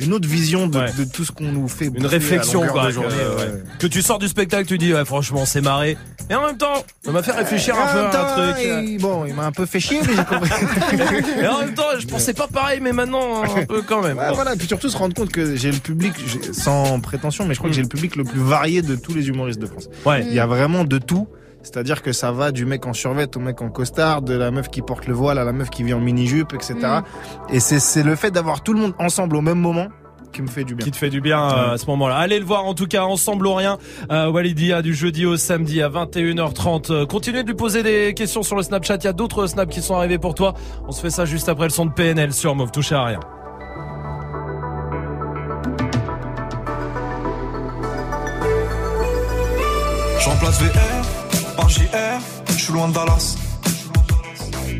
[0.00, 0.92] une autre vision de, Ouais.
[0.98, 1.86] de tout ce qu'on nous fait.
[1.86, 2.82] une à réflexion quoi.
[2.82, 3.42] de Que, journée, ouais.
[3.44, 3.62] ouais.
[3.78, 5.96] Que tu sors du spectacle, tu dis ouais, franchement c'est marré.
[6.30, 8.64] Et en même temps, ça m'a fait réfléchir un peu à un truc.
[8.64, 10.50] il- bon, il m'a un peu fait chier, mais j'ai compris.
[11.42, 14.16] Et en même temps, je pensais pas pareil, mais maintenant un peu quand même.
[14.16, 14.34] Ouais, Bon.
[14.34, 16.14] voilà, et puis surtout se rendre compte que j'ai le public,
[16.52, 19.28] sans prétention, mais je crois que j'ai le public le plus varié de tous les
[19.28, 19.88] humoristes de France.
[20.06, 20.24] Ouais.
[20.26, 21.28] Il y a vraiment de tout.
[21.64, 24.68] C'est-à-dire que ça va du mec en survêt au mec en costard, de la meuf
[24.68, 26.76] qui porte le voile à la meuf qui vit en mini-jupe, etc.
[27.48, 29.88] Et c'est c'est le fait d'avoir tout le monde ensemble au même moment
[30.34, 30.84] qui me fait du bien.
[30.84, 32.16] qui te fait du bien euh, à ce moment-là.
[32.16, 33.78] Allez le voir en tout cas ensemble ou rien.
[34.10, 36.92] Euh, Walidia du jeudi au samedi à 21h30.
[36.92, 38.96] Euh, continuez de lui poser des questions sur le Snapchat.
[38.96, 40.54] Il y a d'autres snaps qui sont arrivés pour toi.
[40.86, 42.72] On se fait ça juste après le son de PNL sur Move.
[42.72, 43.20] Touchez à rien.
[50.18, 51.03] Je remplace VR
[51.56, 53.36] par JR, je suis loin de Dallas.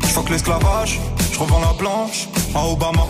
[0.01, 0.99] Je l'esclavage,
[1.31, 3.05] je revends la blanche à Obama.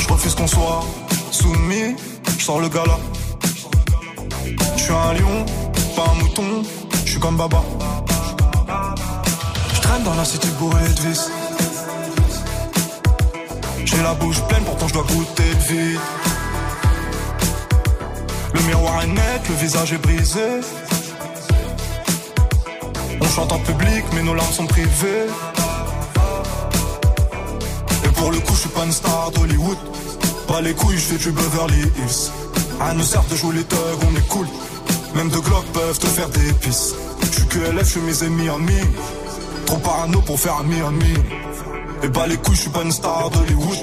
[0.00, 0.84] Je refuse qu'on soit
[1.30, 1.96] soumis,
[2.38, 2.98] je sors le gala.
[4.76, 5.44] Je suis un lion,
[5.96, 6.62] pas un mouton,
[7.04, 7.62] je suis comme Baba.
[9.74, 11.30] Je traîne dans la cité bourrée de vis.
[13.84, 16.00] J'ai la bouche pleine, pourtant je dois goûter le vide.
[18.54, 20.60] Le miroir est net, le visage est brisé.
[23.34, 25.26] Chante en public, mais nos larmes sont privées.
[28.16, 29.78] Pour le coup, je suis pas une star d'Hollywood.
[30.48, 32.30] Pas les couilles, je fais du Beverly Hills.
[32.80, 33.78] À nous sert de jouer les thugs,
[34.10, 34.46] on est cool.
[35.14, 36.94] Même deux Glock peuvent te faire des pisses.
[37.22, 38.80] Je suis que LF, je mes ennemis en mi.
[39.66, 40.76] Trop parano pour faire un mi
[42.02, 43.78] Et bah les couilles, je suis pas une star d'Hollywood.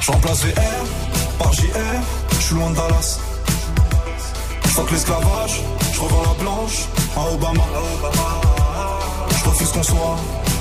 [0.00, 1.62] Je remplace VR par JR,
[2.32, 3.20] je suis loin de Dallas.
[4.74, 7.62] Fuck l'esclavage, je revends la blanche à Obama.
[9.30, 10.16] Je refuse qu'on soit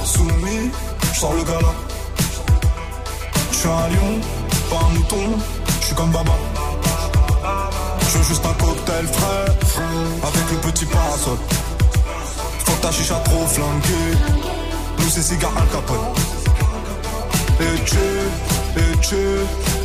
[0.05, 0.69] soumis,
[1.13, 1.73] je sors le gala.
[3.51, 4.21] Je suis un lion,
[4.69, 5.39] pas un mouton,
[5.79, 6.33] je suis comme Baba.
[8.01, 9.45] Je veux juste un cocktail frais,
[10.21, 11.39] avec le petit parasol.
[12.65, 14.17] Faut ta chicha trop flanquée,
[14.99, 15.97] nous c'est cigare Al Capone.
[17.61, 17.97] Et tu,
[18.77, 19.15] et tu,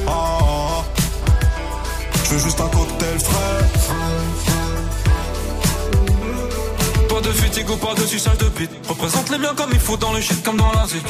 [0.06, 0.44] ah, ah,
[0.80, 0.84] ah.
[2.30, 3.67] Veux juste un cocktail frais.
[7.18, 8.70] Pas de fatigue ou pas de suçage de bite.
[8.88, 11.02] Représente les biens comme il faut dans le shit comme dans la zik.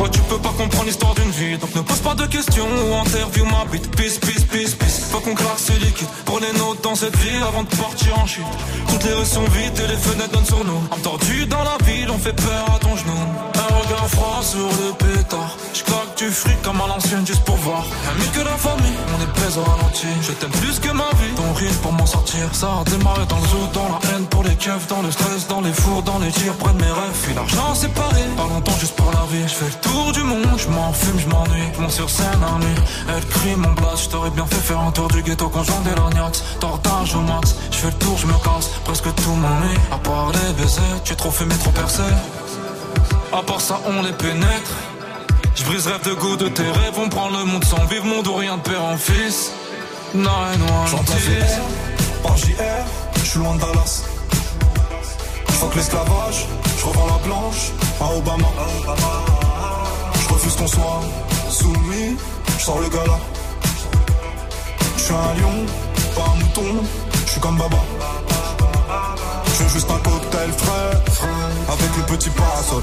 [0.00, 1.58] Ouais, tu peux pas comprendre l'histoire d'une vie.
[1.58, 3.94] Donc ne pose pas de questions ou interview ma bite.
[3.94, 5.00] Peace, peace, peace, peace.
[5.10, 6.08] Faut qu'on claque ce liquide.
[6.40, 8.44] Les notes dans cette ville avant de partir en chute.
[8.88, 10.80] Toutes les rues sont vides et les fenêtres donnent sur nous.
[10.92, 13.12] Entendu dans la ville, on fait peur à ton genou.
[13.54, 15.56] Un regard froid sur le pétard.
[15.74, 17.84] Je claque du fric comme à l'ancienne juste pour voir.
[18.10, 20.08] Ami que la famille, on est baise au ralenti.
[20.20, 21.32] Je t'aime plus que ma vie.
[21.36, 22.48] Ton rythme pour m'en sortir.
[22.52, 25.46] Ça a démarré dans le zoo, dans la haine pour les keufs, dans le stress,
[25.46, 27.18] dans les fours, dans les tirs, près de mes rêves.
[27.22, 28.22] Puis l'argent séparé.
[28.36, 29.46] Pas longtemps juste pour la vie.
[29.46, 31.68] Je fais le tour du monde, je m'en fume, je m'ennuie.
[31.76, 32.80] Je monte sur scène à nuit.
[33.08, 34.04] Elle crie mon blast.
[34.04, 36.42] Je t'aurais bien fait faire un tour du ghetto conjoint des lorgnax.
[36.58, 37.54] Tortage au max.
[37.70, 38.70] Je fais le tour, je me casse.
[38.84, 39.78] Presque tout m'ennuie.
[39.92, 42.02] À part les baisers, tu es trop fumé, trop percé.
[43.32, 44.72] À part ça, on les pénètre.
[45.58, 46.94] Je brise rêve de goût de tes rêves.
[46.98, 49.50] On prend le monde sans vivre, monde ou rien de père en fils.
[50.14, 52.54] Nine one J'en place VR par JR,
[53.16, 54.04] je suis loin de Dallas.
[55.48, 56.46] Je fuck l'esclavage,
[56.78, 58.48] je revends la blanche à Obama.
[60.22, 61.00] Je refuse qu'on soit
[61.50, 62.16] soumis,
[62.56, 63.18] je sors le gala.
[64.96, 65.66] Je suis un lion,
[66.14, 66.84] pas un mouton,
[67.26, 67.78] je suis comme Baba.
[69.46, 71.02] Je veux juste un cocktail frais,
[71.68, 72.82] avec le petit parasol.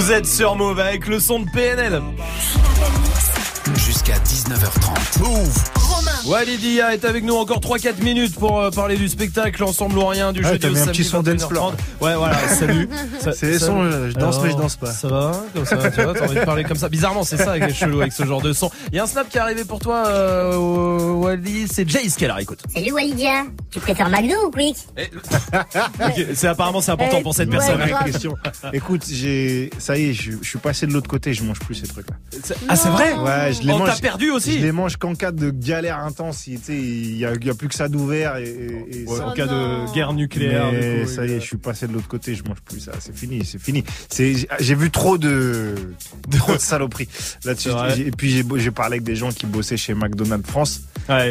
[0.00, 2.00] Vous êtes sur Move avec le son de PNL.
[3.76, 5.20] Jusqu'à 19h30.
[5.20, 5.79] Move.
[6.26, 10.32] Walidia est avec nous encore 3-4 minutes pour euh, parler du spectacle Ensemble ou rien
[10.32, 11.48] du Ah, jeudi t'as au mis un samedi petit son dance 21h30.
[11.48, 11.74] floor.
[12.00, 12.88] Ouais voilà, salut.
[13.32, 14.90] C'est les sons, je danse, mais je danse pas.
[14.92, 16.88] Ça va comme ça, tu vois, t'as envie de parler comme ça.
[16.88, 18.70] Bizarrement, c'est ça est chelou avec ce genre de son.
[18.92, 22.24] Il y a un snap qui est arrivé pour toi euh, Wally, c'est Jace qui
[22.24, 22.60] a la écoute.
[22.74, 24.76] Salut Walidia, tu préfères McDo ou Quick
[25.54, 27.78] Ok, c'est apparemment c'est important pour cette Ouais, personne.
[27.86, 28.04] grave.
[28.04, 28.34] question.
[28.72, 31.74] Écoute, j'ai, ça y est, je, je suis passé de l'autre côté, je mange plus
[31.74, 32.16] ces trucs-là.
[32.68, 33.88] Ah c'est vrai Ouais, je les On mange.
[33.88, 36.46] t'a perdu aussi Je les mange qu'en cas de galère intense.
[36.46, 39.28] Il tu sais, il y a, plus que ça d'ouvert et, et- et Ouais, ça-
[39.28, 42.08] en cas de guerre nucléaire, Mais coup, ça y est, je suis passé de l'autre
[42.08, 42.92] côté, je mange plus ça.
[43.00, 43.84] C'est fini, c'est fini.
[44.08, 45.74] C'est, j'ai- vu trop de,
[46.38, 47.08] trop de saloperies
[47.44, 47.70] là-dessus.
[48.06, 50.82] Et puis j'ai, parlé avec des gens qui bossaient chez McDonald's France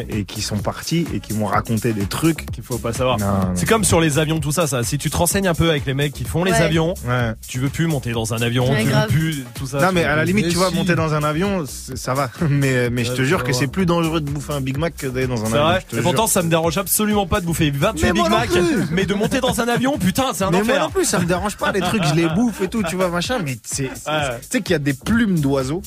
[0.10, 3.18] et qui sont partis et qui m'ont raconté des trucs qu'il faut pas savoir.
[3.56, 4.84] C'est comme sur les avions, tout ça, ça.
[4.84, 7.34] Si tu te renseignes un peu avec les mecs qui font les avions, Ouais.
[7.48, 9.80] tu veux plus monter dans un avion, Ouais, tu veux plus tout ça.
[9.82, 10.76] Non mais à la limite tu vois si.
[10.76, 14.22] monter dans un avion ça va mais mais je te jure que c'est plus dangereux
[14.22, 15.86] de bouffer un Big Mac que d'aller dans un C'est avion vrai.
[15.98, 16.30] Et pourtant, jure.
[16.34, 18.86] ça me dérange absolument pas de bouffer 28 Mais Big non Mac, plus.
[18.92, 20.76] mais de monter dans un avion, putain, c'est un mais enfer.
[20.76, 22.96] moi non plus ça me dérange pas les trucs je les bouffe et tout tu
[22.96, 25.82] vois machin mais c'est c'est- tu sais qu'il y a des plumes d'oiseaux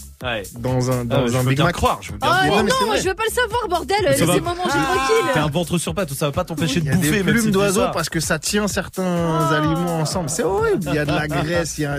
[0.59, 2.65] dans un dans Ah, un Big Mac croire, je veux bien Oh croire.
[2.65, 3.97] non, je veux pas le savoir, bordel.
[4.05, 5.43] Laissez-moi manger T'as tranquille.
[5.43, 8.21] un ventre sur pattes, ça va pas t'empêcher de bouffer, des plumes d'oiseaux parce que
[8.21, 11.87] ça tient certains aliments ensemble c'est horrible il y a de la graisse il y
[11.87, 11.99] a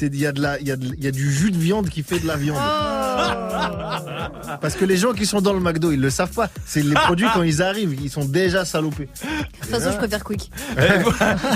[0.00, 1.88] il y a de la il y a de- y a du jus de viande
[1.88, 2.56] qui fait de la viande
[4.60, 6.94] parce que les gens qui sont dans le McDo ils le savent pas c'est les
[6.94, 9.08] produits quand ils arrivent ils sont déjà salopés
[9.60, 10.50] De toute façon, je préfère Quick.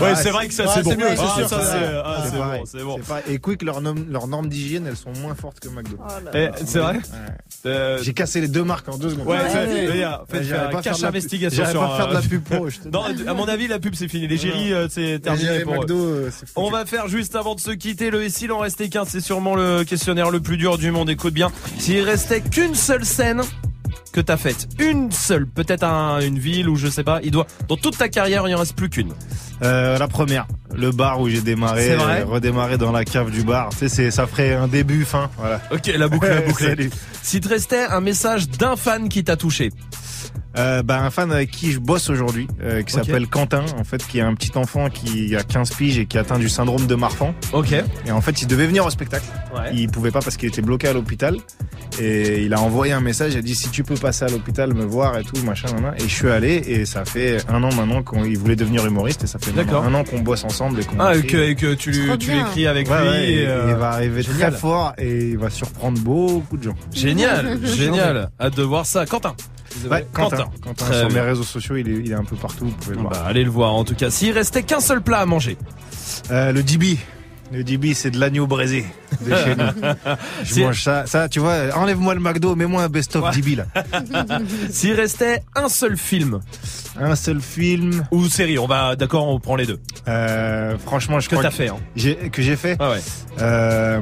[0.01, 0.97] Ouais, c'est vrai que ça, c'est bon.
[0.97, 2.17] mieux, Ah,
[2.65, 2.99] c'est ah, bon.
[3.29, 5.97] Et Quick, leurs normes, leurs normes d'hygiène, elles sont moins fortes que McDo.
[6.35, 6.99] Eh, c'est vrai
[7.67, 9.27] Euh, J'ai cassé les deux marques en deux secondes.
[9.27, 12.69] Ouais, Ouais, cache investigation j'arrive pas à faire de la euh, pub pro.
[12.93, 14.29] Non, à mon avis, la pub c'est fini.
[14.29, 15.65] Les géris, euh, c'est terminé
[16.57, 19.21] On va faire juste avant de se quitter le et s'il en restait qu'un, c'est
[19.21, 21.11] sûrement le questionnaire le plus dur du monde.
[21.11, 23.43] Écoute bien, s'il restait qu'une seule scène
[24.13, 24.69] que t'as faite.
[24.79, 27.19] Une seule, peut-être un- une ville ou je sais pas.
[27.25, 29.13] Il doit, dans toute ta carrière, il en reste plus qu'une.
[29.63, 33.43] Euh, la première, le bar où j'ai démarré, vrai euh, redémarré dans la cave du
[33.43, 33.71] bar.
[33.71, 35.61] Tu sais, c'est- ça ferait un début, fin, voilà.
[35.73, 36.67] Ok, la boucle bouclée.
[36.69, 36.91] Salut.
[37.23, 39.71] S'il te restait un message d'un fan qui t'a touché.
[40.57, 44.07] Euh, bah, un fan avec qui je bosse aujourd'hui, euh, qui s'appelle Quentin, en fait,
[44.07, 46.87] qui est un petit enfant qui a 15 piges et qui a atteint du syndrome
[46.87, 47.35] de Marfan.
[47.53, 47.73] Ok.
[48.07, 49.25] Et en fait, il devait venir au spectacle.
[49.55, 49.71] Ouais.
[49.75, 51.39] Il pouvait pas parce qu'il était bloqué à l'hôpital.
[52.01, 54.75] Et il a envoyé un message, il a dit si tu peux passer à l'hôpital
[54.75, 55.95] me voir et tout, machin, nan, nan.
[55.99, 59.27] Et je suis allé et ça fait un an maintenant qu'il voulait devenir humoriste et
[59.29, 61.91] ça fait un an qu'on bosse ensemble et qu'on Ah, et que, et que tu,
[61.93, 63.09] lui- tu l'écris avec Ouais, lui.
[63.09, 64.51] ouais, et, et euh, il va arriver génial.
[64.51, 66.75] très fort et il va surprendre beaucoup de gens.
[66.93, 68.29] Génial, génial.
[68.41, 69.07] Hâte de voir ça.
[69.07, 69.35] Quentin.
[69.91, 70.47] Ouais, Quentin.
[70.63, 73.03] Quentin, sur mes réseaux sociaux, il est, il est un peu partout, vous pouvez le
[73.03, 73.13] voir.
[73.13, 74.11] Bah, allez le voir en tout cas.
[74.11, 75.57] S'il restait qu'un seul plat à manger.
[76.31, 76.99] Euh, le DB.
[77.53, 78.87] Le DB, c'est de l'agneau braisé
[79.21, 79.65] de chez nous.
[80.45, 81.07] Je mange ça.
[81.07, 83.67] Ça, tu vois, enlève-moi le McDo, mets-moi un best-of DB là.
[84.71, 86.41] S'il restait un seul film
[86.99, 88.07] Un seul film.
[88.11, 89.79] ou série, on va d'accord, on prend les deux.
[90.09, 91.77] Euh, franchement, je Que crois t'as fait, hein.
[92.33, 92.77] que j'ai fait.
[92.81, 93.01] Ah ouais.
[93.41, 94.01] Euh,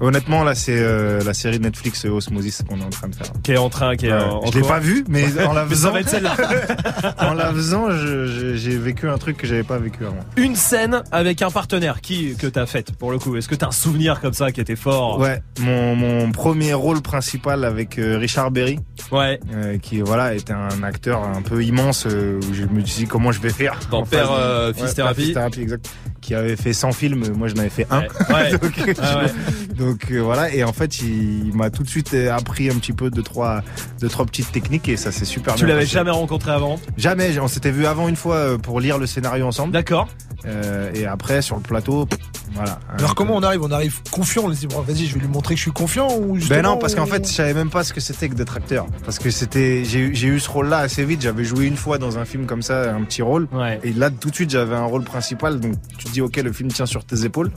[0.00, 3.14] honnêtement, là, c'est euh, la série de Netflix euh, Osmosis qu'on est en train de
[3.14, 3.26] faire.
[3.42, 4.68] Qui est en train, qui est en, en je l'ai cours.
[4.70, 5.92] pas vu, mais en la faisant,
[7.18, 10.16] en la faisant, je- je- j'ai vécu un truc que j'avais pas vécu avant.
[10.36, 13.36] Une scène avec un partenaire qui que t'as faite pour le coup?
[13.36, 15.18] Est-ce que t'as un souvenir comme ça qui était fort?
[15.18, 18.78] Ouais, mon, mon premier rôle principal avec euh, Richard Berry,
[19.12, 19.38] Ouais.
[19.54, 23.06] euh, qui voilà était un acteur un peu immense euh, où je me suis dit
[23.06, 25.22] comment je vais faire Dans en Père euh, Thérapie.
[25.24, 25.90] Fils Thérapie, exact.
[26.24, 28.00] Qui avait fait 100 films, moi je n'avais fait un.
[28.00, 28.52] Ouais.
[29.76, 32.94] Donc euh, voilà, et en fait il, m'a tout de suite euh, appris un petit
[32.94, 33.62] peu de trois,
[34.08, 37.72] trois petites techniques et ça c'est super Tu l'avais jamais rencontré avant Jamais, on s'était
[37.72, 39.74] vu avant une fois euh, pour lire le scénario ensemble.
[39.74, 40.08] D'accord.
[40.46, 42.18] Euh, et après sur le plateau, pff,
[42.54, 42.78] voilà.
[42.98, 43.62] Alors comment on arrive?
[43.62, 45.72] On arrive confiant, on se dit bon, vas-y, je vais lui montrer que je suis
[45.72, 48.34] confiant ou Ben non, parce qu'en fait, je savais même pas ce que c'était que
[48.34, 48.86] d'être acteur.
[49.04, 51.22] Parce que c'était, j'ai eu- j'ai eu ce rôle-là assez vite.
[51.22, 53.48] J'avais joué une fois dans un film comme ça, un petit rôle.
[53.52, 53.80] Ouais.
[53.84, 55.60] Et là, tout de suite, j'avais un rôle principal.
[55.60, 57.50] Donc, tu te dis, ok, le film tient sur tes épaules.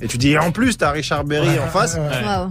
[0.00, 1.94] Et tu dis, et en plus, t'as Richard Berry Ouais, en face.
[1.96, 2.00] ouais.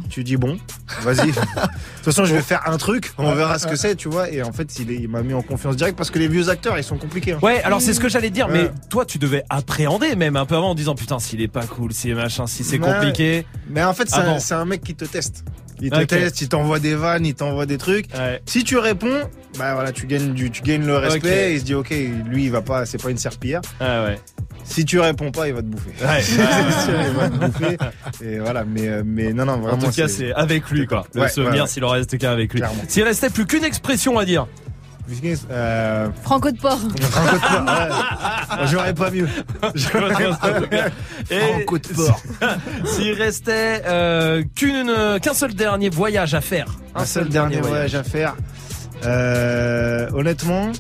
[0.10, 0.58] Tu dis, bon,
[1.02, 1.32] vas-y.
[1.32, 3.14] De toute façon, je vais faire un truc.
[3.18, 4.30] On verra ce que c'est, tu vois.
[4.30, 6.50] Et en fait, il, est- il m'a mis en confiance direct parce que les vieux
[6.50, 7.34] acteurs, ils sont compliqués.
[7.34, 7.40] hein.
[7.42, 10.56] Ouais, alors c'est ce que j'allais dire, mais toi tu devais appréhender même un peu
[10.56, 13.46] avant en disant putain s'il est pas cool, si machin, si c'est compliqué.
[13.70, 14.40] Mais en fait, c'est Ah un, bon.
[14.40, 15.44] c'est un mec qui te teste.
[15.82, 16.08] Il te Ok.
[16.08, 18.06] teste, il t'envoie des vannes, il t'envoie des trucs.
[18.14, 18.42] Ouais.
[18.46, 19.22] Si tu réponds,
[19.58, 21.20] bah voilà, tu gagnes du, tu gagnes le respect.
[21.20, 21.26] Ok.
[21.26, 21.90] Et il se dit, ok,
[22.28, 23.62] lui, il va pas, c'est pas une serpillière.
[23.80, 24.20] Ah ouais.
[24.64, 25.92] Si tu réponds pas, il va te bouffer.
[26.02, 26.22] Ouais.
[26.22, 27.78] C'est sûr, il va te bouffer.
[28.24, 29.78] Et voilà, mais, euh, mais non, non, En vraiment.
[29.78, 31.06] tout cas, c'est avec lui quoi.
[31.14, 32.62] Le Ouais, souvenir s'il en restait qu'un avec lui.
[32.62, 32.82] Clairement.
[32.88, 34.48] S'il restait plus qu'une expression à dire.
[35.52, 36.80] Euh, Franco de porc.
[37.02, 38.68] Franco de porc, ouais.
[38.68, 39.28] J'aurais pas mieux.
[39.76, 40.92] J'aurais pas mieux.
[41.30, 42.22] Et Franco de porc.
[42.86, 46.68] s'il restait euh, qu'un seul dernier voyage à faire.
[46.96, 48.36] Un seul dernier voyage à faire.
[49.06, 50.72] Euh, honnêtement,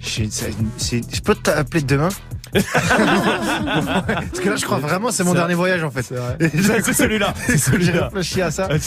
[0.00, 2.08] je peux t'appeler demain?
[2.54, 6.02] Parce que là, je crois vraiment c'est mon C'est- dernier voyage en fait.
[6.02, 7.34] C'est celui-là.
[7.46, 8.68] C'est J'ai réfléchi à ça.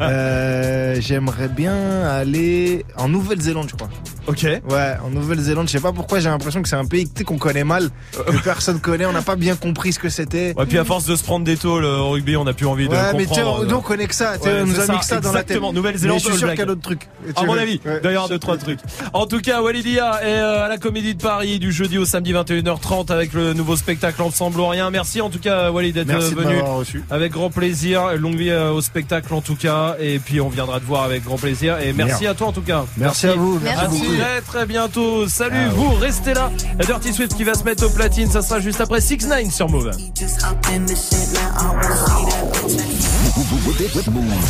[0.00, 1.74] Euh, J'aimerais bien
[2.04, 3.88] aller en Nouvelle-Zélande, je crois.
[4.26, 4.42] Ok.
[4.42, 7.64] Ouais, en Nouvelle-Zélande, je sais pas pourquoi j'ai l'impression que c'est un pays qu'on connaît
[7.64, 10.54] mal, que personne connaît, on n'a pas bien compris ce que c'était.
[10.56, 12.86] Ouais, puis à force de se prendre des taux le rugby, on n'a plus envie
[12.88, 13.66] de Ouais, mais tu sais, comprendre.
[13.66, 15.50] nous on connaît que ça, Ouais, on nous a mis que ça dans la tête.
[15.50, 17.08] Exactement, Nouvelle-Zélande, Mais je suis sûr qu'il y a d'autres trucs.
[17.36, 18.80] À mon avis, d'ailleurs deux trois trucs.
[19.12, 22.32] En tout cas, Walidia est euh, à la Comédie de Paris du jeudi au samedi
[22.32, 24.90] 21h30 avec le nouveau spectacle Ensemble ou rien.
[24.90, 27.02] Merci en tout cas Walid d'être Merci de venu reçu.
[27.10, 28.12] avec grand plaisir.
[28.18, 31.24] Longue vie euh, au spectacle en tout cas et puis on viendra te voir avec
[31.24, 32.34] grand plaisir et merci Merde.
[32.34, 32.84] à toi en tout cas.
[32.96, 34.16] Merci à vous, merci À beaucoup.
[34.16, 35.28] très très bientôt.
[35.28, 36.50] Salut Ah, vous, restez là.
[36.78, 39.50] La Dirty Swift qui va se mettre au platine, ça sera juste après 6 9
[39.50, 39.90] sur Move.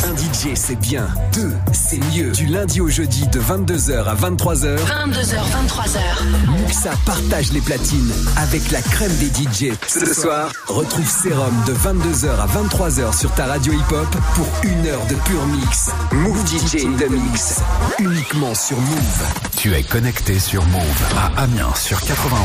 [0.03, 2.31] Un DJ c'est bien, deux c'est mieux.
[2.31, 6.59] Du lundi au jeudi de 22h à 23h, 22h, 23h.
[6.61, 8.11] Muxa partage les platines
[8.45, 9.73] avec la crème des DJ.
[9.87, 15.05] Ce soir, retrouve Sérum de 22h à 23h sur ta radio hip-hop pour une heure
[15.07, 15.89] de pur mix.
[16.11, 17.61] Move DJ in the mix,
[17.97, 19.23] uniquement sur Move.
[19.57, 20.81] Tu es connecté sur Move
[21.17, 22.39] à Amiens sur 91.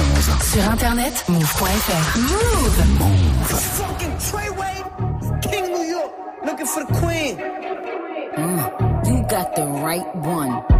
[0.53, 2.19] Sur internet, move.fr.
[2.19, 3.61] Move.
[3.77, 4.83] Fucking Treyway,
[5.43, 6.13] King New York,
[6.47, 7.37] looking for the queen.
[8.39, 10.80] Mm, you got the right one.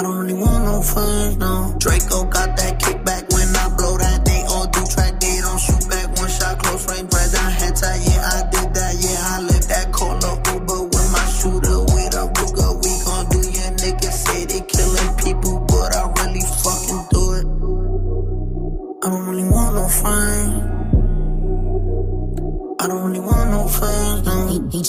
[0.00, 1.74] I don't really want no friends, no.
[1.76, 3.19] Draco got that kickback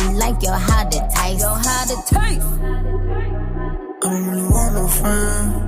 [0.00, 1.40] done, I be like, yo, how to taste?
[1.40, 2.46] Yo, how to taste?
[4.02, 5.66] I don't really want no friends.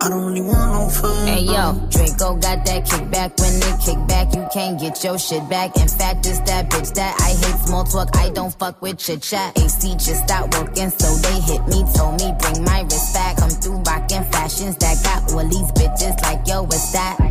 [0.00, 1.28] I don't really want no friends.
[1.28, 3.38] Hey yo, Draco got that kickback.
[3.40, 5.76] When they kick back, you can't get your shit back.
[5.76, 8.16] In fact, it's that bitch that I hate small talk.
[8.16, 9.56] I don't fuck with chit chat.
[9.56, 11.84] AC just stopped working, so they hit me.
[11.94, 13.36] Told me bring my wrist back.
[13.36, 17.16] Come through rockin' fashions that got all these bitches like yo, what's that?
[17.20, 17.30] I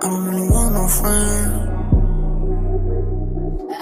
[0.00, 1.73] don't really want no friends.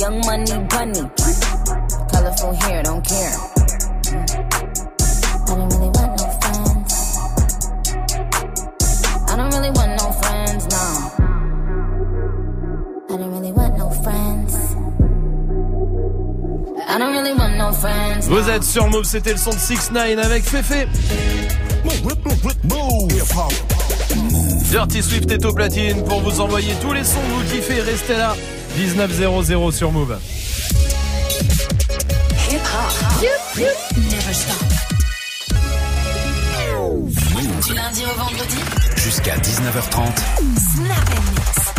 [0.00, 1.02] young money bunny.
[2.10, 3.36] Colorful hair, don't care.
[5.46, 6.92] I don't really want no friends.
[9.28, 10.84] I don't really want no friends, no.
[13.10, 14.54] I don't really want no friends.
[16.88, 18.26] I don't really want no friends.
[18.26, 20.86] Vous êtes sur Move, c'était le son de 6 9 avec Fefe.
[24.70, 27.82] Dirty Swift est au platine pour vous envoyer tous les sons que vous kiffez.
[27.82, 28.34] Restez là.
[28.76, 30.18] 19.00 sur Move.
[37.66, 38.56] Du lundi au vendredi.
[38.96, 40.16] Jusqu'à 19h30.
[40.74, 41.69] Snap and mix.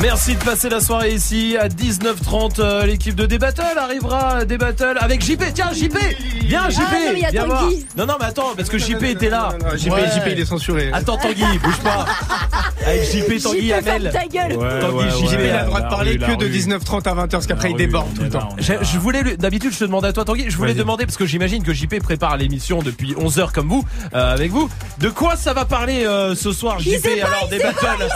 [0.00, 2.60] Merci de passer la soirée ici à 19h30.
[2.60, 5.42] euh, L'équipe de Débattle arrivera à Débattle avec JP.
[5.54, 5.96] Tiens, JP
[6.42, 7.68] Viens, JP Ah, non, Viens voir.
[7.96, 9.50] Non, non, mais attends, parce que JP était là.
[9.76, 10.06] JP, Ouais.
[10.14, 10.90] JP, il est censuré.
[10.92, 12.04] Attends, Tanguy, bouge pas.
[12.86, 14.10] Avec JP, Tanguy, Amel.
[14.10, 14.80] ferme ta gueule.
[14.80, 17.70] Tanguy, JP, il a le droit de parler que de 19h30 à 20h, parce qu'après
[17.70, 18.48] il déborde tout le temps.
[18.58, 21.62] Je, voulais d'habitude je te demande à toi Tanguy, je voulais demander parce que j'imagine
[21.62, 23.84] que JP prépare l'émission depuis 11 heures comme vous
[24.14, 24.68] euh, avec vous.
[24.98, 28.08] De quoi ça va parler euh, ce soir JP alors il des sait pas, battles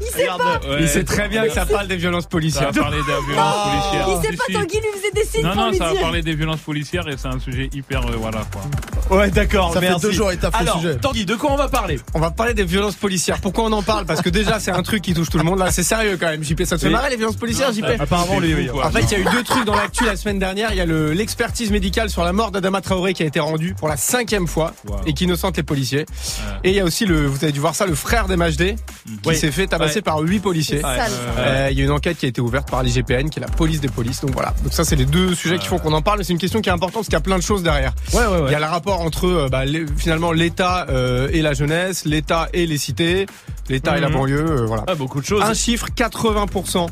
[0.00, 0.68] il sait pas, il sait Regarde, pas.
[0.68, 0.76] ouais.
[0.82, 2.70] Il sait très bien que ça parle des violences policières.
[2.74, 4.08] Ça va parler des violences policières.
[4.08, 4.58] Il sait pas.
[4.60, 6.00] Tanguy lui faisait des signes Non, pour non, lui ça va dire.
[6.00, 8.06] parler des violences policières et c'est un sujet hyper.
[8.06, 9.16] euh, voilà quoi.
[9.18, 9.72] Ouais, d'accord.
[9.72, 10.96] Ça fait deux jours et t'as fait le sujet.
[10.96, 12.00] Tanguy, de quoi on va parler?
[12.14, 13.40] On va parler des violences policières.
[13.40, 14.04] Pourquoi on en parle?
[14.06, 15.58] Parce que déjà c'est un truc qui touche tout le monde.
[15.58, 16.42] Là c'est sérieux quand même.
[16.42, 18.70] JP, ça te fait marrer les violences policières, JP Apparemment, lui, oui.
[18.70, 20.70] En fait, il y a eu deux trucs dans l'actu la semaine dernière.
[20.72, 23.74] Il y a le- l'expertise médicale sur la mort d'Adama Traoré qui a été rendue
[23.78, 24.72] pour la cinquième fois
[25.06, 26.06] et qui innocente les policiers.
[26.64, 28.76] Et il y a aussi le, vous avez dû voir ça, le frère d'MHD
[29.22, 30.80] qui s'est fait tabasser par huit policiers.
[30.84, 33.48] Euh, Il y a une enquête qui a été ouverte par l'IGPN, qui est la
[33.48, 34.20] police des polices.
[34.20, 34.54] Donc voilà.
[34.62, 36.18] Donc ça, c'est les deux sujets qui font qu'on en parle.
[36.18, 37.92] Mais c'est une question qui est importante parce qu'il y a plein de choses derrière.
[38.12, 38.42] Ouais, ouais, ouais.
[38.48, 42.04] Il y a le rapport entre euh, bah, les- finalement l'État euh, et la jeunesse,
[42.04, 43.26] l'État et les cités,
[43.68, 44.14] l'État et la Mhm.
[44.14, 44.46] banlieue.
[44.62, 44.84] euh, voilà.
[44.86, 45.42] Ah, beaucoup de choses.
[45.42, 46.86] Un chiffre 80%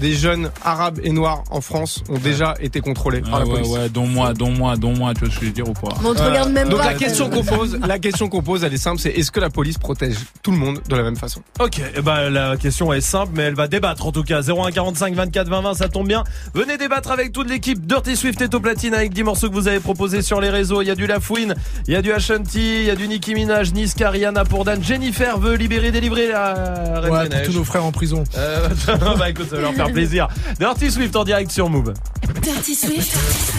[0.00, 3.52] des jeunes arabes et noirs en France ont déjà été contrôlés par Ah la ouais,
[3.60, 3.68] police.
[3.72, 5.72] ouais, dont moi, dont moi, dont moi, tu vois ce que je veux dire ou
[5.72, 6.86] pas Mais on te regarde même Donc pas.
[6.86, 9.50] la question qu'on pose, la question qu'on pose, elle est simple, c'est est-ce que la
[9.50, 11.40] police protège tout le monde de la même façon?
[11.60, 14.40] Ok, ben, la question est simple, mais elle va débattre en tout cas.
[14.42, 16.24] 0145 24 20 20, ça tombe bien.
[16.54, 17.86] Venez débattre avec toute l'équipe.
[17.86, 20.82] Dirty Swift est au platine avec 10 morceaux que vous avez proposés sur les réseaux.
[20.82, 21.54] Il y a du Lafouine,
[21.86, 24.82] il y a du Ashanti, il y a du Nicki Minaj, Niska, Rihanna pour Dan.
[24.82, 26.54] Jennifer veut libérer, délivrer la
[27.00, 27.46] Reine Ouais, des pour Neiges.
[27.46, 28.24] tous nos frères en prison.
[28.36, 28.68] Euh,
[29.18, 30.28] bah écoute, ça va leur faire plaisir.
[30.58, 31.94] Dirty Swift en direct sur Move.
[32.42, 33.16] Dirty Swift.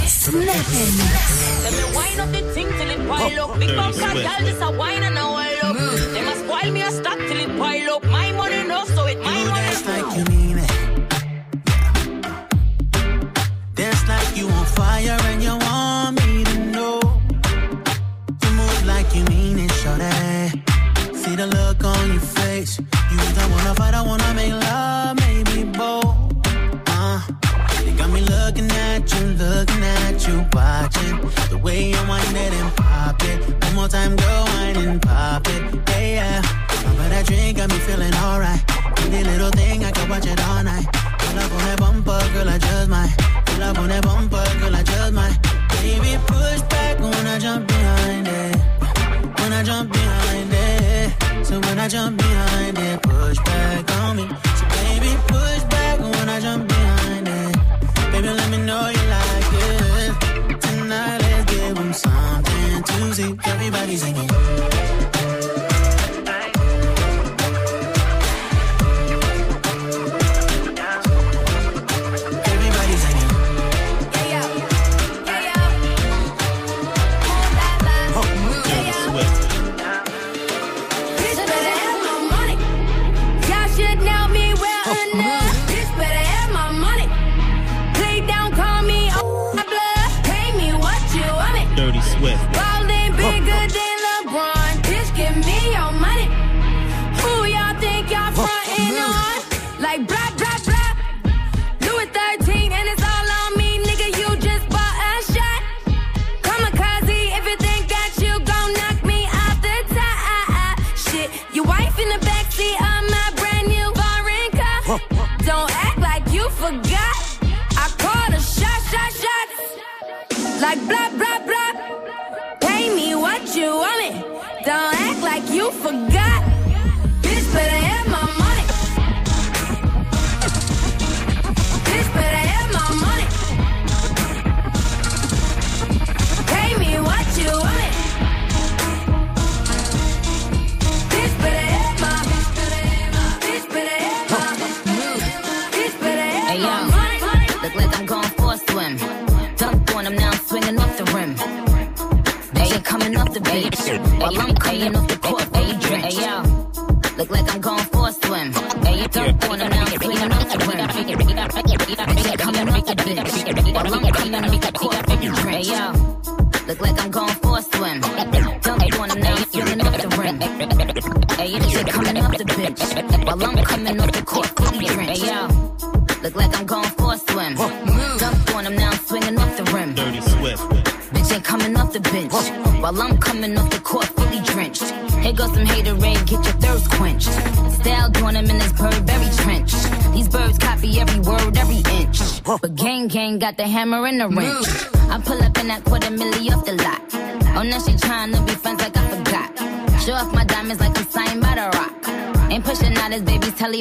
[0.07, 0.65] Snap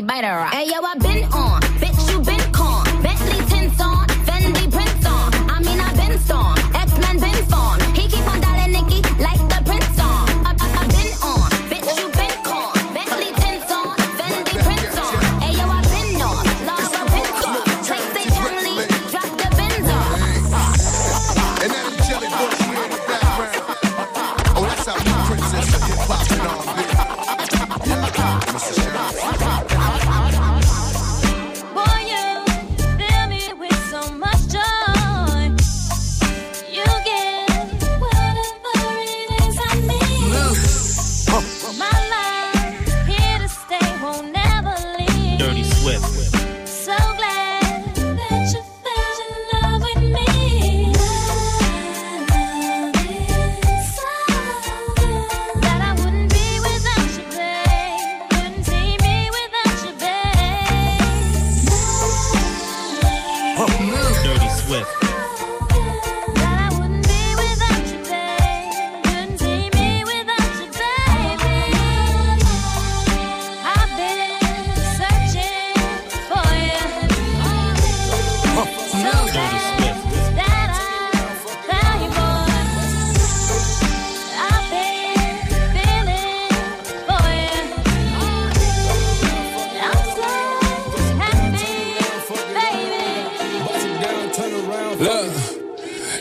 [0.00, 0.33] better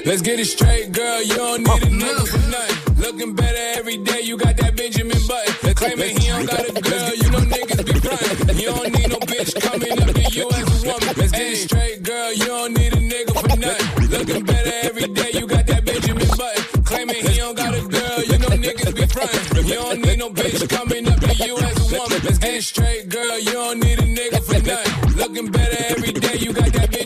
[0.06, 1.22] Let's get it straight, girl.
[1.24, 1.76] You don't need oh.
[1.76, 2.96] a nigga for nothing.
[3.00, 4.20] Looking better every day.
[4.20, 5.56] You got that Benjamin Button.
[5.64, 7.16] They claiming he don't got a girl.
[7.16, 8.58] You know niggas be frontin'.
[8.60, 11.14] You don't need no bitch coming up to you as a woman.
[11.16, 12.34] Let's get it straight, girl.
[12.34, 14.10] You don't need a nigga for nothing.
[14.10, 15.32] Looking better every day.
[15.40, 16.84] You got that Benjamin Button.
[16.84, 18.20] Claiming he don't got a girl.
[18.28, 19.68] You know niggas be frontin'.
[19.68, 22.20] You don't need no bitch coming up to you as a woman.
[22.28, 23.40] Let's get it straight, girl.
[23.40, 25.16] You don't need a nigga for nothing.
[25.16, 26.38] Looking better every day.
[26.44, 26.92] You got that.
[26.92, 27.03] Benjamin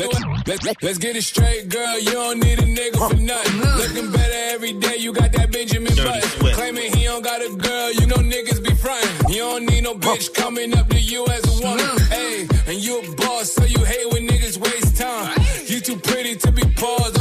[0.00, 1.98] Let's get it straight, girl.
[1.98, 3.60] You don't need a nigga for nothing.
[3.60, 4.96] Looking better every day.
[4.96, 6.54] You got that Benjamin Button.
[6.54, 7.92] Claiming he don't got a girl.
[7.92, 9.28] You know niggas be frontin'.
[9.28, 11.98] You don't need no bitch coming up to you as a woman.
[12.08, 15.38] Hey, and you a boss, so you hate when niggas waste time.
[15.66, 17.19] You too pretty to be paused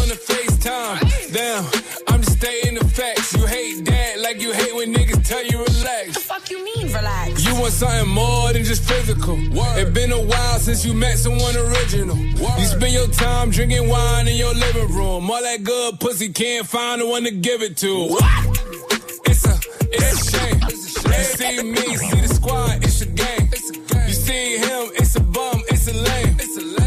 [6.93, 7.45] relax?
[7.45, 9.35] You want something more than just physical.
[9.77, 12.17] It's been a while since you met someone original.
[12.17, 15.29] You spend your time drinking wine in your living room.
[15.29, 18.17] All that good pussy can't find the one to give it to.
[19.25, 19.59] It's a,
[19.91, 20.59] it's a shame.
[20.69, 23.49] You see me, see the squad, it's a game.
[24.07, 26.37] You see him, it's a bum, it's a lame.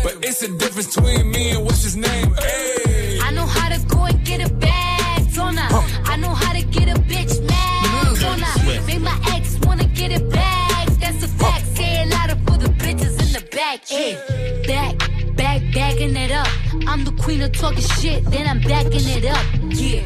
[0.03, 2.35] But it's a difference between me and what's his name.
[2.35, 3.12] Hey.
[13.63, 13.81] Back.
[13.91, 14.15] Yeah.
[14.67, 14.95] Back,
[15.37, 16.49] back, backing it up.
[16.87, 19.45] I'm the queen of talking shit, then I'm backing it up.
[19.83, 20.03] Yeah.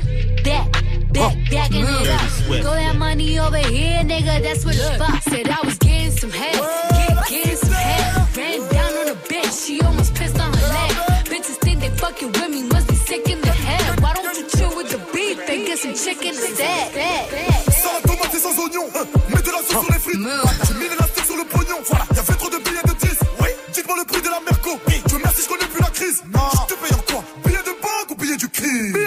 [0.49, 0.67] Back,
[1.13, 2.29] back, backing it up.
[2.63, 4.43] Throw that money over here, nigga.
[4.45, 5.31] That's what it's for.
[5.31, 6.61] Said I was getting some head,
[6.99, 8.37] get, getting some head.
[8.37, 10.93] Ran down on a bitch, she almost pissed on her leg.
[11.33, 14.01] Bitches think they fucking with me, must be sick in the head.
[14.03, 16.93] Why don't you chill with the beef and get some chicken instead?
[17.73, 19.07] Sans tomate sans oignon, hein.
[19.47, 20.21] de la sauce sur les frites.
[20.69, 21.79] J'ai mis l'élastique sur le pognon.
[21.89, 22.96] Voilà, y'avait trop de billets de
[26.17, 26.33] crise.
[26.33, 29.07] Non, je te paye en quoi Billet de banque ou billet du crime Billet,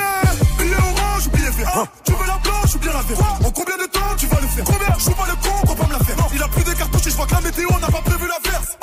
[0.58, 3.78] billet orange ou billet vert Tu veux la blanche ou bien la verte En combien
[3.78, 4.64] de temps tu vas le faire?
[4.66, 4.96] Combien?
[4.98, 6.16] Je pas le con, on pas me la faire.
[6.34, 8.52] Il a plus de cartouches et je vois que la météo n'a pas prévu la
[8.52, 8.78] verse.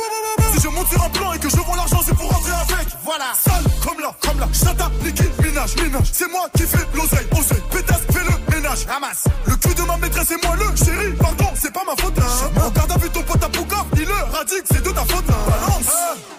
[0.55, 2.89] Si je monte sur un plan et que je vends l'argent, c'est pour rentrer avec.
[3.05, 4.49] Voilà, sale comme là, comme là.
[4.53, 6.11] Chata, Niki, minage, minage.
[6.13, 7.63] C'est moi qui fais l'oseille, oseille.
[7.71, 8.87] Pétasse, fais le ménage.
[8.89, 9.25] Ramasse.
[9.47, 11.13] Le cul de ma maîtresse et moi le chéri.
[11.21, 12.19] Pardon, c'est pas ma faute.
[12.19, 12.61] Hein.
[12.65, 13.85] Regarde à vue ton pote à Pouka.
[13.97, 15.25] Il le radique, c'est de ta faute.
[15.29, 16.36] Hein.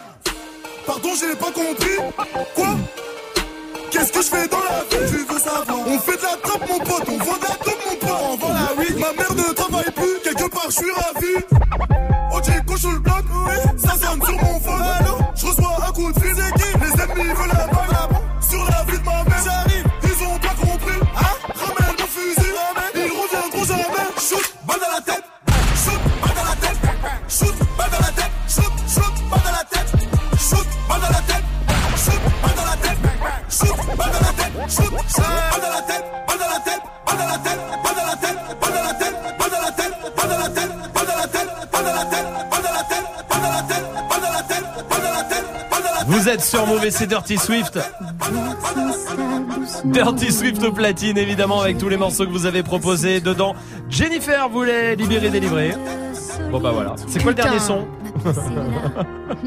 [0.87, 1.97] Pardon, j'ai pas compris.
[2.55, 2.67] Quoi?
[3.91, 5.11] Qu'est-ce que je fais dans la vie?
[5.11, 7.85] Tu veux savoir On fait de la trappe mon pote, on vend de la dope
[7.89, 8.97] mon pote, on vend la weed.
[8.97, 11.45] Ma mère ne travaille plus, quelque part je suis ravi.
[12.31, 13.25] Oh j'ai coche le bloc,
[13.77, 15.06] ça sonne sur mon phone.
[46.07, 47.79] Vous êtes sur Mauvais, c'est Dirty Swift.
[49.85, 53.55] Dirty Swift au platine, évidemment, avec tous les morceaux que vous avez proposés dedans.
[53.89, 55.73] Jennifer voulait libérer, délivrer.
[56.51, 56.95] Bon bah voilà.
[57.07, 57.87] C'est quoi le dernier son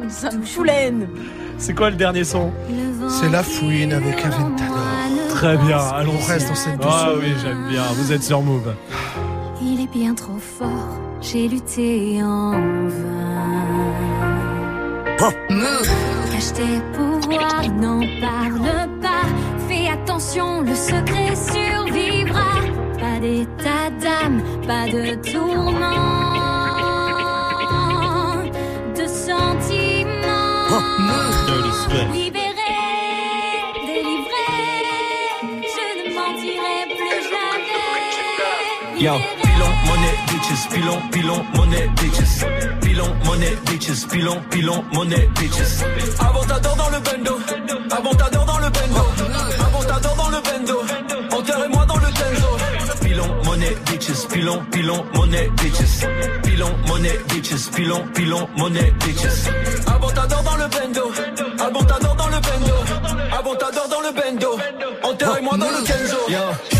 [0.08, 1.06] Ça me.
[1.60, 2.52] C'est quoi le dernier son
[3.08, 4.78] C'est La Fouine avec Aventador.
[5.28, 7.18] Très bien, allons On reste dans cette Ah douceur.
[7.20, 7.82] oui, j'aime bien.
[7.94, 8.74] Vous êtes sur Move.
[9.62, 12.86] Il est bien trop fort, j'ai lutté en vain.
[16.32, 19.26] Cache tes pouvoirs, n'en parle pas.
[19.68, 22.52] Fais attention, le secret survivra.
[22.98, 26.39] Pas d'état d'âme, pas de tourment.
[31.50, 32.76] Libéré,
[33.84, 34.46] délivré,
[35.74, 39.00] je ne mentirai plus jamais.
[39.00, 42.46] Yo, pilon, money, bitches, pilon, pilon, money, bitches.
[42.80, 45.82] Pilon, money, bitches, pilon, pilon, money, bitches.
[46.20, 47.34] Avantador dans le bendo,
[47.90, 49.00] avantador dans le bendo,
[49.66, 50.89] avantador dans le bendo.
[54.30, 56.06] Pilon, pilon, money, bitches.
[56.42, 59.48] Pilon, money, bitches, pilon, pilon, money, bitches.
[59.86, 61.12] Avantador dans le bendo,
[61.58, 62.74] avantador dans le bendo,
[63.32, 64.58] avantador dans le bendo.
[65.02, 66.79] Enterrez-moi dans le Kenzo.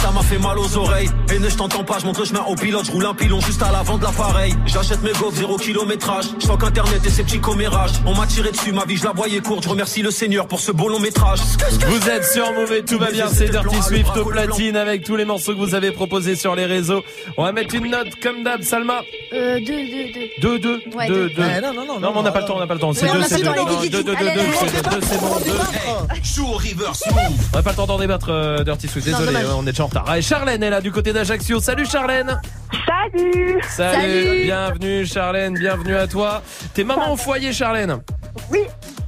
[0.01, 1.09] Zouglou-Kata m'a fait mal aux oreilles.
[1.33, 2.85] Et ne je t'entends pas, je montre le chemin au pilote.
[2.85, 4.53] Je roule un pilon juste à l'avant de l'appareil.
[4.65, 6.25] J'achète mes gaufres, zéro kilométrage.
[6.39, 7.91] Je internet et ses petits commérages.
[8.05, 9.63] On m'a tiré dessus, ma vie, je la voyais courte.
[9.63, 11.39] Je remercie le Seigneur pour ce beau long métrage.
[11.87, 15.25] Vous êtes sur Mauvais, tout va bien, c'est Dirty Swift au platine avec tous les
[15.25, 17.03] morceaux que vous avez proposés sur les réseaux.
[17.37, 19.01] On va mettre une note comme d'hab, Salma.
[19.33, 20.29] Euh, deux, deux, deux.
[20.41, 21.35] Deux, deux, Ouais, deux, deux.
[21.35, 21.41] deux.
[21.41, 22.93] Ouais, non, non, non, mais on n'a pas le temps, on n'a pas le temps.
[22.93, 23.49] C'est Ouais, on deux, n'a c'est pas deux.
[23.49, 24.33] le temps, Non, allez, deux, vite, deux, deux, vite.
[24.33, 25.27] deux, Allez, c'est deux, c'est bon.
[27.53, 29.05] On n'a pas le temps d'en débattre, euh, Dirty Swift.
[29.07, 29.45] Désolé, dommage.
[29.55, 31.59] on est déjà Allez, Charlène est là du côté d'Ajaccio.
[31.59, 32.39] Salut Charlène.
[32.87, 34.13] Salut Salut.
[34.23, 34.43] Salut.
[34.43, 36.41] Bienvenue Charlène, bienvenue à toi.
[36.73, 37.97] T'es maman au foyer Charlène
[38.49, 38.59] Oui,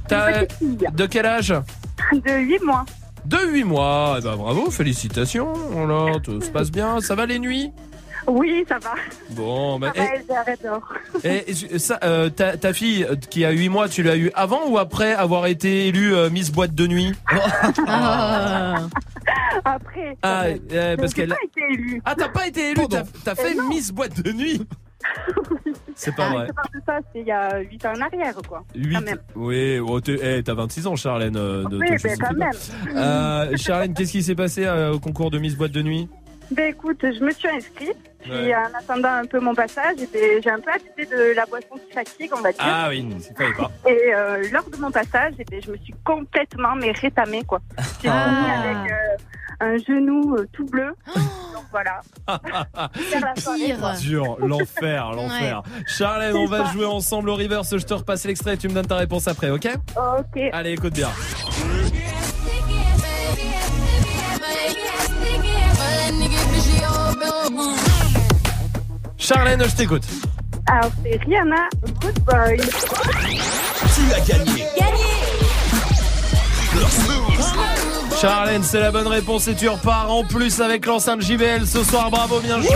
[0.08, 0.78] T'as fille.
[0.92, 1.54] de quel âge
[2.12, 2.84] De 8 mois.
[3.24, 4.16] De 8 mois.
[4.18, 5.54] Eh ben, bravo, félicitations.
[5.70, 7.00] Voilà, tout se passe bien.
[7.00, 7.72] Ça va les nuits
[8.26, 8.94] Oui, ça va.
[9.30, 10.92] Bon, bah, arrête dehors.
[11.24, 14.30] et, et ça, euh, ta, ta fille euh, qui a 8 mois, tu l'as eu
[14.34, 17.12] avant ou après avoir été élue euh, Miss Boîte de Nuit?
[19.64, 20.16] Après.
[20.22, 21.28] Ah, euh, parce qu'elle.
[21.28, 22.02] pas été élue.
[22.04, 24.66] Ah, t'as pas été élue, t'as t'as fait Miss Boîte de Nuit?
[25.94, 26.46] C'est pas Ah, vrai.
[26.48, 28.64] Je parle de ça, c'était il y a 8 ans en arrière, quoi.
[28.74, 29.18] 8 Quand même.
[29.36, 31.36] Oui, oh, eh, t'as 26 ans, Charlène.
[31.36, 32.50] euh, de, Oui, mais justifie quand même.
[32.96, 36.08] Euh, Charlène, qu'est-ce qui s'est passé euh, au concours de Miss Boîte de Nuit?
[36.50, 37.96] Ben écoute, je me suis inscrite.
[38.24, 38.54] Puis Ouais.
[38.54, 41.76] en attendant un peu mon passage, eh ben, j'ai un peu abusé de la boisson
[41.86, 42.62] qui fatigue, on va dire.
[42.64, 43.06] Ah oui,
[43.36, 43.70] fallait pas.
[43.86, 47.60] Et euh, lors de mon passage, eh ben, je me suis complètement mais rétamée quoi.
[48.02, 48.24] J'ai Ah.
[48.28, 49.16] fini avec euh,
[49.60, 50.94] un genou euh, tout bleu.
[51.14, 52.00] Donc voilà.
[52.26, 52.40] Quoi.
[54.00, 55.62] Dur, l'enfer, l'enfer.
[55.86, 57.76] Charlène, on va jouer ensemble au reverse.
[57.76, 60.40] Je te repasse l'extrait, tu me donnes ta réponse après, ok Ok.
[60.52, 61.10] Allez, écoute bien.
[69.24, 70.02] Charlène, je t'écoute.
[70.66, 71.68] Alors c'est Rihanna,
[72.02, 72.58] Good Boy.
[72.58, 74.66] Tu as gagné.
[78.20, 82.10] Charlène, c'est la bonne réponse et tu repars en plus avec l'enceinte JBL ce soir.
[82.10, 82.68] Bravo, bien joué.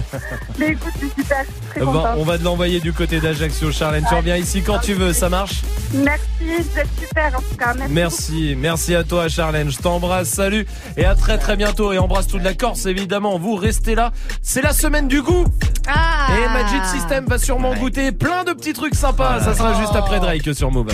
[0.58, 1.44] Mais écoute, c'est super.
[1.70, 2.16] Très Bon, contente.
[2.18, 4.04] on va te l'envoyer du côté d'Ajaccio, Charlène.
[4.08, 5.62] Tu reviens ici quand tu veux, ça marche
[5.94, 7.74] Merci, vous êtes super en tout cas.
[7.74, 7.90] Merci.
[7.92, 10.66] Merci, merci à toi Charlène, je t'embrasse, salut
[10.96, 14.10] et à très très bientôt et embrasse toute la Corse évidemment, vous restez là,
[14.42, 15.44] c'est la semaine du goût
[15.86, 19.94] Ah et Magic System va sûrement goûter plein de petits trucs sympas, ça sera juste
[19.94, 20.88] après Drake sur Move.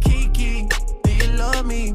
[0.00, 0.62] Kiki,
[1.04, 1.94] do you love me?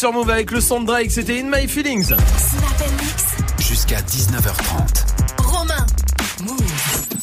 [0.00, 2.14] Sur Move avec le son de Drake, c'était In My Feelings.
[3.58, 5.42] Jusqu'à 19h30.
[5.42, 5.86] Romain.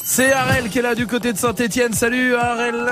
[0.03, 1.93] C'est Arel qui est là du côté de Saint-Etienne.
[1.93, 2.87] Salut Arel.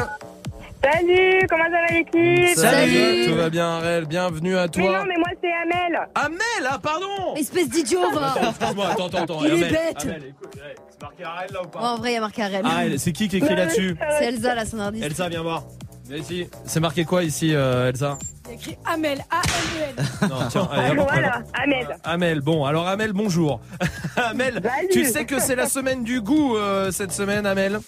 [0.83, 5.05] Salut, comment ça va l'équipe Tout va bien Arel, bienvenue à Mais non, toi.
[5.07, 6.07] mais moi c'est Amel.
[6.15, 8.31] Amel, ah pardon Espèce d'idiot, va.
[8.31, 9.45] Attends, excuse-moi, attends, attends, attends.
[9.45, 10.01] Il est Amel, bête.
[10.01, 12.21] Amel, écoute, hey, c'est marqué Arel là ou pas Oh, en vrai, il y a
[12.21, 12.65] marqué Arel.
[12.65, 15.05] Arel, c'est qui qui écrit là-dessus C'est Elsa, la sonardiste.
[15.05, 15.63] Elsa, viens voir.
[16.09, 16.47] Viens ici.
[16.65, 18.17] C'est marqué quoi ici, euh, Elsa?
[18.45, 20.05] Il y a écrit Amel, A-M-E-L.
[20.29, 21.41] Non, tiens, allez, hop, Voilà.
[21.53, 21.97] Amel.
[22.03, 23.59] Amel, bon, alors Amel, bonjour.
[24.17, 24.87] Amel, Salut.
[24.91, 27.79] tu sais que c'est la semaine du goût euh, cette semaine, Amel?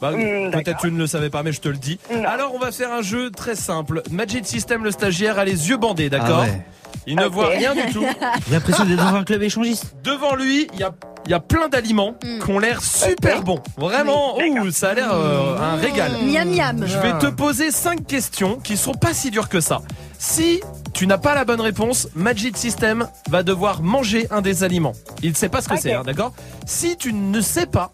[0.00, 1.98] Bah, Hmm, Peut-être tu ne le savais pas, mais je te le dis.
[2.10, 2.24] Non.
[2.24, 4.02] Alors, on va faire un jeu très simple.
[4.10, 6.62] Magic System, le stagiaire, a les yeux bandés, d'accord Ah ouais.
[7.06, 8.04] Il ne voit rien du tout.
[8.48, 9.94] J'ai l'impression d'être dans un club échangiste.
[10.02, 10.90] Devant lui, il y a,
[11.26, 13.60] il y a plein d'aliments qui ont l'air super bons.
[13.76, 16.12] Vraiment, ouh, ça a l'air euh, un régal.
[16.24, 16.84] Miam miam.
[16.86, 19.82] Je vais te poser 5 questions qui sont pas si dures que ça.
[20.18, 20.60] Si
[20.92, 24.92] tu n'as pas la bonne réponse, Magic System va devoir manger un des aliments.
[25.22, 26.32] Il ne sait pas ce que c'est, hein, d'accord?
[26.66, 27.92] Si tu ne sais pas,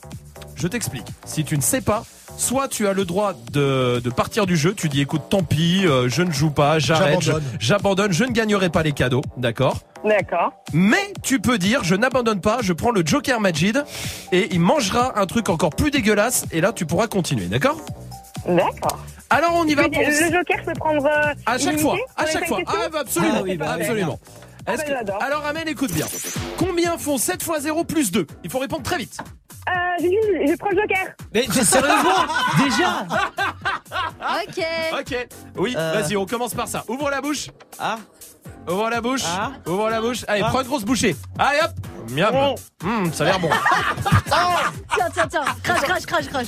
[0.55, 1.07] je t'explique.
[1.25, 2.05] Si tu ne sais pas,
[2.37, 5.83] soit tu as le droit de, de partir du jeu, tu dis écoute, tant pis,
[5.87, 7.51] euh, je ne joue pas, j'arrête, je- J'abandonne.
[7.59, 10.53] j'abandonne, je ne gagnerai pas les cadeaux, d'accord D'accord.
[10.73, 13.83] mais tu peux dire je n'abandonne pas, je prends le Joker Majid
[14.33, 17.81] et il mangera un truc encore plus dégueulasse et là tu pourras continuer, d'accord
[18.47, 18.99] D'accord.
[19.31, 21.05] Alors on y va Le pour Joker, je peux prendre.
[21.07, 22.59] euh, à chaque fois, à les chaque cinq fois.
[22.59, 24.21] questions Ah bah absolument, Ah oui, bah absolument.
[24.69, 25.23] Ah Est-ce bah, que- j'adore.
[25.23, 26.07] Alors Amel, écoute bien.
[26.57, 29.17] Combien font 7 x 0 plus 2 Il faut répondre très vite.
[29.69, 31.15] Euh, je, je prends le Joker.
[31.35, 32.25] Mais sérieusement,
[32.65, 33.07] déjà
[34.47, 34.65] Ok.
[35.01, 35.29] Ok.
[35.57, 35.93] Oui, Euh.
[36.01, 36.85] vas-y, on commence par ça.
[36.89, 37.49] Ouvre la bouche.
[37.79, 37.97] Ah
[38.69, 39.23] Ouvre la bouche.
[39.27, 39.53] Ah.
[39.67, 40.25] Ouvre la bouche.
[40.29, 40.49] Allez, Ah.
[40.51, 41.17] prends une grosse bouchée.
[41.39, 41.71] Allez hop.
[42.11, 42.55] Miam.
[42.85, 43.51] Hum, ça a l'air bon.
[44.95, 45.45] Tiens, tiens, tiens.
[45.63, 46.47] Crash, crash, crash, crash.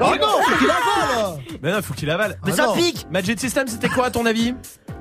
[0.00, 2.38] Oh non, faut qu'il avale Mais non, faut qu'il avale.
[2.44, 2.74] Mais Ah ça non.
[2.74, 4.54] pique Magic System, c'était quoi à ton avis?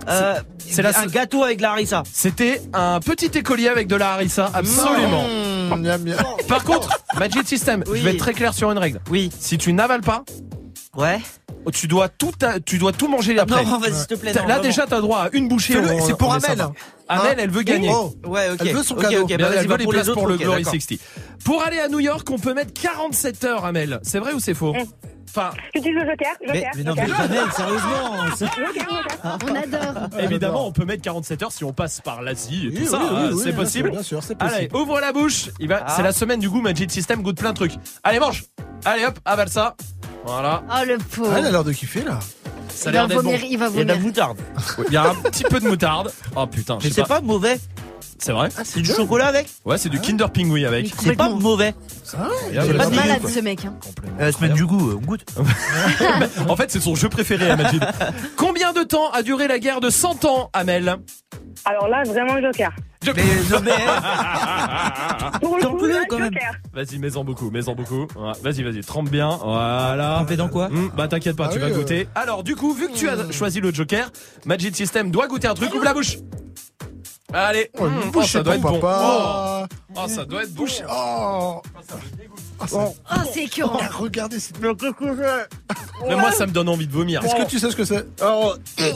[0.09, 0.35] Euh,
[0.69, 2.03] c'est la- Un gâteau avec la harissa.
[2.11, 5.23] C'était un petit écolier avec de la harissa, absolument.
[5.23, 6.17] Mmh, miam, miam.
[6.48, 7.99] Par contre, Magic System, Oui.
[7.99, 8.99] je vais être très clair sur une règle.
[9.09, 9.30] Oui.
[9.40, 10.23] Si tu n'avales pas,
[10.96, 11.20] Ouais.
[11.74, 12.32] tu dois tout,
[12.66, 13.64] tu dois tout manger après.
[13.66, 14.32] Non, vas-y, s'il te plaît.
[14.34, 14.62] Non, Là vraiment.
[14.64, 15.76] déjà t'as droit à une bouchée.
[16.06, 16.42] C'est pour Amel.
[16.58, 16.72] sympa.
[17.08, 17.90] Amel, elle veut gagner.
[17.92, 18.14] Oh.
[18.26, 18.58] Ouais, ok.
[18.62, 19.24] Elle veut son Ok, cadeau.
[19.24, 20.20] ok, bah Mais vas-y, elle veut les pour les places autres.
[20.20, 20.80] pour le ok, Glory d'accord.
[20.82, 21.00] 60.
[21.44, 24.00] Pour aller à New York, on peut mettre 47 heures, Amel.
[24.04, 24.74] C'est vrai ou c'est faux
[25.36, 26.28] Enfin, J'utilise le Joker.
[26.42, 26.72] Mais, Joker.
[26.78, 27.22] mais non, mais Joker.
[27.22, 28.16] Amel, sérieusement.
[28.38, 29.38] c'est- Joker, Joker.
[29.50, 30.20] On adore.
[30.20, 33.00] évidemment, on peut mettre 47 heures si on passe par l'Asie et tout Oui, ça.
[33.00, 33.90] oui, oui, hein, oui, c'est possible.
[33.90, 34.76] Bien sûr, c'est Allez, possible.
[34.78, 35.50] ouvre la bouche.
[35.60, 35.84] Il va.
[35.88, 35.94] Ah.
[35.96, 36.62] C'est la semaine du goût.
[36.62, 37.74] Magic System goûte plein de trucs.
[38.04, 38.44] Allez, mange.
[38.86, 39.76] Allez, hop, avale ça.
[40.26, 40.64] Voilà.
[40.69, 41.35] Oh, le pauvre.
[41.38, 42.19] Elle a l'air de kiffer là.
[42.69, 43.32] Ça a Il va l'air d'être bon.
[43.32, 44.08] vomir, il va Il y a de la vomir.
[44.08, 44.38] moutarde.
[44.88, 46.11] Il y a un petit peu de moutarde.
[46.35, 47.19] Oh putain, je Mais sais c'est pas.
[47.19, 47.60] pas mauvais.
[48.19, 50.93] C'est vrai C'est du chocolat avec Ouais, c'est du Kinder Pingui avec.
[50.98, 51.76] C'est pas mauvais.
[52.50, 53.66] Il y a- C'est pas Malade ce mec.
[53.66, 53.74] Hein.
[54.18, 55.26] La semaine du goût, on goûte.
[56.50, 57.58] en fait, c'est son jeu préféré, à.
[58.38, 60.95] Combien de temps a duré la guerre de 100 ans, Amel?
[61.66, 62.72] Alors là, vraiment Joker.
[63.15, 63.72] Mais, non, mais,
[65.41, 66.33] Pour le T'en coup, quand même.
[66.73, 68.07] Vas-y, mets-en beaucoup, mets-en beaucoup.
[68.41, 69.38] Vas-y, vas-y, trempe bien.
[69.43, 70.23] Voilà.
[70.27, 71.77] fait dans quoi Hum, bah t'inquiète pas, Ah tu oui, vas euh.
[71.77, 72.07] goûter.
[72.15, 74.11] Alors du coup, vu que tu as choisi le Joker,
[74.45, 75.73] Magic System doit goûter un truc.
[75.73, 76.17] Ouvre la bouche.
[77.33, 77.69] Allez.
[77.80, 78.80] Oh, Hum, oh, ça doit être bon.
[78.80, 79.65] papa.
[79.65, 79.65] Oh,
[79.95, 80.65] oh, ça doit être bon.
[80.90, 81.61] Oh.
[82.59, 82.93] Ah, ça- Oh,
[83.33, 83.80] c'est écœurant.
[83.82, 84.53] Ah, Regardez, c'est.
[84.61, 87.23] Mais moi, ça me donne envie de vomir.
[87.23, 88.53] Est-ce que tu sais ce que c'est Oh.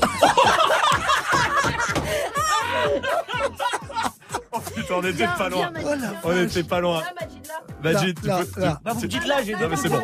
[4.77, 5.71] Putain, on était pas loin.
[6.23, 7.03] On était pas loin.
[7.83, 10.01] Majid, tu Là, peux- là, Bah, vous tu- dites là, j'ai Non, mais c'est bon.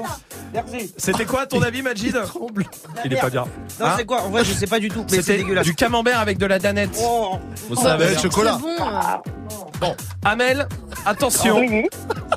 [0.54, 0.94] Merci.
[0.98, 2.66] C'était quoi à ton avis, Majid Tremble.
[3.04, 3.46] Il est pas bien.
[3.80, 4.22] Non, Hein c'est quoi?
[4.22, 5.06] En vrai, je sais pas du tout.
[5.12, 5.66] Mais c'est dégueulasse.
[5.66, 6.96] du camembert avec de la danette.
[7.02, 7.40] Oh.
[7.70, 8.10] Vous savez.
[8.14, 8.60] le chocolat.
[8.62, 9.64] Bon.
[9.80, 10.68] Bon, Amel,
[11.06, 11.88] attention, Oui.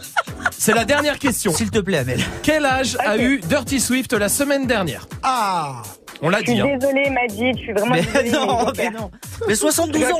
[0.50, 1.52] c'est la dernière question.
[1.52, 2.20] S'il te plaît, Amel.
[2.42, 5.06] Quel âge a eu Dirty Swift la semaine dernière?
[5.22, 5.82] Ah
[6.22, 6.60] On l'a Je suis dit.
[6.60, 6.76] Hein.
[6.78, 7.56] désolée, Majid.
[7.56, 8.30] Je suis vraiment Mais désolée.
[8.30, 9.10] non, mais non.
[9.46, 10.18] Mais 72 ans.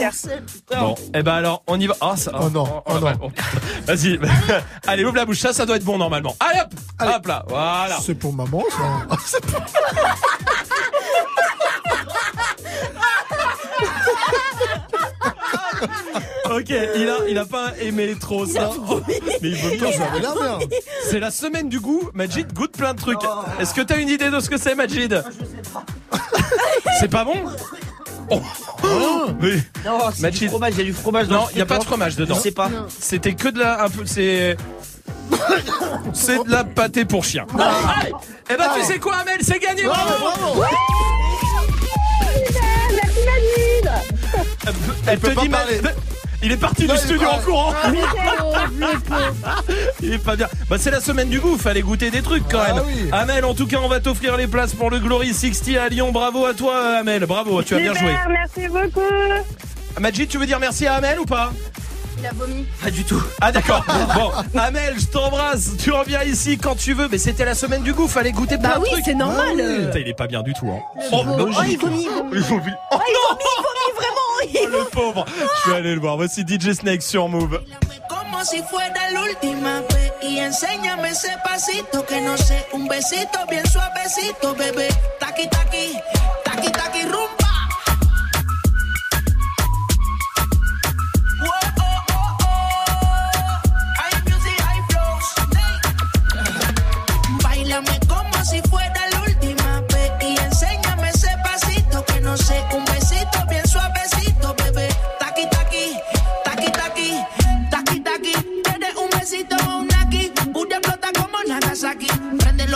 [0.78, 1.94] Bon, et ben alors, on y va.
[2.00, 3.28] Oh, ça- Oh non, oh bah, non.
[3.28, 3.33] bon.
[3.86, 4.18] Vas-y.
[4.86, 5.39] Allez, ouvre la bouche.
[5.39, 6.36] Ça, ça doit être bon normalement.
[6.41, 6.68] Allez hop,
[6.99, 7.12] Allez.
[7.15, 7.44] hop là.
[7.49, 7.97] Voilà.
[8.02, 9.16] C'est pour maman ça.
[16.50, 18.70] Ok, il a, il a pas aimé trop ça.
[19.42, 19.78] Mais il vomit.
[19.94, 20.58] Ça avait l'air bien.
[21.08, 22.10] C'est la semaine du goût.
[22.15, 23.18] Majid goûte plein de trucs.
[23.60, 25.23] Est-ce que t'as une idée de ce que c'est, Majid
[27.00, 27.34] C'est pas bon
[28.83, 29.26] Oh.
[29.41, 30.39] Mais- Non, c'est Majid.
[30.41, 32.16] du fromage, il y a du fromage dans Non, il y a pas de fromage
[32.16, 32.34] dedans.
[32.34, 32.68] Je sais pas.
[32.68, 32.86] Non.
[32.89, 34.57] C'était que de la un peu c'est
[36.12, 37.47] c'est de la pâté pour chien.
[38.50, 39.84] Eh ben tu sais quoi Amel, c'est gagné.
[39.84, 40.62] Bravo.
[42.94, 43.91] Merci, Majid.
[45.07, 45.81] Elle te peut pas dit parler.
[45.83, 45.91] Ma-
[46.47, 47.73] Il est parti Non, du studio pas- en courant.
[47.83, 47.91] Ah.
[50.00, 50.47] Il est pas bien.
[50.70, 52.84] Bah c'est la semaine du goût, fallait goûter des trucs quand Ah même.
[52.86, 53.08] oui.
[53.10, 56.12] Amel, en tout cas, on va t'offrir les places pour le Glory 60 à Lyon.
[56.12, 58.15] Bravo à toi Amel, bravo, tu as bien joué.
[58.28, 59.00] Merci beaucoup.
[59.99, 61.52] Majid, tu veux dire merci à Amel ou pas?
[62.18, 62.65] Il a vomi.
[62.83, 63.20] Pas du tout.
[63.41, 63.84] Ah d'accord.
[64.15, 65.70] Bon, Amel, je t'embrasse.
[65.83, 67.08] Tu reviens ici quand tu veux.
[67.10, 69.05] Mais c'était la semaine du goût, fallait goûter plein Bah de oui, trucs.
[69.05, 69.57] c'est normal.
[69.57, 70.68] Putain, il est pas bien du tout.
[70.70, 70.78] Hein.
[71.12, 72.08] Oh, oh, il vomit, il vomit.
[72.33, 72.62] Il vomit.
[72.92, 74.26] Oh Il non vomit, il vomit vraiment.
[74.55, 75.25] Oh, le pauvre.
[75.65, 76.16] Je vais aller le voir.
[76.16, 77.60] Voici DJ Snake sur Move.
[78.08, 83.39] Como si fuera la última vez y enséñame ese pasito que no sé, un besito
[83.49, 84.89] bien suavecito, bebé.
[85.18, 85.92] Taqui taqui,
[86.44, 87.45] taqui taqui rumba.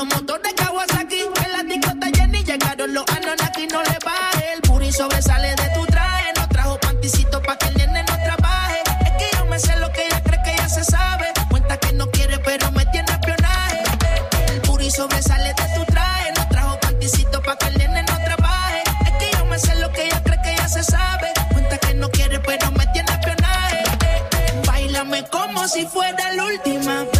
[0.00, 3.66] Los motores Kawasaki, en la disco está llena y llegaron los Anunnaki.
[3.66, 6.32] No le baje, el puri sobresale de tu traje.
[6.36, 8.78] No trajo panticito pa' que el nene no trabaje.
[9.04, 11.26] Es que yo me sé lo que ella cree que ya se sabe.
[11.50, 13.82] Cuenta que no quiere, pero me tiene espionaje.
[14.48, 16.32] El puri sobresale de tu traje.
[16.36, 18.82] No trajo panticito pa' que el nene no trabaje.
[19.04, 21.28] Es que yo me sé lo que ella cree que ya se sabe.
[21.52, 23.84] Cuenta que no quiere, pero me tiene espionaje.
[24.66, 27.19] Báilame como si fuera la última vez.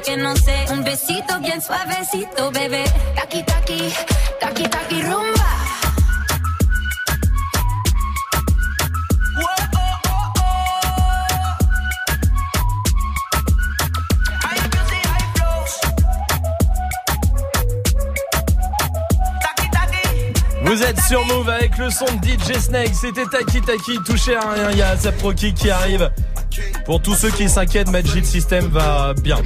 [0.00, 2.84] que no sé, un besito bien suavecito, bebé.
[3.14, 3.92] Taki taki,
[4.40, 5.42] taki taki rumba.
[20.64, 22.92] Vous êtes sur Move avec le son de DJ Snake.
[22.98, 23.98] C'était Taki Taki.
[24.06, 24.70] Touchez à rien.
[24.70, 24.96] Il y a
[25.52, 26.10] qui arrive.
[26.84, 29.38] Pour tous ceux qui s'inquiètent, Magic System va bien.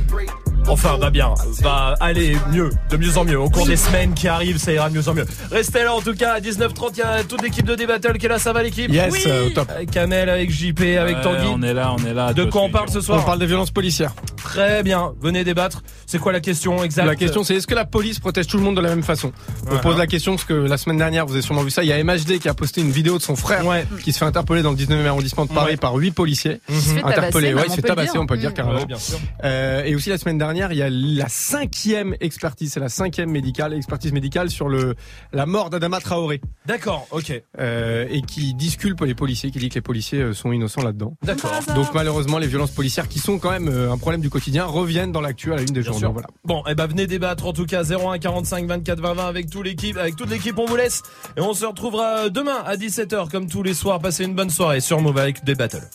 [0.69, 1.33] Enfin, va bien.
[1.63, 2.71] Va aller mieux.
[2.91, 3.39] De mieux en mieux.
[3.39, 5.25] Au cours des semaines qui arrivent, ça ira de mieux en mieux.
[5.51, 6.91] Restez là, en tout cas, à 19h30.
[6.95, 8.39] Il y a toute l'équipe de D-Battle qui est là.
[8.41, 8.91] Ça va, l'équipe?
[8.93, 9.23] Yes, Oui.
[9.27, 9.71] euh, au top.
[9.71, 11.47] Avec Amel, avec JP, avec Ouais, Tanguy.
[11.53, 12.33] on est là, on est là.
[12.33, 13.21] De quoi on parle ce soir?
[13.23, 14.13] On parle des violences policières.
[14.37, 15.13] Très bien.
[15.21, 15.83] Venez débattre.
[16.07, 17.07] C'est quoi la question exacte?
[17.07, 19.33] La question c'est est-ce que la police protège tout le monde de la même façon
[19.71, 21.89] On pose la question parce que la semaine dernière, vous avez sûrement vu ça, il
[21.89, 23.63] y a MHD qui a posté une vidéo de son frère
[24.03, 25.77] qui se fait interpeller dans le 19e arrondissement de Paris Ouais.
[25.77, 26.61] par huit policiers.
[26.69, 28.41] Il se fait tabasser, Interpellés, même, ouais, on il se fait tabasser, on peut le
[28.41, 28.55] dire Mmh.
[28.55, 28.79] carrément.
[28.79, 29.19] Ouais, bien sûr.
[29.45, 33.31] Euh, et aussi la semaine dernière, il y a la cinquième expertise, c'est la cinquième
[33.31, 34.95] médicale, expertise médicale sur le
[35.33, 36.41] la mort d'Adama Traoré.
[36.67, 37.43] D'accord, ok.
[37.61, 41.15] Euh, et qui disculpe les policiers, qui dit que les policiers euh, sont innocents là-dedans.
[41.23, 41.53] D'accord.
[41.75, 45.13] Donc malheureusement, les violences policières, qui sont quand même euh, un problème du quotidien, reviennent
[45.13, 46.13] dans l'actu à la une des journaux.
[46.13, 46.29] Voilà.
[46.45, 49.65] Bon, eh ben venez débattre en tout cas 01 45 24 20 20 avec toute
[49.65, 51.03] l'équipe, avec toute l'équipe on vous laisse
[51.37, 53.99] et on se retrouvera demain à 17h comme tous les soirs.
[54.01, 55.89] Passez une bonne soirée sur Move avec des battles.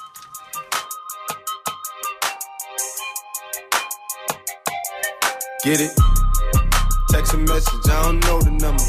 [5.63, 5.91] Get it?
[7.09, 8.81] Text a message, I don't know the number.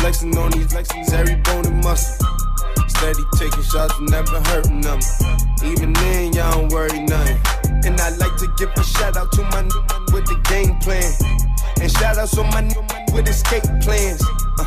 [0.00, 2.24] Flexing on these flexing, every bone and muscle.
[2.88, 4.98] Steady taking shots, never hurting them.
[5.62, 7.36] Even then, y'all don't worry nothing.
[7.84, 9.84] And I like to give a shout out to my new
[10.16, 11.04] with the game plan.
[11.78, 12.80] And shout outs on my new
[13.12, 14.24] with escape plans.
[14.58, 14.64] Uh,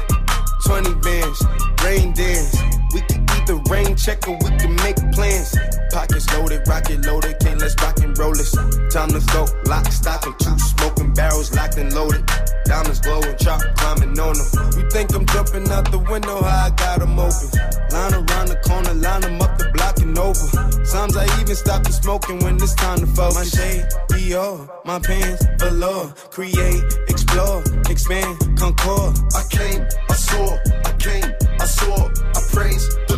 [0.65, 1.41] 20 bands,
[1.81, 2.61] rain dance.
[2.93, 5.55] We can either rain check or we can make plans.
[5.91, 8.51] Pockets loaded, rocket loaded, can't let's rock and roll this.
[8.91, 12.25] Time to go, lock, stock, and two smoking barrels locked and loaded.
[12.65, 14.47] Diamonds glowing, chop climbing on them.
[14.77, 17.49] You think I'm jumping out the window, how I got 'em open.
[17.91, 20.47] Line around the corner, line 'em up the block and over.
[20.83, 23.35] Sometimes I even stop the smoking when it's time to focus.
[23.35, 26.13] My shade, Dior, my pants, velour.
[26.31, 29.17] Create, explore, expand, concord.
[29.35, 33.17] I came, I saw, I came, I saw, I praise the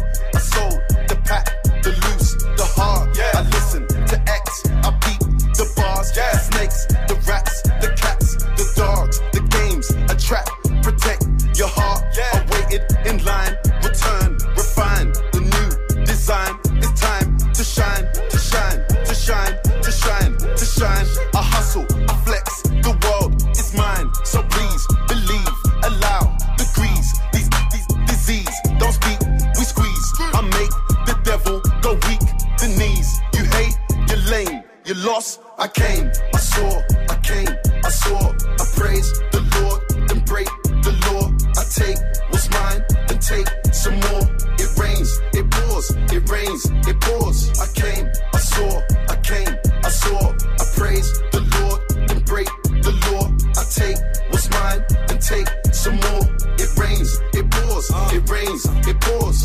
[34.93, 35.39] you lost.
[35.57, 36.69] I came, I saw,
[37.09, 37.47] I came,
[37.85, 38.19] I saw.
[38.61, 40.47] I praise the Lord, then break
[40.85, 41.31] the law.
[41.59, 44.23] I take what's mine, then take some more.
[44.59, 47.37] It rains, it pours, it rains, it pours.
[47.59, 49.53] I came, I saw, I came,
[49.83, 50.19] I saw.
[50.59, 52.49] I praise the Lord, then break
[52.85, 53.25] the law.
[53.59, 53.97] I take
[54.31, 56.25] what's mine, then take some more.
[56.63, 59.39] It rains, it pours, it rains, it pours.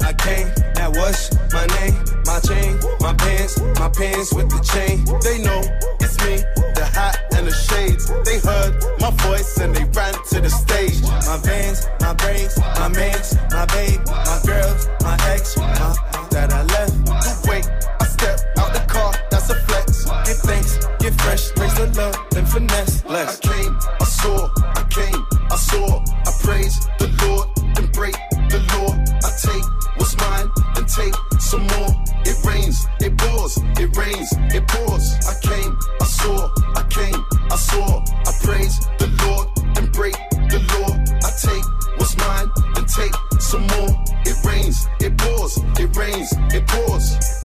[0.00, 1.94] I came, that was my name,
[2.26, 3.12] my chain, my
[3.80, 5.04] my pants with the chain.
[5.24, 5.60] They know
[6.00, 6.36] it's me,
[6.74, 8.04] the hat and the shades.
[8.24, 11.00] They heard my voice and they ran to the stage.
[11.02, 15.94] My vans, my braids, my mans, my babe, my girls, my ex, my
[16.30, 16.94] that I left.
[17.06, 17.64] The wait,
[18.00, 20.04] I step out the car, that's a flex.
[20.26, 23.04] Get thanks, give fresh, praise the Lord, then finesse.
[23.04, 23.40] Less.